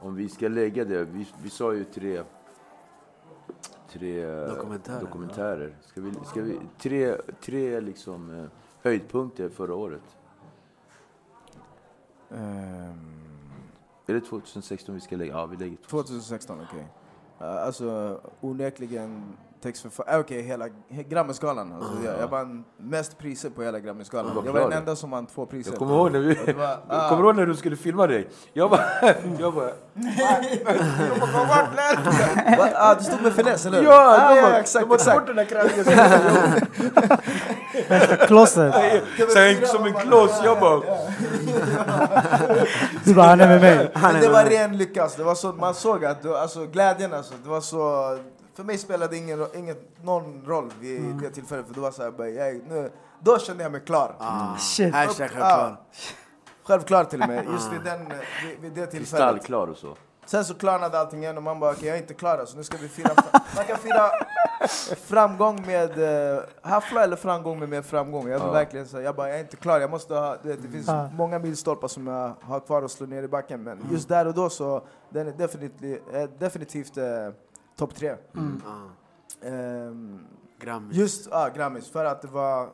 [0.00, 2.22] Om vi ska lägga det, vi, vi sa ju tre,
[3.88, 5.00] tre Dokumentärer.
[5.00, 5.76] dokumentärer.
[5.82, 8.44] Ska vi, ska vi, tre tre liksom, eh,
[8.82, 10.16] höjdpunkter förra året.
[12.30, 13.10] Ehm,
[14.06, 15.32] Är det 2016 vi ska lägga?
[15.32, 16.86] Ja, vi lägger 2016, okej.
[17.40, 21.72] Uh, alltså onekligen textförfattare, okej hela he, Grammisgalan.
[21.72, 24.42] Alltså, jag, jag vann mest priser på hela Grammisgalan.
[24.44, 25.70] Jag var den enda som vann två priser.
[25.70, 27.08] Jag kommer ihåg när, vi, var- ah.
[27.08, 28.28] kommer ihåg när du skulle filma dig.
[28.52, 28.84] Jag bara...
[29.38, 29.70] Jag bara?
[32.76, 33.84] Ah, du stod med finess, eller hur?
[33.84, 35.18] ja, ah, ja, exakt, de exakt.
[35.18, 35.70] bort den där krallen.
[38.26, 38.74] Klosset.
[39.68, 40.40] Som en kloss.
[40.44, 40.80] Jag bara...
[43.04, 43.90] Du bara, han är med mig.
[44.20, 45.02] Det var ren lycka.
[45.02, 45.18] Alltså.
[45.18, 48.18] Det var så, man såg att du, alltså, glädjen, alltså, det var så...
[48.56, 51.20] För mig spelade det ingen, ingen, någon roll vid Mm.
[51.20, 51.66] det tillfället.
[51.66, 52.90] För det var så här, bara, jag, nu,
[53.20, 54.16] då kände jag mig klar.
[54.18, 54.94] Ah, Shit.
[54.94, 55.76] Hashtag självklar.
[56.64, 59.00] Självklar till och med, just vid, den, vid, vid det tillfället.
[59.00, 59.96] Kristallklar och så.
[60.26, 62.56] Sen så klarnade allting igen och man bara okej jag är inte klar alltså.
[62.56, 63.10] nu ska vi fira,
[63.56, 64.10] man kan fira
[64.96, 68.28] framgång med uh, haffla eller framgång med mer framgång.
[68.28, 68.52] Jag vill Ja.
[68.52, 71.08] verkligen säga, jag bara jag är inte klar, jag måste ha, vet, det finns Ja.
[71.12, 74.34] många milstolpar som jag har kvar att slå ner i backen men just där och
[74.34, 77.04] då så, den är definitivt, eh, definitivt eh,
[77.76, 78.10] topp tre.
[78.10, 80.26] Ah, Ehm,
[80.60, 80.96] Grammis.
[80.96, 82.68] Just ja, Grammis, för att det var...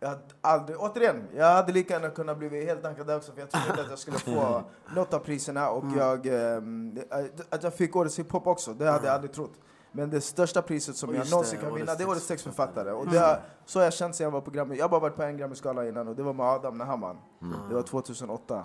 [0.00, 3.40] Jag hade aldrig, återigen, jag hade lika gärna kunnat bli helt nackad där också för
[3.40, 4.62] jag trodde att jag skulle få
[4.94, 6.98] något av priserna och jag, ehm,
[7.50, 9.52] att jag fick årets hiphop också, det hade jag aldrig trott.
[9.92, 12.92] Men det största priset som jag någonsin det, kan vinna, det är årets text- textförfattare.
[12.92, 14.76] Och det har, så har jag känt sedan jag var på Grammy.
[14.76, 17.00] Jag har bara varit på en Grammy-skala innan och det var med Adam när han
[17.00, 17.16] vann.
[17.68, 18.64] Det var 2008.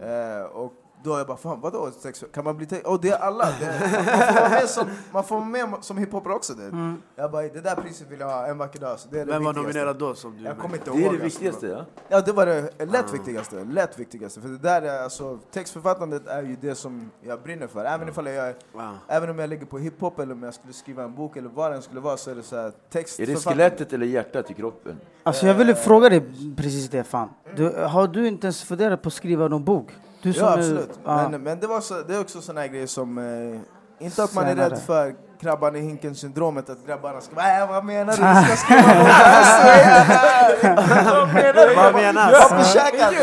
[0.00, 0.72] Eh, och
[1.04, 2.24] Då jag bara, fan vadå text?
[2.34, 2.86] Kan man bli text?
[2.86, 3.44] Och det är alla!
[3.60, 3.94] Det, man
[4.34, 6.54] får vara med som, man får vara med som hiphopare också.
[6.54, 6.64] Det.
[6.64, 7.02] Mm.
[7.16, 8.98] Jag bara, det där priset vill jag ha en vacker dag.
[9.00, 9.78] Så det är det Vem var viktigaste.
[9.78, 10.14] nominerad då?
[10.14, 11.18] Som du Jag kommer inte Det är ihåg.
[11.18, 11.40] det alltså.
[11.40, 11.84] viktigaste, ja.
[12.08, 13.64] Ja, det var det lätt viktigaste.
[13.64, 14.40] Lätt viktigaste.
[14.40, 17.84] För det där är alltså, textförfattandet är ju det som jag brinner för.
[17.84, 18.92] Även, ifall jag, är- Ja.
[19.08, 21.70] även om jag ligger på hiphop eller om jag skulle skriva en bok eller vad
[21.70, 22.72] det än skulle vara så är det så här,
[23.18, 25.00] Är det skelettet eller hjärtat i kroppen?
[25.22, 26.20] Alltså jag ville fråga dig
[26.56, 27.28] precis det fan.
[27.56, 29.90] Du, har du inte ens funderat på att skriva någon bok?
[30.22, 30.90] Du som Ja, är- absolut.
[31.04, 31.28] ja.
[31.28, 33.18] Men, men det, var så, det är också såna här grejer som...
[33.18, 37.58] Eh, inte att man är rädd för krabban i hinken syndromet, att grabbarna ska bara
[37.62, 38.22] äh, vad menar du?
[38.22, 41.74] Du ska skriva alltså, jävlar." Vad menar du?
[41.74, 42.32] Vad menas?
[42.32, 43.14] Jag har försäkrat!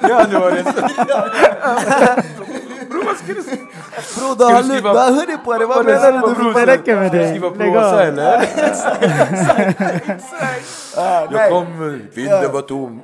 [0.00, 0.50] Ja, det var
[3.26, 3.58] det.
[4.16, 6.52] Bror, du har hoodie på dig, vad menar du?
[6.52, 7.28] Det räcker med det.
[7.28, 8.48] Skriva prosa eller?
[11.30, 13.02] Jag kommer, vinden var tom.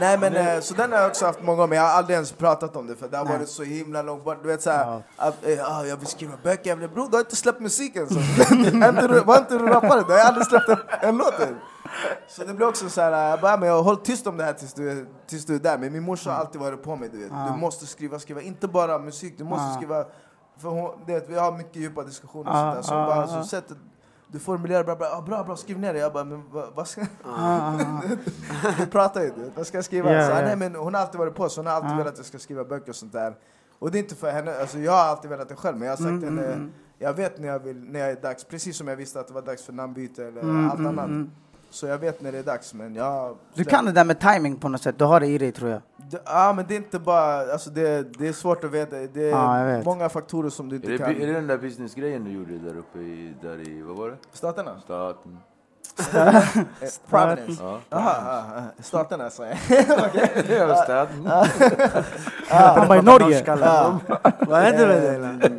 [0.00, 2.32] Nej men eh, så den har jag också haft många gånger, jag har aldrig ens
[2.32, 4.42] pratat om det för det har varit så himla långt bort.
[4.42, 8.06] Du vet såhär, eh, ah, jag vill skriva böcker, bror du har inte släppt musiken
[9.24, 10.04] Var inte du rappare?
[10.06, 10.68] Du har aldrig släppt
[11.00, 11.56] en låt än.
[12.28, 14.74] Så det blir också såhär, jag bara, men jag håll tyst om det här tills
[14.74, 15.78] du, tills du är där.
[15.78, 17.32] Men min morsa har alltid varit på mig, du vet.
[17.52, 20.04] Du måste skriva, skriva, inte bara musik, du måste skriva.
[20.58, 22.82] För hon, du vet, vi har mycket djupa diskussioner och sånt där.
[22.82, 23.76] Så hon bara, alltså, sättet
[24.32, 25.98] du formulerar bra, bra, bra, bra, skriv ner det.
[25.98, 26.42] Jag bara, men
[26.74, 27.00] vad, ska...
[28.78, 30.12] Vi pratar ju, vad ska jag skriva?
[30.12, 30.40] Ja, så, ja.
[30.40, 32.38] Nej, men hon har alltid varit på, så hon har alltid velat att jag ska
[32.38, 33.34] skriva böcker och sånt där.
[33.78, 35.92] Och det är inte för henne, alltså jag har alltid velat det själv, men jag
[35.92, 36.68] har sagt Mm, henne,
[36.98, 39.34] jag vet när jag, vill, när jag är dags, precis som jag visste att det
[39.34, 41.10] var dags för namnbyte eller Mm, allt annat.
[41.70, 43.36] Så jag vet när det är dags, men jag...
[43.54, 45.70] Du kan det där med timing på något sätt, du har det i dig tror
[45.70, 45.82] jag.
[46.24, 49.76] Ja, men det är inte bara, alltså det, det är svårt att veta, det är
[49.76, 49.84] vet.
[49.84, 51.22] många faktorer som du Är inte det, kan...
[51.22, 54.16] är det den där businessgrejen du gjorde där uppe i, där i, vad var det?
[54.32, 54.80] Staterna?
[54.84, 55.38] Staten.
[56.14, 56.42] Eh,
[57.10, 57.62] Providence?
[57.90, 58.62] Ja.
[58.82, 59.56] Staterna sa jag.
[60.48, 61.26] Det var staten.
[62.48, 63.44] Han var i Norge.
[64.48, 65.14] Vad hände med dig?
[65.14, 65.50] eller?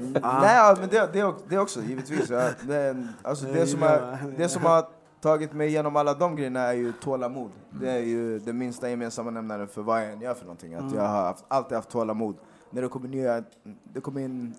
[0.42, 2.30] Nej, men det, det, det också, givetvis.
[2.30, 2.50] Ja.
[2.62, 4.86] Det, är alltså, det, som har, det som har
[5.22, 7.52] tagit mig igenom alla de grejerna är ju tålamod.
[7.70, 10.74] Det är ju den minsta gemensamma nämnaren för vad jag än gör för någonting.
[10.74, 12.36] Att jag har haft, alltid haft tålamod.
[12.70, 13.44] När det kommer nya,
[13.84, 14.56] det kommer in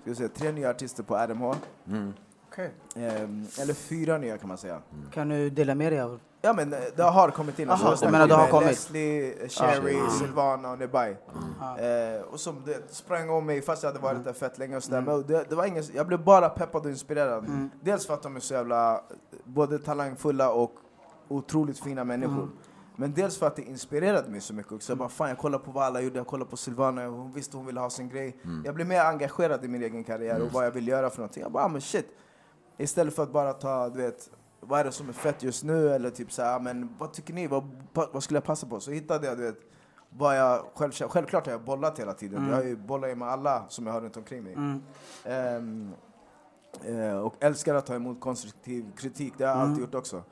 [0.00, 1.54] ska jag säga, tre nya artister på RMH.
[1.86, 2.12] Mm.
[2.96, 4.82] Ehm, eller fyra nya kan man säga.
[5.10, 6.20] Kan du dela med dig av?
[6.44, 7.70] Ja men eh, det har kommit in.
[7.70, 8.68] Aha, snackade menar det har kommit?
[8.68, 11.16] Leslie, eh, Sherry, Silvana och Nebaj.
[11.78, 14.82] Eh, och som det sprang om mig fast jag hade varit där fett länge och
[14.82, 15.00] sådär.
[15.00, 17.70] Men det, det var ingen, jag blev bara peppad och inspirerad.
[17.80, 19.04] Dels för att de är så jävla
[19.44, 20.72] både talangfulla och
[21.28, 22.48] otroligt fina människor.
[22.96, 24.92] Men dels för att det inspirerade mig så mycket också.
[24.92, 27.56] Jag bara, fan jag kollar på vad alla gjorde, jag kollar på Silvana, hon visste
[27.56, 28.36] hon ville ha sin grej.
[28.64, 31.42] Jag blev mer engagerad i min egen karriär och vad jag vill göra för någonting.
[31.42, 32.06] Jag bara, ah, men shit.
[32.78, 35.88] Istället för att bara ta, du vet, vad är det som är fett just nu?
[35.94, 37.46] Eller typ så här, men vad tycker ni?
[37.46, 38.80] Vad, vad skulle jag passa på?
[38.80, 39.58] Så hittade jag, du vet,
[40.10, 42.48] vad jag själv, självklart har jag bollat hela tiden.
[42.48, 44.56] Jag har ju bollat med alla som jag har runt omkring mig.
[45.24, 45.90] Ehm,
[46.84, 50.22] eh, och älskar att ta emot konstruktiv kritik, det har jag alltid gjort också.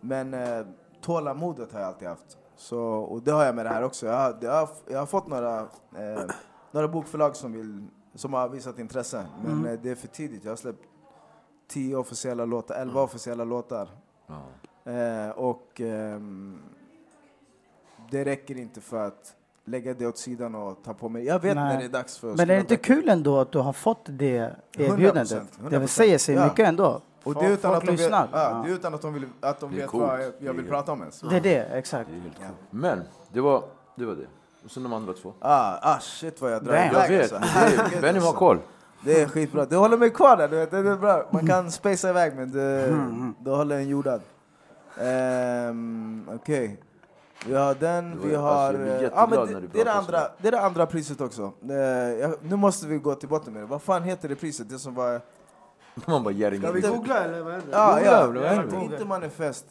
[0.00, 0.66] Men eh,
[1.00, 2.38] tålamodet har jag alltid haft.
[2.56, 4.06] Så, och det har jag med det här också.
[4.06, 5.60] Jag har, jag har, jag har fått några,
[5.96, 6.22] eh,
[6.72, 10.44] några bokförlag som, vill, som har visat intresse, men eh, det är för tidigt.
[10.44, 10.84] Jag har släppt
[11.70, 13.88] tio officiella låtar, elva officiella låtar.
[14.84, 16.58] Eh, och ehm,
[18.10, 21.24] det räcker inte för att lägga det åt sidan och ta på mig.
[21.24, 21.64] Jag vet Nej.
[21.64, 23.72] när det är dags för att Men är det inte kul ändå att du har
[23.72, 24.38] fått det
[24.76, 25.30] 100%, erbjudandet?
[25.70, 25.86] Det 100%.
[25.86, 26.44] säger sig Ja.
[26.44, 27.00] mycket ändå.
[27.22, 28.62] Och det är utan att de vet, ja, Ja.
[28.64, 30.02] det är utan att de, vill, att de Det vet coolt.
[30.04, 31.20] vad jag, jag Det vill prata om ens.
[31.20, 32.10] Det är det, exakt.
[32.10, 32.58] Det är coolt.
[32.70, 33.02] Men,
[33.32, 33.62] det var
[33.96, 34.04] det.
[34.06, 34.26] Var det.
[34.64, 35.32] Och sen de andra två.
[35.40, 37.58] Ah, ah shit vad jag drar iväg, Jag vet, alltså.
[37.90, 38.32] det Benny har alltså.
[38.32, 38.58] koll.
[39.04, 39.64] Det är skitbra.
[39.64, 40.70] Du håller mig kvar där, du vet.
[40.70, 41.28] Det är bra.
[41.30, 44.20] Man kan spacea iväg men det, Mm, då håller en jordad.
[45.00, 46.78] Um, Okej.
[47.46, 48.72] Vi har den, vi alltså, har...
[48.72, 51.20] blir eh, jätteglad men du det, det, är det, andra, det är det andra priset
[51.20, 51.52] också.
[51.68, 53.66] Eh, jag, nu måste vi gå till botten med det.
[53.66, 54.68] Vad fan heter det priset?
[54.68, 55.20] Det som var...
[56.06, 56.34] Man bara.
[56.34, 57.62] Ska vi googla eller vad?
[57.70, 58.26] Ja, Googla, ja.
[58.26, 58.82] vad händer?
[58.82, 59.66] Inte, manifest.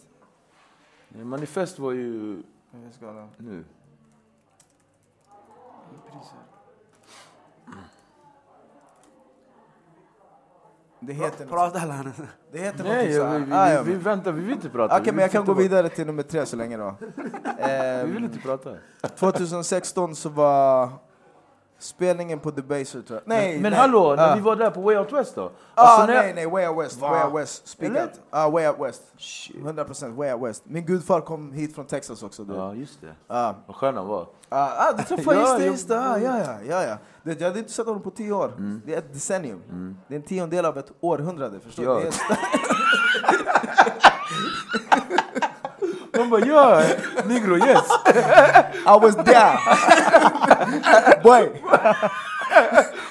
[1.10, 3.64] Manifest var ju Jag ska ha- nu.
[11.00, 12.12] Det heter Prata eller?
[12.52, 14.96] Det heter Nej, så vi, vi, Ah, vi, ja, vi väntar, vi vill inte prata.
[14.96, 16.96] Okej, Vi men jag kan gå vidare till nummer tre så länge då.
[17.60, 18.70] Ehm, Vi vill inte prata.
[19.16, 20.90] 2016 så var
[21.80, 23.22] spelningen på Debaser tror jag.
[23.26, 23.80] Nej, men nej.
[23.82, 24.36] hallå, när Ah.
[24.36, 25.52] vi var där på Way Out West då?
[25.76, 26.98] Ah, Alltså, när- nej, nej, Way Out West.
[27.00, 27.10] Va?
[27.10, 27.78] Way Out West.
[27.80, 28.02] Eller?
[28.04, 28.12] out.
[28.30, 29.02] Ah, Way Out West.
[29.64, 30.64] 100% Way Out West.
[30.66, 32.44] Min gudfar kom hit från Texas också.
[32.44, 32.54] Du.
[32.56, 33.34] Ja, just det.
[33.36, 33.54] Ah.
[33.68, 34.28] Vad skön han var.
[34.50, 36.00] Ah, ah, du träffade Ja, just det, just det.
[36.00, 36.98] Ah, ja, ja, ja, ja.
[37.24, 38.48] Du, vet, jag hade inte sett honom på tio år.
[38.58, 38.82] Mm.
[38.86, 39.98] Det är ett decennium.
[40.08, 41.60] Det är en tiondel av ett århundrade.
[41.60, 42.00] Förstår Ja.
[42.00, 42.10] du?
[46.20, 46.82] Det är De Hon bara ja,
[47.26, 47.88] negro yes.
[48.86, 49.60] I was there!
[51.24, 51.50] Boy!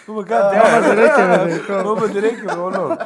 [0.07, 0.83] Hon bara god damn.
[0.83, 1.83] Det räcker med det.
[1.83, 2.97] Hon bara det räcker med honom.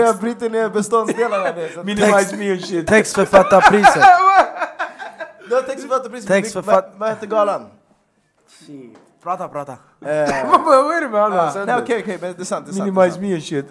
[0.00, 1.52] Jag bryter ner beståndsdelarna.
[1.52, 2.86] det, så att- Minimize me and shit.
[2.86, 4.02] Textförfattarpriset.
[5.48, 6.30] Du har textförfattarpriset.
[6.30, 7.66] Textförfatt- Vad- Vad heter galan?
[9.22, 9.72] Prata, prata.
[9.72, 11.38] Eh, Man bara vad är det med honom?
[11.38, 11.82] ah, Sen Nej då?
[11.82, 12.66] okej, okej, men det är sant.
[12.66, 13.22] Det är sant, det är Minimize sant.
[13.22, 13.66] me and shit.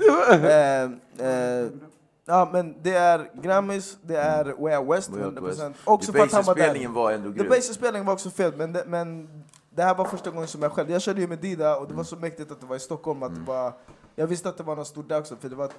[2.28, 5.42] Ja men det är Grammys, det är Way Out West, Way Out 100%.
[5.48, 5.62] West.
[5.86, 6.62] Också för att han var där.
[6.62, 7.50] Debaser-spelningen var ändå The grym.
[7.50, 9.30] Baser-spelningen var också fet, men det, men
[9.70, 11.94] det här var första gången som jag själv, jag körde ju med Dida och det
[11.94, 13.74] var så mäktigt att det var i Stockholm att det var,
[14.16, 15.70] jag visste att det var något stort där också för det var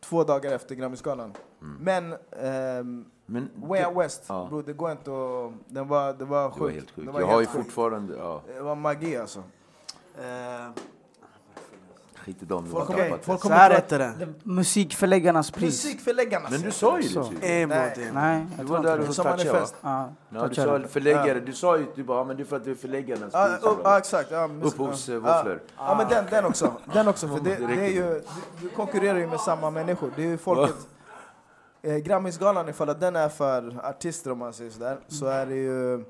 [0.00, 1.32] två dagar efter Grammyskalan.
[1.80, 4.46] Men, ehm, Men Way Out West, Ja.
[4.50, 6.58] bro, det går inte att, den var, det var sjukt.
[6.58, 7.06] det var helt sjukt.
[7.06, 7.64] Det var Jag har ju helt sjukt.
[7.64, 8.40] fortfarande, ja.
[8.54, 9.38] Det var magi alltså.
[10.18, 10.70] Eh,
[12.24, 12.64] Skit i dem.
[12.64, 13.24] det Folk tappat.
[13.24, 13.98] folk Så här att- det.
[13.98, 15.84] Det- Musikförläggarnas pris.
[15.84, 17.32] Musikförläggarna Men du sa ju Så.
[17.40, 18.10] det Nej.
[18.14, 19.14] Nej, Du jag var tror där inte det.
[19.14, 19.74] Som manifest.
[19.80, 20.08] Ja,
[20.48, 22.70] du sa förläggare, du sa ju du bara, ja, men det är för att du
[22.70, 23.70] är förläggarnas pris.
[23.84, 24.32] ja, exakt.
[24.62, 25.60] Upphovsvåfflor.
[25.76, 26.72] Ja, ja, men den, den också.
[26.92, 28.22] Den också för det, Det det är ju,
[28.60, 30.10] du, konkurrerar ju med samma människor.
[30.16, 30.76] Det är ju folket.
[31.82, 35.54] Eh, Grammisgalan, ifall att den är för artister om man säger sådär, så är det
[35.54, 36.04] ju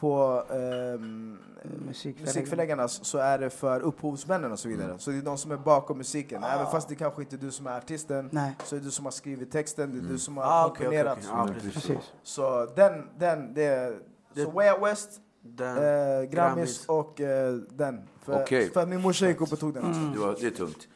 [0.00, 2.26] på ehm, Musikförläggarna.
[2.26, 4.94] musikförläggarnas så är det för upphovsmännen och så vidare.
[4.98, 6.44] Så det är de som är bakom musiken.
[6.44, 8.90] Även fast det kanske inte är du som är artisten, Nej, så är det du
[8.90, 11.18] som har skrivit texten, det är du som har Ah, komponerat.
[11.30, 11.74] Ja, Mm, precis.
[11.74, 12.12] precis.
[12.22, 13.98] Så den, den, det är...
[14.34, 15.10] Så Way Out West,
[15.42, 18.08] Den, Eh, Grammis och eh, den.
[18.22, 18.70] För, Okej.
[18.70, 20.00] för min morsa gick upp och tog den också.
[20.00, 20.88] Det, var, det är tungt.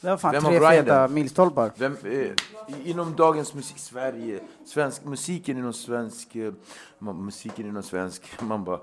[0.00, 1.72] Det var fan Vem tre feta milstolpar.
[1.76, 2.34] Vem, eh, i-
[2.84, 6.52] inom dagens musik, Sverige, svensk, musiken inom svensk, eh,
[6.98, 8.80] musiken inom svensk, man bara,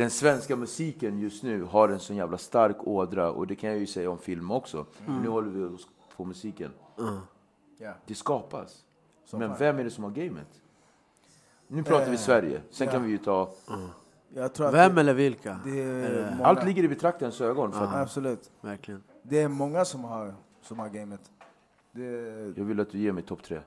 [0.00, 3.78] den svenska musiken just nu har en sån jävla stark ådra och det kan jag
[3.78, 4.86] ju säga om film också.
[5.22, 6.70] Nu håller vi oss på musiken.
[7.78, 7.94] Ja.
[8.06, 8.84] Det skapas.
[9.24, 10.60] Så Men vem är det som har gamet?
[11.68, 12.92] Nu pratar vi Sverige, sen ja.
[12.92, 13.50] kan vi ju ta...
[14.34, 15.60] Jag tror att Vem det, eller vilka?
[15.64, 17.72] det är många, Allt ligger i betraktarens ögon.
[17.72, 18.50] För att Absolut.
[18.60, 19.02] Verkligen.
[19.22, 21.20] Det är många som har, som har gamet.
[21.92, 22.04] Det,
[22.56, 23.60] jag vill att du ger mig topp tre.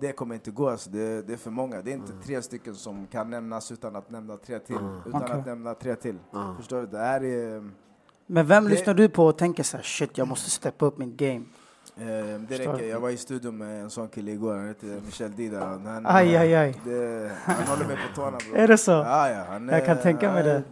[0.00, 0.90] Det kommer inte gå, alltså.
[0.90, 1.82] det, det är för många.
[1.82, 4.76] Det är inte tre stycken som kan nämnas utan att nämna tre till.
[5.06, 5.36] Utan Okej.
[5.40, 6.18] att nämna tre till.
[6.56, 6.86] Förstår du?
[6.86, 7.70] Det här är...
[8.26, 10.98] Men vem Det- lyssnar du på och tänker så här, shit, jag måste steppa upp
[10.98, 11.44] mitt game?
[11.96, 12.86] Eh, det Förstår räcker.
[12.88, 15.66] Jag var i studion med en sån kille igår, han heter Michel Dida.
[15.66, 16.80] Han, Aj, aj, aj.
[16.84, 18.56] Det, han håller mig på tårna bro.
[18.62, 18.90] Är det så?
[18.90, 20.62] Ja, ja, han Jag kan tänka mig det.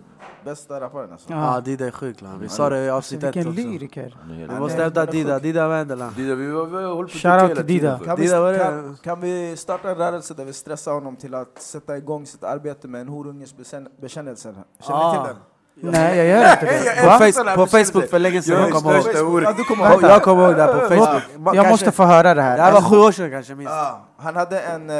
[0.44, 1.32] Bästa rapparen alltså.
[1.32, 2.38] Ja, ah, Dida är sjuk lan.
[2.40, 3.62] Vi sa det i avsnitt ett Vilken också.
[3.62, 4.16] lyriker.
[4.28, 5.38] Vi måste hävda är Dida.
[5.38, 6.10] Dida Vendela.
[6.16, 7.98] Dida, vi, håller på att Shout trycka out hela till Dida.
[8.05, 11.62] Kan vi, Dida, kan, kan vi starta en rörelse där vi stressar honom till att
[11.62, 14.55] sätta igång sitt arbete med en horunges bekänn- bekännelse?
[14.80, 15.24] Känner ni Ah.
[15.24, 15.42] till den?
[15.82, 17.01] Nej, jag gör inte det.
[17.02, 17.19] På, Va?
[17.19, 19.43] face, på Facebook för länge sedan, Jag kommer ihåg.
[19.44, 20.09] Ja, du kommer Jag, ihåg det?
[20.09, 21.23] jag kommer ihåg det här på Facebook.
[21.36, 22.73] Jag kanske- måste få höra det Det här här.
[22.73, 23.73] var sju år sedan kanske minst.
[23.73, 24.97] Ja, han hade en, eh,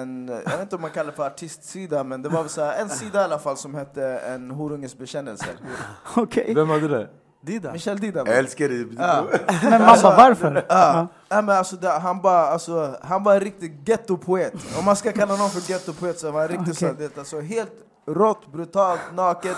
[0.00, 2.74] en, jag vet inte om man kallar det för artistsida, men det var så här,
[2.80, 4.04] en sida i alla fall som hette
[4.34, 5.46] En horunges bekännelse.
[6.16, 6.52] Okej.
[6.54, 7.08] Vem hade det?
[7.44, 7.72] Dida.
[7.72, 8.22] Michel Dida.
[8.26, 9.02] Jag älskar det.
[9.02, 9.24] Ja.
[9.62, 10.64] Men man bara, varför?
[10.68, 11.06] Ja.
[11.28, 14.52] Ja, men alltså, det, han, bara, alltså, han var en riktig gettopoet.
[14.78, 17.70] Om man ska kalla någon för gettopoet så var han riktigt så, det, alltså, helt
[18.06, 19.56] rått, brutalt, naket.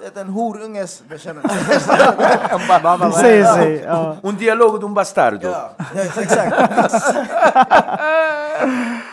[0.00, 1.48] Det är en horunges bekännelse.
[1.68, 3.76] Det säger sig.
[3.86, 4.16] Ja.
[4.22, 5.48] Un dialogo d'un bastardo.
[5.48, 6.56] Ja, ja, exakt.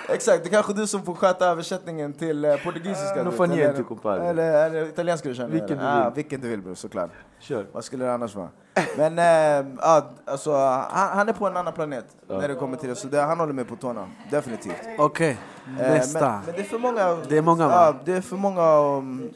[0.10, 3.16] exakt, det är kanske du som får sköta översättningen till eh, portugisiska.
[3.16, 4.28] No du vet, fa niente, eller- compadre.
[4.28, 5.50] Eller, eller italienska du känner.
[5.50, 6.12] Vilken du vill.
[6.16, 7.10] vilken du vill bror, såklart.
[7.40, 7.66] Kör.
[7.72, 8.50] Vad skulle det annars vara?
[8.98, 10.56] Men eh, ja, alltså,
[10.92, 13.40] han, han är på en annan planet när det kommer till det, så det, han
[13.40, 14.08] håller mig på tårna.
[14.32, 14.74] Definitivt.
[14.98, 15.36] Okej, Eh,
[15.78, 16.20] nästa.
[16.32, 17.96] Men, men det är för många, Det är många, va?
[18.06, 19.30] det är för många um,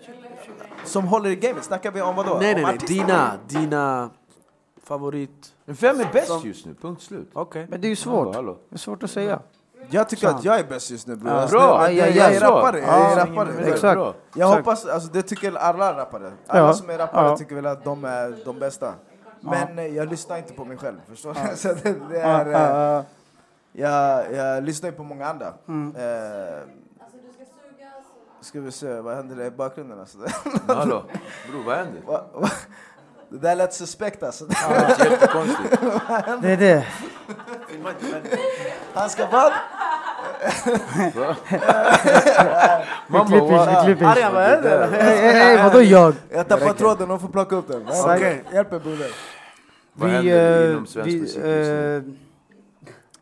[0.85, 1.63] som håller i gamet.
[1.63, 2.37] Snackar vi om vad då?
[2.41, 4.09] Nej nej nej, dina, dina
[4.83, 5.53] favorit...
[5.65, 6.73] Vem är bäst just nu?
[6.73, 7.29] Punkt slut.
[7.33, 7.67] Okej.
[7.69, 8.35] Men det är ju svårt.
[8.35, 8.57] hallå.
[8.69, 9.39] Det är svårt att säga.
[9.89, 11.33] Jag tycker att jag är bäst just nu bror.
[11.33, 11.47] Ja.
[11.47, 11.91] Bra!
[11.91, 12.79] jag, jag är rappare.
[12.79, 13.49] Jag Ja, är rappare.
[13.65, 14.17] Exakt.
[14.35, 16.31] Jag hoppas, alltså det tycker alla rappare.
[16.47, 16.73] Alla Ja.
[16.73, 17.37] som är rappare Ja.
[17.37, 18.93] tycker väl att de är de bästa.
[19.41, 21.55] Men eh, jag lyssnar inte på mig själv, förstår du?
[21.57, 23.03] Så det, det är, eh.
[23.77, 25.53] Jag, jag lyssnar ju på många andra.
[25.67, 25.95] Mm.
[25.95, 26.59] Eh,
[28.41, 30.17] ska vi se, vad händer i bakgrunden alltså?
[30.67, 31.03] Hallå,
[31.51, 32.01] bror vad händer?
[32.05, 32.49] Va- va-
[33.29, 34.45] det där lät suspekt alltså.
[34.45, 35.81] Det är jättekonstigt.
[36.41, 36.87] Det är det.
[38.93, 39.51] Han ska vad?
[43.07, 44.05] Man Vi klipper, bara, vi klipper.
[44.05, 44.87] Arja, vad är det?
[45.01, 46.13] Hej, vadå jag?
[46.29, 47.87] Jag tappar tråden, de får plocka upp den.
[48.05, 48.43] Okej.
[48.53, 49.07] Hjälp mig broder.
[49.93, 51.97] Vad Vi, händer eh, inom svensk vi, musik just nu?
[51.97, 52.03] eh,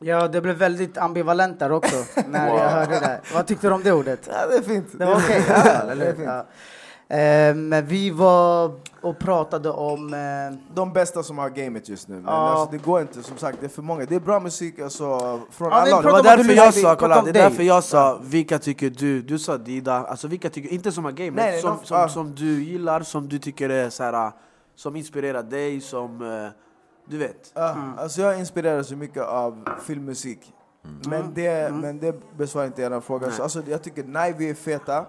[0.08, 1.96] Ja, det blev väldigt ambivalent där också
[2.30, 3.22] när jag hörde det.
[3.34, 4.30] Vad tyckte du om det ordet?
[4.32, 4.88] Ja, det är fint.
[4.92, 5.44] Det var okej?
[5.50, 7.54] Ja, Ja, eller hur?
[7.54, 8.72] men vi var
[9.02, 10.14] och pratade om...
[10.14, 12.16] Eh, De bästa som har gamet just nu.
[12.16, 12.32] Men Ja.
[12.32, 14.06] alltså, det går inte, som sagt, det är för många.
[14.06, 17.30] Det är bra musik alltså, från Ja, alla Det var därför jag sa, kolla, det
[17.30, 19.22] är därför jag sa vilka tycker du?
[19.22, 22.36] Du sa Dida, alltså vilka tycker, inte som har gamet, Nej, nej, som, som, som
[22.36, 24.32] du gillar, som du tycker är så här,
[24.76, 26.50] som inspirerar dig, som eh,
[27.06, 27.52] du vet.
[27.54, 30.54] Ja, Alltså jag inspireras så mycket av filmmusik.
[31.08, 33.32] Men, det, men det besvarar inte er fråga.
[33.32, 35.06] Så, alltså, jag tycker Naivi är feta.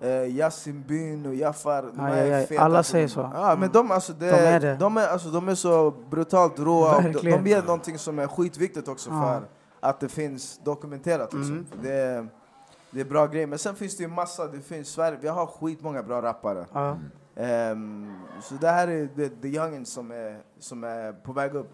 [0.00, 2.62] Eh, Yasin Byn och Jaffar, de Aj, är feta.
[2.62, 3.30] Alla säger så.
[3.34, 4.76] Ja, men de, alltså, det, De är det.
[4.76, 7.00] De, är, alltså, de är så brutalt råa.
[7.00, 9.42] De, de ger någonting som är skitviktigt också för
[9.80, 11.32] att det finns dokumenterat.
[11.32, 11.52] Liksom.
[11.52, 11.66] Mm.
[11.82, 12.28] Det, är,
[12.90, 13.46] det är bra grejer.
[13.46, 16.66] Men sen finns det ju massa, det finns Sverige, vi har skitmånga bra rappare.
[17.36, 21.70] Ehm, så det här är the, the youngin som är, som är på väg upp.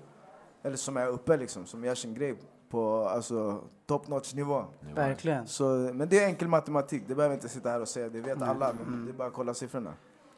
[0.62, 2.34] Eller som är uppe liksom, som gör sin grej
[2.70, 4.64] på alltså, top notch nivå.
[4.94, 5.46] Verkligen.
[5.46, 5.64] Så,
[5.94, 8.72] men det är enkel matematik, det behöver inte sitta här och säga, det vet alla.
[8.86, 9.94] Men det är bara att kolla siffrorna.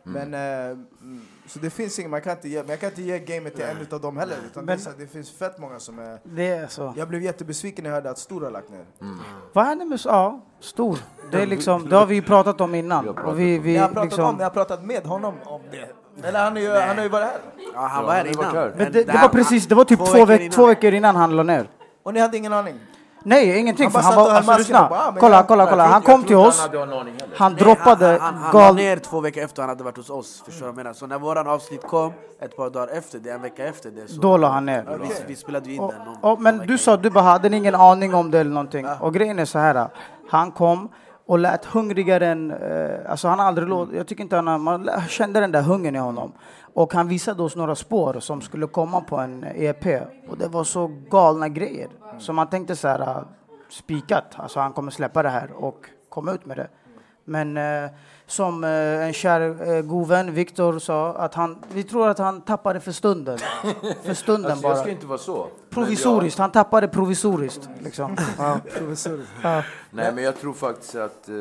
[0.07, 3.03] Men, eh, mm, så det finns inget, man kan inte ge, men jag kan inte
[3.03, 4.37] ge gamet till en utav dem heller.
[4.47, 6.19] Utan det, Men- så, här, det finns fett många som är...
[6.25, 6.95] Det är så.
[6.97, 8.85] Jag blev jättebesviken när jag hörde att Stor har lagt ner.
[9.53, 10.01] Vad hände med...
[10.05, 10.99] Ja, stor.
[11.31, 13.09] Det, är liksom, det har vi ju pratat om innan.
[13.09, 15.89] Och vi, vi Ni har pratat liksom, om, ni har pratat med honom om det.
[16.29, 17.41] Eller han, är ju, han har ju varit här.
[17.75, 18.55] Ja, han var här innan.
[18.55, 21.43] men det, det var precis, det var typ två veckor två veckor innan han la
[21.43, 21.69] ner.
[22.03, 22.81] Och ni hade ingen aning?
[23.27, 23.91] Nej, ingenting.
[23.93, 24.87] Han han var, alltså lyssna.
[24.91, 25.87] bara, Kolla, jag- kolla, kolla.
[25.87, 26.69] Han kom till oss.
[27.37, 28.75] Han Nej, droppade han, han, han la gal...
[28.75, 30.43] ner två veckor efter han hade varit hos oss.
[30.47, 30.93] Förstår du vad jag menar?
[30.93, 34.21] Så när våran avsnitt kom, ett par dagar efter det, en vecka efter det, så
[34.21, 34.99] Då la han ner.
[35.03, 36.05] vi, vi spelade ju in Och, den.
[36.05, 38.87] någon- och, men du sa du bara hade ingen aning om det eller någonting.
[39.01, 39.89] Och grejen är så här.
[40.31, 40.89] Han kom
[41.27, 42.51] och lät hungrigare än...
[42.51, 45.63] Eh, alltså han har aldrig låt, Jag tycker inte han har, Man kände den där
[45.63, 46.33] hungern i honom.
[46.75, 49.87] Och han visade oss några spår som skulle komma på en EP.
[50.29, 51.89] Och det var så galna grejer.
[52.15, 52.21] Mm.
[52.21, 53.01] Så man tänkte så här...
[53.01, 53.23] Äh,
[53.69, 54.35] spikat.
[54.37, 56.69] Alltså han kommer släppa det här och komma ut med det.
[57.25, 57.91] Men eh,
[58.27, 58.71] som eh,
[59.07, 62.93] en kär eh, god vän, Viktor, sa att han, vi tror att han tappade för
[62.93, 63.39] stunden.
[64.03, 64.83] För stunden Alltså, jag bara.
[64.83, 65.49] ska inte vara så.
[65.71, 67.69] Provisoriskt, han tappade provisoriskt.
[67.81, 68.17] Liksom.
[68.39, 68.61] Ja.
[69.43, 69.63] Ja.
[69.91, 71.35] Nej, men jag tror faktiskt att eh,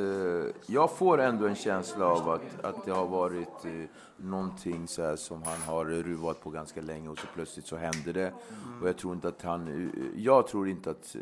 [0.66, 3.72] jag får ändå en känsla av att, att det har varit eh,
[4.18, 8.14] någonting så här som han har ruvat på ganska länge och så plötsligt så händer
[8.14, 8.32] det.
[8.82, 11.16] Och jag tror inte att han, eh, jag tror inte att,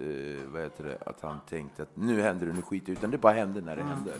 [0.54, 3.12] vad heter det, att han tänkte att nu händer det, nu skiter jag i", utan
[3.12, 4.12] det bara hände när det hände.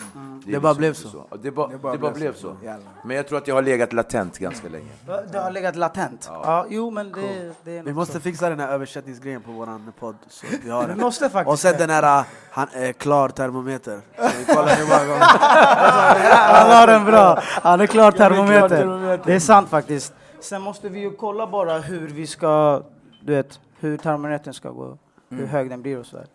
[0.46, 1.26] Det bara liksom blev inte så.
[1.32, 2.56] Ja, Det bara, det bara, blev så.
[3.04, 4.92] Men jag tror att det har legat latent ganska länge.
[5.32, 6.30] Det har legat latent.
[6.34, 6.66] Ja.
[6.70, 8.20] jo, men det, det är Vi måste så.
[8.20, 10.16] fixa den här översättningsgrejen på våran podd.
[10.30, 10.98] Så vi har Vi den.
[11.00, 11.78] måste faktiskt Och sen det.
[11.78, 14.02] den här, äh, han är klar termometer.
[14.18, 15.22] Så vi kollar hur många gånger.
[16.54, 17.40] Han har den bra.
[17.44, 18.70] Han är klar termometer.
[18.70, 19.24] termometer.
[19.26, 20.14] Det är sant faktiskt.
[20.40, 22.82] Sen måste vi ju kolla bara hur vi ska,
[23.22, 24.98] du vet, hur termometern ska gå.
[25.30, 26.26] Hur hög den blir och sådär.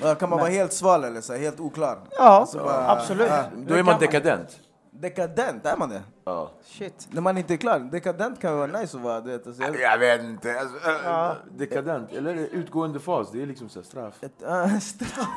[0.00, 1.98] Ja, Kan man vara helt sval eller så helt oklar?
[2.10, 3.28] Ja, Alltså bara- absolut.
[3.30, 3.44] ja.
[3.56, 4.60] Då är man dekadent.
[4.90, 6.02] Dekadent, är man det?
[6.24, 6.50] Ja.
[6.66, 7.08] Shit.
[7.10, 7.78] När man inte är klar.
[7.78, 9.20] Dekadent kan vara nice att vara.
[9.20, 10.60] Du vet, alltså, jag, Jag vet inte.
[10.60, 14.14] Alltså, äh, Dekadent, eller utgående fas, det är liksom så här straff.
[14.20, 15.28] ett, äh, straff.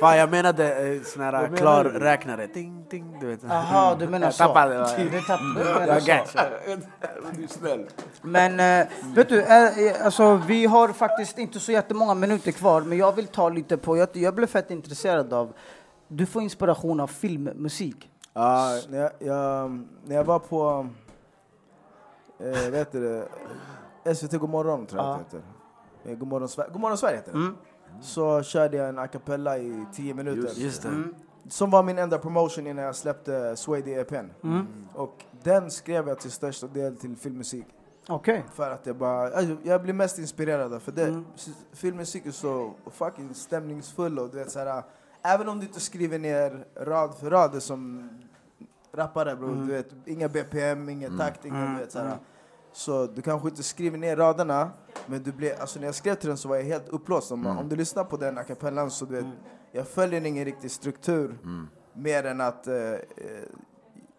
[0.00, 1.90] Fan jag menade eh, sån här menar klar du?
[1.90, 2.46] räknare.
[2.46, 3.40] Ding, ding, du vet.
[3.42, 4.44] Jaha, du menar Jag så.
[4.44, 5.08] tappade det.
[5.10, 6.38] Du tapp- du menar Jag så.
[7.36, 7.86] Du är snäll.
[8.22, 12.98] Men eh, vet du, eh, alltså, vi har faktiskt inte så jättemånga minuter kvar, men
[12.98, 15.52] jag vill ta lite på, jag, jag blev fett intresserad av,
[16.08, 18.10] du får inspiration av filmmusik.
[18.32, 19.70] Ja, när, jag, jag,
[20.04, 20.86] när jag var på...
[22.40, 23.00] Eh, vad heter
[24.04, 24.14] det?
[24.14, 25.14] SVT Godmorgon tror jag Ja.
[25.14, 25.36] att det
[26.08, 26.20] heter.
[26.20, 27.38] Godmorgon, Sverige, Godmorgon Sverige heter det.
[27.38, 27.56] Mm.
[28.00, 30.42] Så körde jag en a cappella i 10 minuter.
[30.42, 31.04] Just, Just det.
[31.48, 34.26] Som var min enda promotion innan jag släppte Swady EPn.
[34.42, 34.66] Mm.
[34.94, 37.66] Och den skrev jag till största del till filmmusik.
[38.08, 38.44] Okej.
[38.54, 41.06] För att jag bara, jag blir mest inspirerad av för det.
[41.06, 41.24] Mm.
[41.72, 44.82] Filmmusik är så fucking stämningsfull och du vet såhär,
[45.22, 48.08] även om du inte skriver ner rad för rad det som
[48.92, 49.66] rappare bro, Mm.
[49.66, 52.16] du vet, inga BPM, ingen takt, ingen, du vet såhär.
[52.72, 54.70] Så du kanske inte skriver ner raderna,
[55.06, 57.32] men du blir, alltså när jag skrev till den så var jag helt uppblåst.
[57.32, 59.26] Om, om du lyssnar på den a cappellan så du vet,
[59.72, 61.38] jag följer ingen riktig struktur.
[61.92, 62.98] Mer än att eh, eh,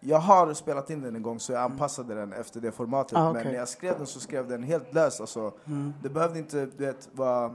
[0.00, 3.18] jag har spelat in den en gång så jag anpassade den efter det formatet.
[3.18, 3.20] Ah.
[3.20, 3.32] Mm.
[3.32, 5.20] Men när jag skrev den så skrev den helt lös.
[5.20, 5.52] Alltså,
[6.02, 7.54] Det behövde inte du vet, vara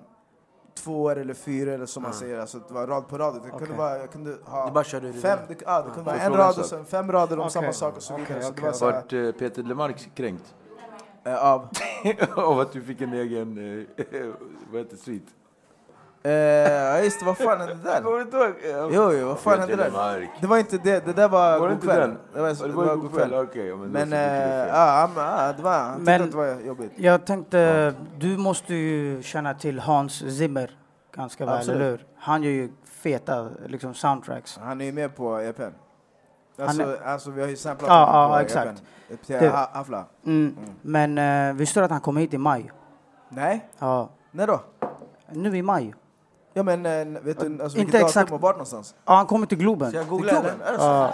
[0.77, 3.33] två eller fyra eller som man säger, alltså det var rad på rad.
[3.33, 3.77] Det kunde Okej.
[3.77, 6.25] vara, jag kunde ha Du bara körde det fem, det, ja, det kunde vara Får
[6.25, 7.51] en rad och sen fem rader om Okej.
[7.51, 8.43] samma sak och så vidare.
[8.49, 10.55] Okej, så Vart eh, Peter Lemark kränkt?
[11.31, 11.69] Eh, av,
[12.35, 13.57] Av att du fick en egen,
[13.97, 14.25] eh,
[14.71, 15.27] vad heter svit?
[16.23, 18.01] eh, ja just det, vad fan hände där?
[18.01, 18.47] Kommer du inte ihåg?
[18.47, 20.29] Eh, Jo, jo, vad fan Peter hände där?
[20.41, 22.17] Det var inte det, det där var, Var det god inte den?
[22.33, 23.33] Det var, det det var var god kväll.
[23.33, 23.67] okej.
[23.67, 26.59] ja, men Men det är eh, ja, ja, det var, han Men- att det var
[26.61, 26.91] jobbigt.
[26.95, 30.77] Jag tänkte, du måste ju känna till Hans Zimmer
[31.15, 31.75] ganska väl, Absolut.
[31.81, 32.05] eller hur?
[32.17, 34.57] Han gör ju feta liksom, soundtracks.
[34.63, 35.61] Han är ju med på EPn.
[36.57, 38.83] Han Alltså, är- alltså vi har ju samplat Ja, honom ja, på exakt.
[39.25, 40.05] Till Det- Ha- Hafla.
[40.25, 40.57] Mm.
[40.81, 42.71] Men eh, visste du att han kommer hit i maj?
[43.29, 44.09] Nej, Ja.
[44.31, 44.59] när då?
[45.31, 45.93] Nu i maj.
[46.53, 48.31] Ja men eh, vet du alltså, Inte exakt.
[48.31, 48.95] och vart någonstans?
[49.05, 49.89] Ja, han kommer till Globen.
[49.89, 50.83] Ska jag googla det så?
[50.83, 51.13] Ja.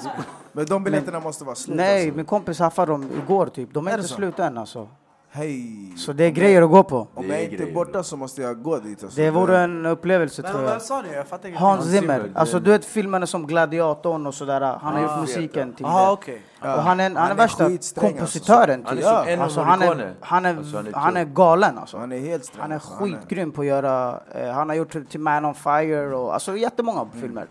[0.51, 2.17] Men de biljetterna måste vara slut Nej, alltså.
[2.17, 3.73] min kompis haffade dem igår typ.
[3.73, 4.87] De är, Är inte slut än alltså.
[5.35, 5.93] Hej!
[5.97, 7.07] Så det är grejer att gå på.
[7.13, 9.21] Om Det jag inte är borta så måste jag gå dit alltså.
[9.21, 10.81] Det vore en upplevelse Men tror jag.
[10.81, 11.13] sa ni?
[11.13, 11.67] Jag fattar ingenting.
[11.67, 14.61] Hans Zimmer, det- Alltså du vet filmerna som Gladiatorn och sådär.
[14.61, 16.11] Han har gjort musiken till Jaha det.
[16.11, 16.41] okej.
[16.61, 17.99] Och han är, han Han är är värsta alltså.
[17.99, 21.77] kompositören Han är till som Ennio alltså, han, är, han, är, Alltså, han är galen
[21.77, 21.97] alltså.
[21.97, 22.61] Han är helt sträng.
[22.61, 22.93] Han är alltså.
[22.93, 27.01] skitgrym på att göra, eh, han har gjort till Man on Fire och alltså jättemånga
[27.01, 27.21] Mm.
[27.21, 27.45] filmer.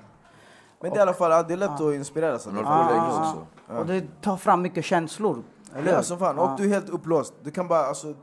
[0.81, 2.61] Men det är i alla fall, det är lätt att inspireras av det.
[2.61, 3.35] Ah, ah,
[3.75, 3.79] ah.
[3.79, 5.43] Och det tar fram mycket känslor.
[5.75, 6.03] Eller Ja, hur?
[6.03, 6.37] som fan.
[6.37, 6.53] Ja.
[6.53, 7.35] Och du är helt upplåst.
[7.43, 8.15] Du kan bara, alltså,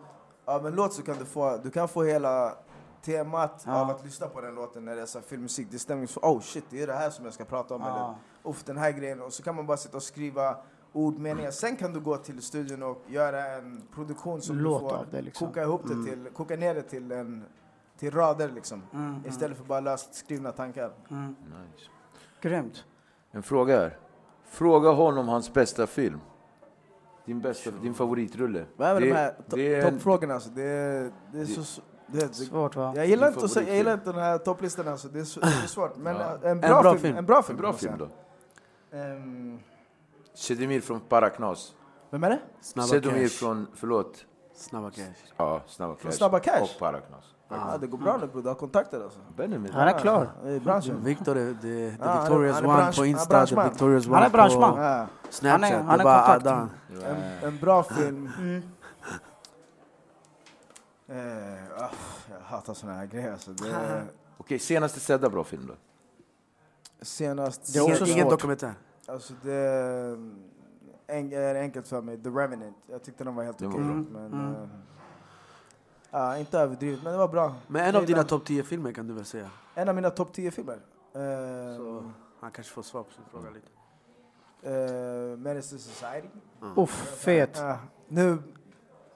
[0.45, 2.53] av en låt så kan du få, du kan få hela
[3.01, 3.81] temat Ja.
[3.81, 5.67] av att lyssna på den låten när det är så här filmmusik.
[5.71, 7.81] Det stämmer så, oh shit, det är det här som jag ska prata om.
[7.81, 7.87] Ja.
[7.89, 8.15] Eller,
[8.51, 9.21] uff, den här grejen.
[9.21, 10.55] Och så kan man bara sitta och skriva
[10.93, 11.51] ord, meningar.
[11.51, 15.21] Sen kan du gå till studion och göra en produktion som Låt du får det,
[15.21, 15.47] liksom.
[15.47, 17.45] koka ihop det till, koka ner det till, en,
[17.97, 18.83] till rader liksom.
[18.93, 20.91] Mm, Istället för bara löst skrivna tankar.
[21.09, 21.35] mm.
[21.43, 21.85] Nice.
[22.41, 22.83] Grymt.
[23.31, 23.97] En fråga här.
[24.45, 26.19] Fråga honom hans bästa film.
[27.29, 28.65] Din, bästa, din favoritrulle.
[28.77, 30.49] Vad är med Det- de här det en- toppfrågorna alltså?
[30.49, 31.81] Det är, det är så...
[32.07, 32.93] Det, det, Svårt va?
[32.95, 35.07] Jag gillar, inte jag gillar inte den här topplistan alltså.
[35.07, 35.97] Det är, så, det är svårt.
[35.97, 36.37] Men Ja.
[36.43, 37.17] en, bra bra film, film.
[37.17, 37.57] En bra film.
[37.57, 38.09] En bra film då?
[38.91, 39.05] säga.
[39.13, 39.59] Ehm,
[40.33, 41.75] Sedemir från Paraknas.
[42.11, 42.39] vem är det?
[42.61, 43.29] Snabba Sedemir cash.
[43.29, 44.25] från, förlåt,
[44.55, 45.03] Snabba cash.
[45.37, 46.11] ja, Snabba Cash.
[46.11, 46.61] Snabba Cash?
[46.61, 47.23] Och Paraknas.
[47.51, 49.19] Ah, det går bra nu bror, du har kontakter alltså.
[49.37, 49.73] Benjamin.
[49.73, 50.29] Han är klar.
[50.45, 51.03] I branschen.
[51.03, 51.69] Victor är det, det
[51.99, 54.23] Ja, han är- Victorious han är One på han är Insta, är Victorious One Han
[54.25, 54.73] är branschman.
[54.75, 55.71] på Ja, Snapchat.
[55.71, 56.47] Han är- han är är bara kontakt.
[56.47, 56.69] Adan.
[57.41, 58.29] en, en bra film.
[58.39, 58.61] Mm.
[61.07, 61.89] Eh, ah,
[62.31, 63.51] jag hatar såna här grejer alltså.
[63.51, 64.03] Det är
[64.37, 65.73] Okej, senaste sedda bra film då?
[67.01, 67.73] senast...
[67.73, 68.73] Det är också Ingen, dokumentär.
[69.07, 70.11] Alltså det är,
[71.07, 72.17] en, är enkelt för mig.
[72.23, 72.77] The Revenant.
[72.87, 73.79] Jag tyckte den var helt okej.
[73.79, 74.55] Men, Mm.
[76.11, 77.55] Eh, ja, inte överdrivet, men det var bra.
[77.67, 79.49] Men en av dina topp 10 filmer kan du väl säga?
[79.75, 80.73] En av mina topp 10 filmer.
[81.15, 83.67] Uh, Så han kanske får svar på sin fråga lite.
[84.69, 86.27] uh, Menace to Society.
[86.75, 87.57] Uff, fet.
[87.57, 87.77] Ja,
[88.07, 88.37] nu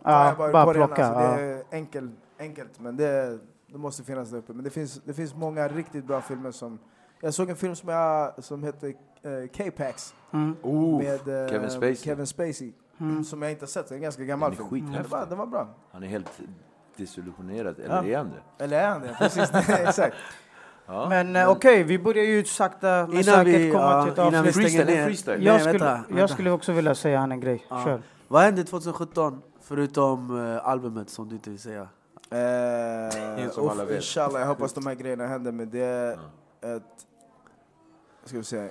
[0.05, 0.87] Ja, jag bara, bara på den.
[0.87, 1.05] plocka.
[1.05, 4.53] Alltså, det är enkel, enkelt, men det, det måste finnas där uppe.
[4.53, 6.79] Men det finns, det finns många riktigt bra filmer som...
[7.21, 8.87] Jag såg en film som, jag, som heter
[9.25, 10.55] uh, K-Pax Mm.
[10.97, 11.95] med eh, Kevin Spacey.
[11.95, 13.23] Kevin Spacey Mm.
[13.23, 13.87] som jag inte har sett.
[13.89, 14.91] Det är en ganska gammal Den film.
[14.91, 15.67] Det var, den var bra.
[15.91, 16.41] Han är helt
[16.97, 18.03] desillusionerad, eller Ja.
[18.05, 18.63] är han det?
[18.63, 19.15] Eller är han det?
[19.19, 20.15] Precis, exakt.
[20.85, 21.09] Ja.
[21.09, 24.17] Men eh, okej, vi börjar ju sakta men Innan säkert vi, komma ja, till ett
[24.17, 24.53] innan vi avslut.
[24.71, 25.05] stänger Freestyle, ner.
[25.05, 25.37] freestyle.
[25.37, 26.19] Nej, Jag skulle, vänta, vänta.
[26.19, 27.65] jag skulle också vilja säga han en grej.
[27.69, 27.83] Ja.
[27.85, 28.01] Kör.
[28.27, 31.81] Vad hände 2017 förutom eh, albumet som du inte vill säga?
[32.31, 33.95] Eh, Som alla vet.
[33.95, 35.51] inshallah, jag hoppas de här grejerna händer.
[35.51, 36.11] Men det är
[36.61, 36.83] ett...
[38.25, 38.69] Ska vi säga.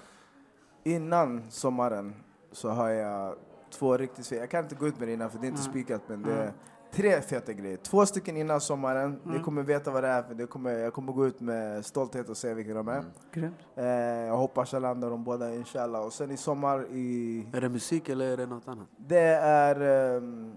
[0.85, 2.15] Innan sommaren
[2.53, 3.35] så har jag
[3.71, 4.31] två riktigt.
[4.33, 5.73] Jag kan inte gå ut med det innan för det är inte Mm.
[5.73, 6.01] spikat.
[6.07, 6.43] Men det Mm.
[6.47, 6.53] är
[6.93, 7.77] tre feta grejer.
[7.77, 9.21] Två stycken innan sommaren.
[9.25, 9.43] Ni Mm.
[9.43, 10.23] kommer veta vad det är.
[10.23, 13.05] För det kommer, jag kommer gå ut med stolthet och säga vilka de är.
[13.35, 13.55] Mm.
[13.77, 13.87] Eh,
[14.27, 16.03] jag hoppas jag landar de båda inshallah.
[16.07, 17.47] Och sen i sommar i...
[17.53, 18.87] Är det musik eller är det något annat?
[18.97, 19.81] Det är...
[20.17, 20.53] ehm,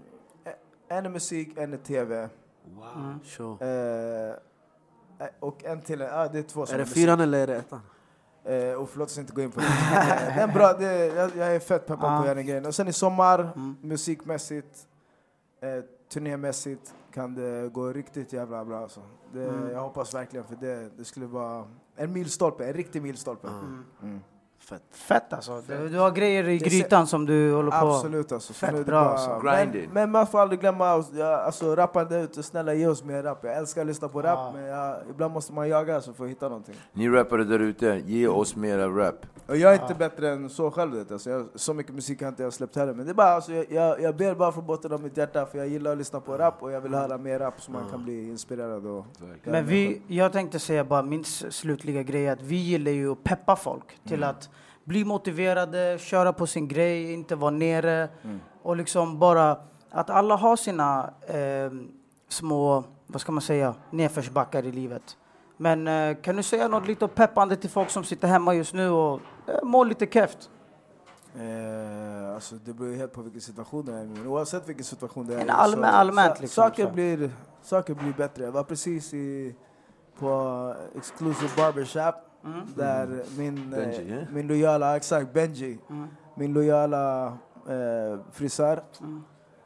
[0.88, 2.28] en är musik, en är tv.
[2.96, 3.20] Mm.
[3.24, 3.62] Show.
[3.62, 4.34] Eh,
[5.40, 7.80] och en till, ja det är två som Är det fyran eller är det ettan?
[8.44, 9.66] Eh, och låt oss inte gå in på det.
[9.66, 12.66] Eh, det är bra, det, jag, jag är fett peppad på att göra den grejen.
[12.66, 13.76] Och sen i sommar, Mm.
[13.80, 14.86] musikmässigt,
[15.60, 18.78] eh, turnémässigt kan det gå riktigt jävla bra.
[18.78, 19.00] Alltså.
[19.32, 19.70] Det, Mm.
[19.70, 23.48] Jag hoppas verkligen, för det, det skulle vara en milstolpe, en riktig milstolpe.
[23.48, 23.84] Mm.
[24.02, 24.20] Mm.
[24.68, 24.82] Fett.
[24.90, 25.62] Fett alltså.
[25.68, 27.76] Du, du har grejer i Det ser- grytan som du håller på...
[27.76, 28.52] Absolut alltså.
[28.52, 29.40] Så Fett nu är det bra, alltså.
[29.44, 33.22] Men, men man får aldrig glömma, ja, alltså rapparen där ute, snälla ge oss mer
[33.22, 33.38] rap.
[33.44, 34.52] Jag älskar att lyssna på rap, Ja.
[34.54, 36.74] men jag, ibland måste man jaga alltså för att hitta någonting.
[36.92, 39.26] Ni rappare där ute, ge oss mera rap.
[39.46, 42.28] Och jag är inte bättre än så själv, vet, alltså, jag, så mycket musik har
[42.28, 42.94] inte jag släppt heller.
[42.94, 45.46] Men det är bara, alltså, jag, jag, jag ber bara från botten av mitt hjärta,
[45.46, 47.90] för jag gillar att lyssna på rap och jag vill höra mer rap så man
[47.90, 48.86] kan bli inspirerad.
[48.86, 49.04] Och,
[49.44, 53.56] Men vi, jag tänkte säga bara min slutliga grej att vi gillar ju att peppa
[53.56, 54.48] folk till att
[54.86, 58.08] bli motiverade, köra på sin grej, inte vara nere
[58.62, 59.58] och liksom bara
[59.90, 61.70] att alla har sina eh,
[62.28, 65.16] små, vad ska man säga, nedförsbackar i livet.
[65.56, 68.90] Men eh, kan du säga något lite peppande till folk som sitter hemma just nu
[68.90, 70.50] och eh, mår lite keft?
[71.34, 74.04] Eh, alltså det beror helt på vilken situation det är.
[74.04, 76.90] Men oavsett vilken situation det är allmän- allmänt liksom, saker, så.
[76.92, 77.30] blir,
[77.62, 78.44] saker blir bättre.
[78.44, 79.54] Jag var precis i,
[80.18, 82.14] på Exclusive Barbershop
[82.76, 85.78] där min, Benji, eh, min lojala, exakt Benji,
[86.34, 87.26] min lojala
[87.68, 88.82] eh, frisör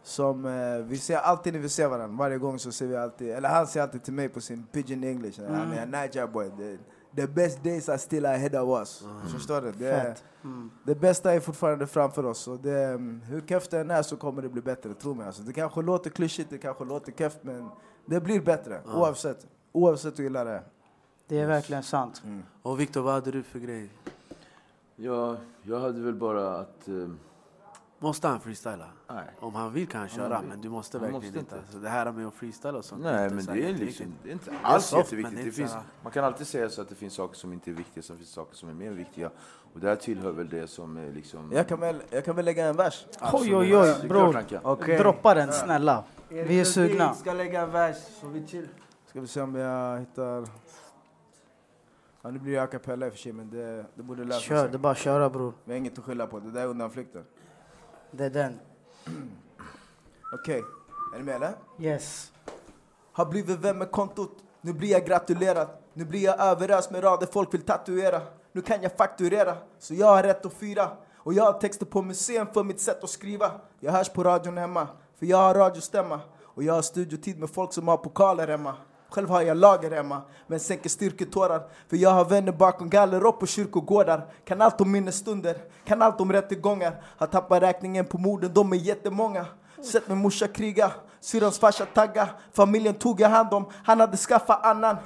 [0.03, 3.31] som eh, vi ser alltid när vi ser varandra, varje gång så ser vi alltid,
[3.31, 6.79] eller han säger alltid till mig på sin pidgin english, han är Niger boy, det,
[7.17, 9.05] the best days are still ahead of us.
[9.33, 9.73] Förstår du?
[9.73, 10.15] Det.
[10.45, 10.71] Mm.
[10.85, 12.49] det bästa är fortfarande framför oss.
[12.49, 15.27] Och det, mm, hur keft det än är så kommer det bli bättre, tro mig.
[15.27, 17.69] Alltså, det kanske låter klyschigt, det kanske låter keft, men
[18.07, 19.47] det blir bättre oavsett.
[19.73, 20.63] Oavsett hur illa det är.
[21.31, 22.23] Det är verkligen sant.
[22.62, 23.90] Och Viktor, vad hade du för grej?
[24.97, 26.89] Ja, jag hade väl bara att...
[26.89, 26.94] Eh,
[27.98, 28.85] Måste han freestyla?
[29.09, 29.24] nej.
[29.40, 30.48] Om han vill kan han köra, vill.
[30.48, 31.57] men du måste Han verkligen måste inte.
[31.57, 31.73] inte.
[31.73, 33.02] Så det här med att freestyla och sånt.
[33.02, 33.86] Nej, men det är, jätteviktigt.
[33.86, 35.35] liksom, det är inte är alls soft, jätteviktigt.
[35.36, 37.15] det är Det inte finns, så här- man kan alltid säga så att det finns
[37.15, 39.31] saker som inte är viktiga, som finns saker som är mer viktiga.
[39.74, 41.52] Och det här tillhör väl det som är liksom...
[41.52, 43.07] Jag kan väl, jag kan väl lägga en vers?
[43.32, 44.32] Oj, oj, Det oj, klart bror.
[44.32, 44.73] han.
[44.73, 44.98] Okej.
[44.98, 46.05] Droppa den, snälla.
[46.28, 47.15] Vi är sugna.
[47.15, 48.69] ska lägga en vers, så vi chill.
[49.07, 50.47] Ska vi se om jag hittar...
[52.23, 54.41] Ja, nu blir det a cappella i och för sig, men det, det borde lösa
[54.41, 54.69] Kör, sig.
[54.71, 55.53] det är bara att köra bror.
[55.65, 57.25] Vi har inget att skylla på, det där är undanflykter.
[58.11, 58.61] Det är den.
[60.35, 60.63] Okej,
[61.15, 61.53] är ni med eller?
[61.79, 62.33] Yes.
[63.13, 65.69] Har blivit vän med kontot, nu blir jag gratulerad.
[65.95, 68.21] Nu blir jag överöst med rader folk vill tatuera.
[68.53, 70.91] Nu kan jag fakturera, så jag har rätt att fira.
[71.17, 73.51] Och jag har texter på museum för mitt sätt att skriva.
[73.81, 74.89] Jag hörs på radion hemma,
[75.19, 76.21] för jag har radiostämma.
[76.43, 78.75] Och jag har studiotid med folk som har pokaler hemma.
[79.11, 81.62] Själv har jag lager hemma, men sänker styrketårar.
[81.89, 84.27] För jag har vänner bakom galler och på kyrkogårdar.
[84.45, 87.03] Kan allt om minnesstunder, kan allt om rättegångar.
[87.19, 89.47] Har tappat räkningen på morden, de är jättemånga.
[89.93, 92.28] Sett min morsa kriga, syrrans farsa tagga.
[92.53, 94.97] Familjen tog jag hand om, han hade skaffat annan.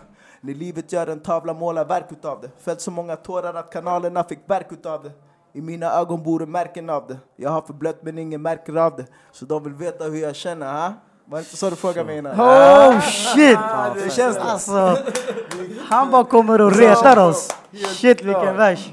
[0.40, 2.50] När livet gör en tavla, målar verk utav det.
[2.58, 5.12] Fällt så många tårar att kanalerna fick verk utav det.
[5.52, 7.18] I mina ögon bor det märken av det.
[7.36, 9.06] Jag har förblött men ingen märker av det.
[9.32, 10.94] Så de vill veta hur jag känner, ha?
[11.26, 12.40] Var det inte så du frågade mig innan?
[12.40, 13.58] Oh shit!
[13.94, 14.42] Hur känns det?
[14.42, 14.98] Alltså,
[15.88, 17.54] han bara kommer och retar oss.
[17.72, 18.88] Shit vilken vers.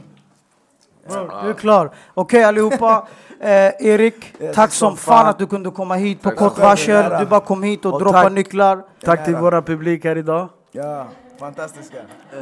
[1.09, 1.91] Bro, du är klar.
[2.13, 3.07] Okej allihopa.
[3.39, 3.49] Eh,
[3.79, 7.19] Erik, tack som fan att du kunde komma hit på Tack kort varsel.
[7.19, 8.83] Du bara kom hit och Och droppade nycklar.
[9.03, 10.49] Tack till våra publik här idag.
[10.71, 11.07] Ja,
[11.39, 11.97] fantastiska.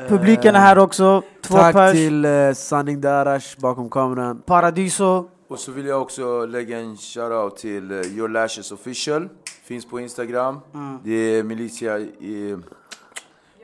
[0.08, 1.22] Publiken är här också.
[1.42, 1.92] Två Tack pers.
[1.92, 4.42] till eh, Sanning Darash bakom kameran.
[4.46, 5.26] Paradiso.
[5.50, 9.30] Och så vill jag också lägga en shoutout till eh, Your Lashes Official.
[9.70, 10.60] Finns på Instagram.
[11.04, 12.06] Det är Milicia eh,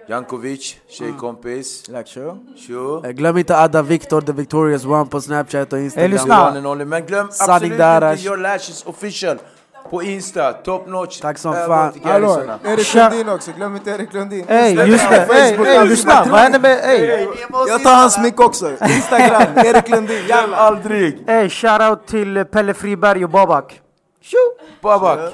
[0.08, 1.88] Jankovic, tjejkompis.
[1.88, 2.38] Like show.
[2.58, 3.06] Tjo.
[3.06, 6.12] Eh, Glöm inte adda Viktor, the Victorious one på Snapchat och Instagram.
[6.12, 6.36] lyssna.
[6.36, 6.86] And only.
[6.86, 8.12] Men glöm absolut Darash.
[8.18, 9.38] inte Your Lashes Official.
[9.90, 11.20] På Insta, top notch.
[11.20, 11.94] Tack som Ögon fan.
[12.04, 12.42] Hallå.
[12.64, 12.94] Erik.
[12.96, 14.46] Lundin också, glöm inte Erik Lundin.
[14.48, 15.16] Ey, just det.
[15.34, 16.26] Ey, Facebook, ey, lyssna.
[16.32, 16.80] Vad händer med...
[16.84, 17.28] Ey,
[17.68, 18.72] Jag tar hans mick också.
[18.72, 20.24] Instagram, Erik Lundin.
[20.28, 20.58] Jalla.
[20.58, 21.24] Aldrig!
[21.28, 23.82] ey shoutout till Pelle Friberg och Babak.
[24.22, 24.38] Tjo!
[24.82, 25.34] Babak!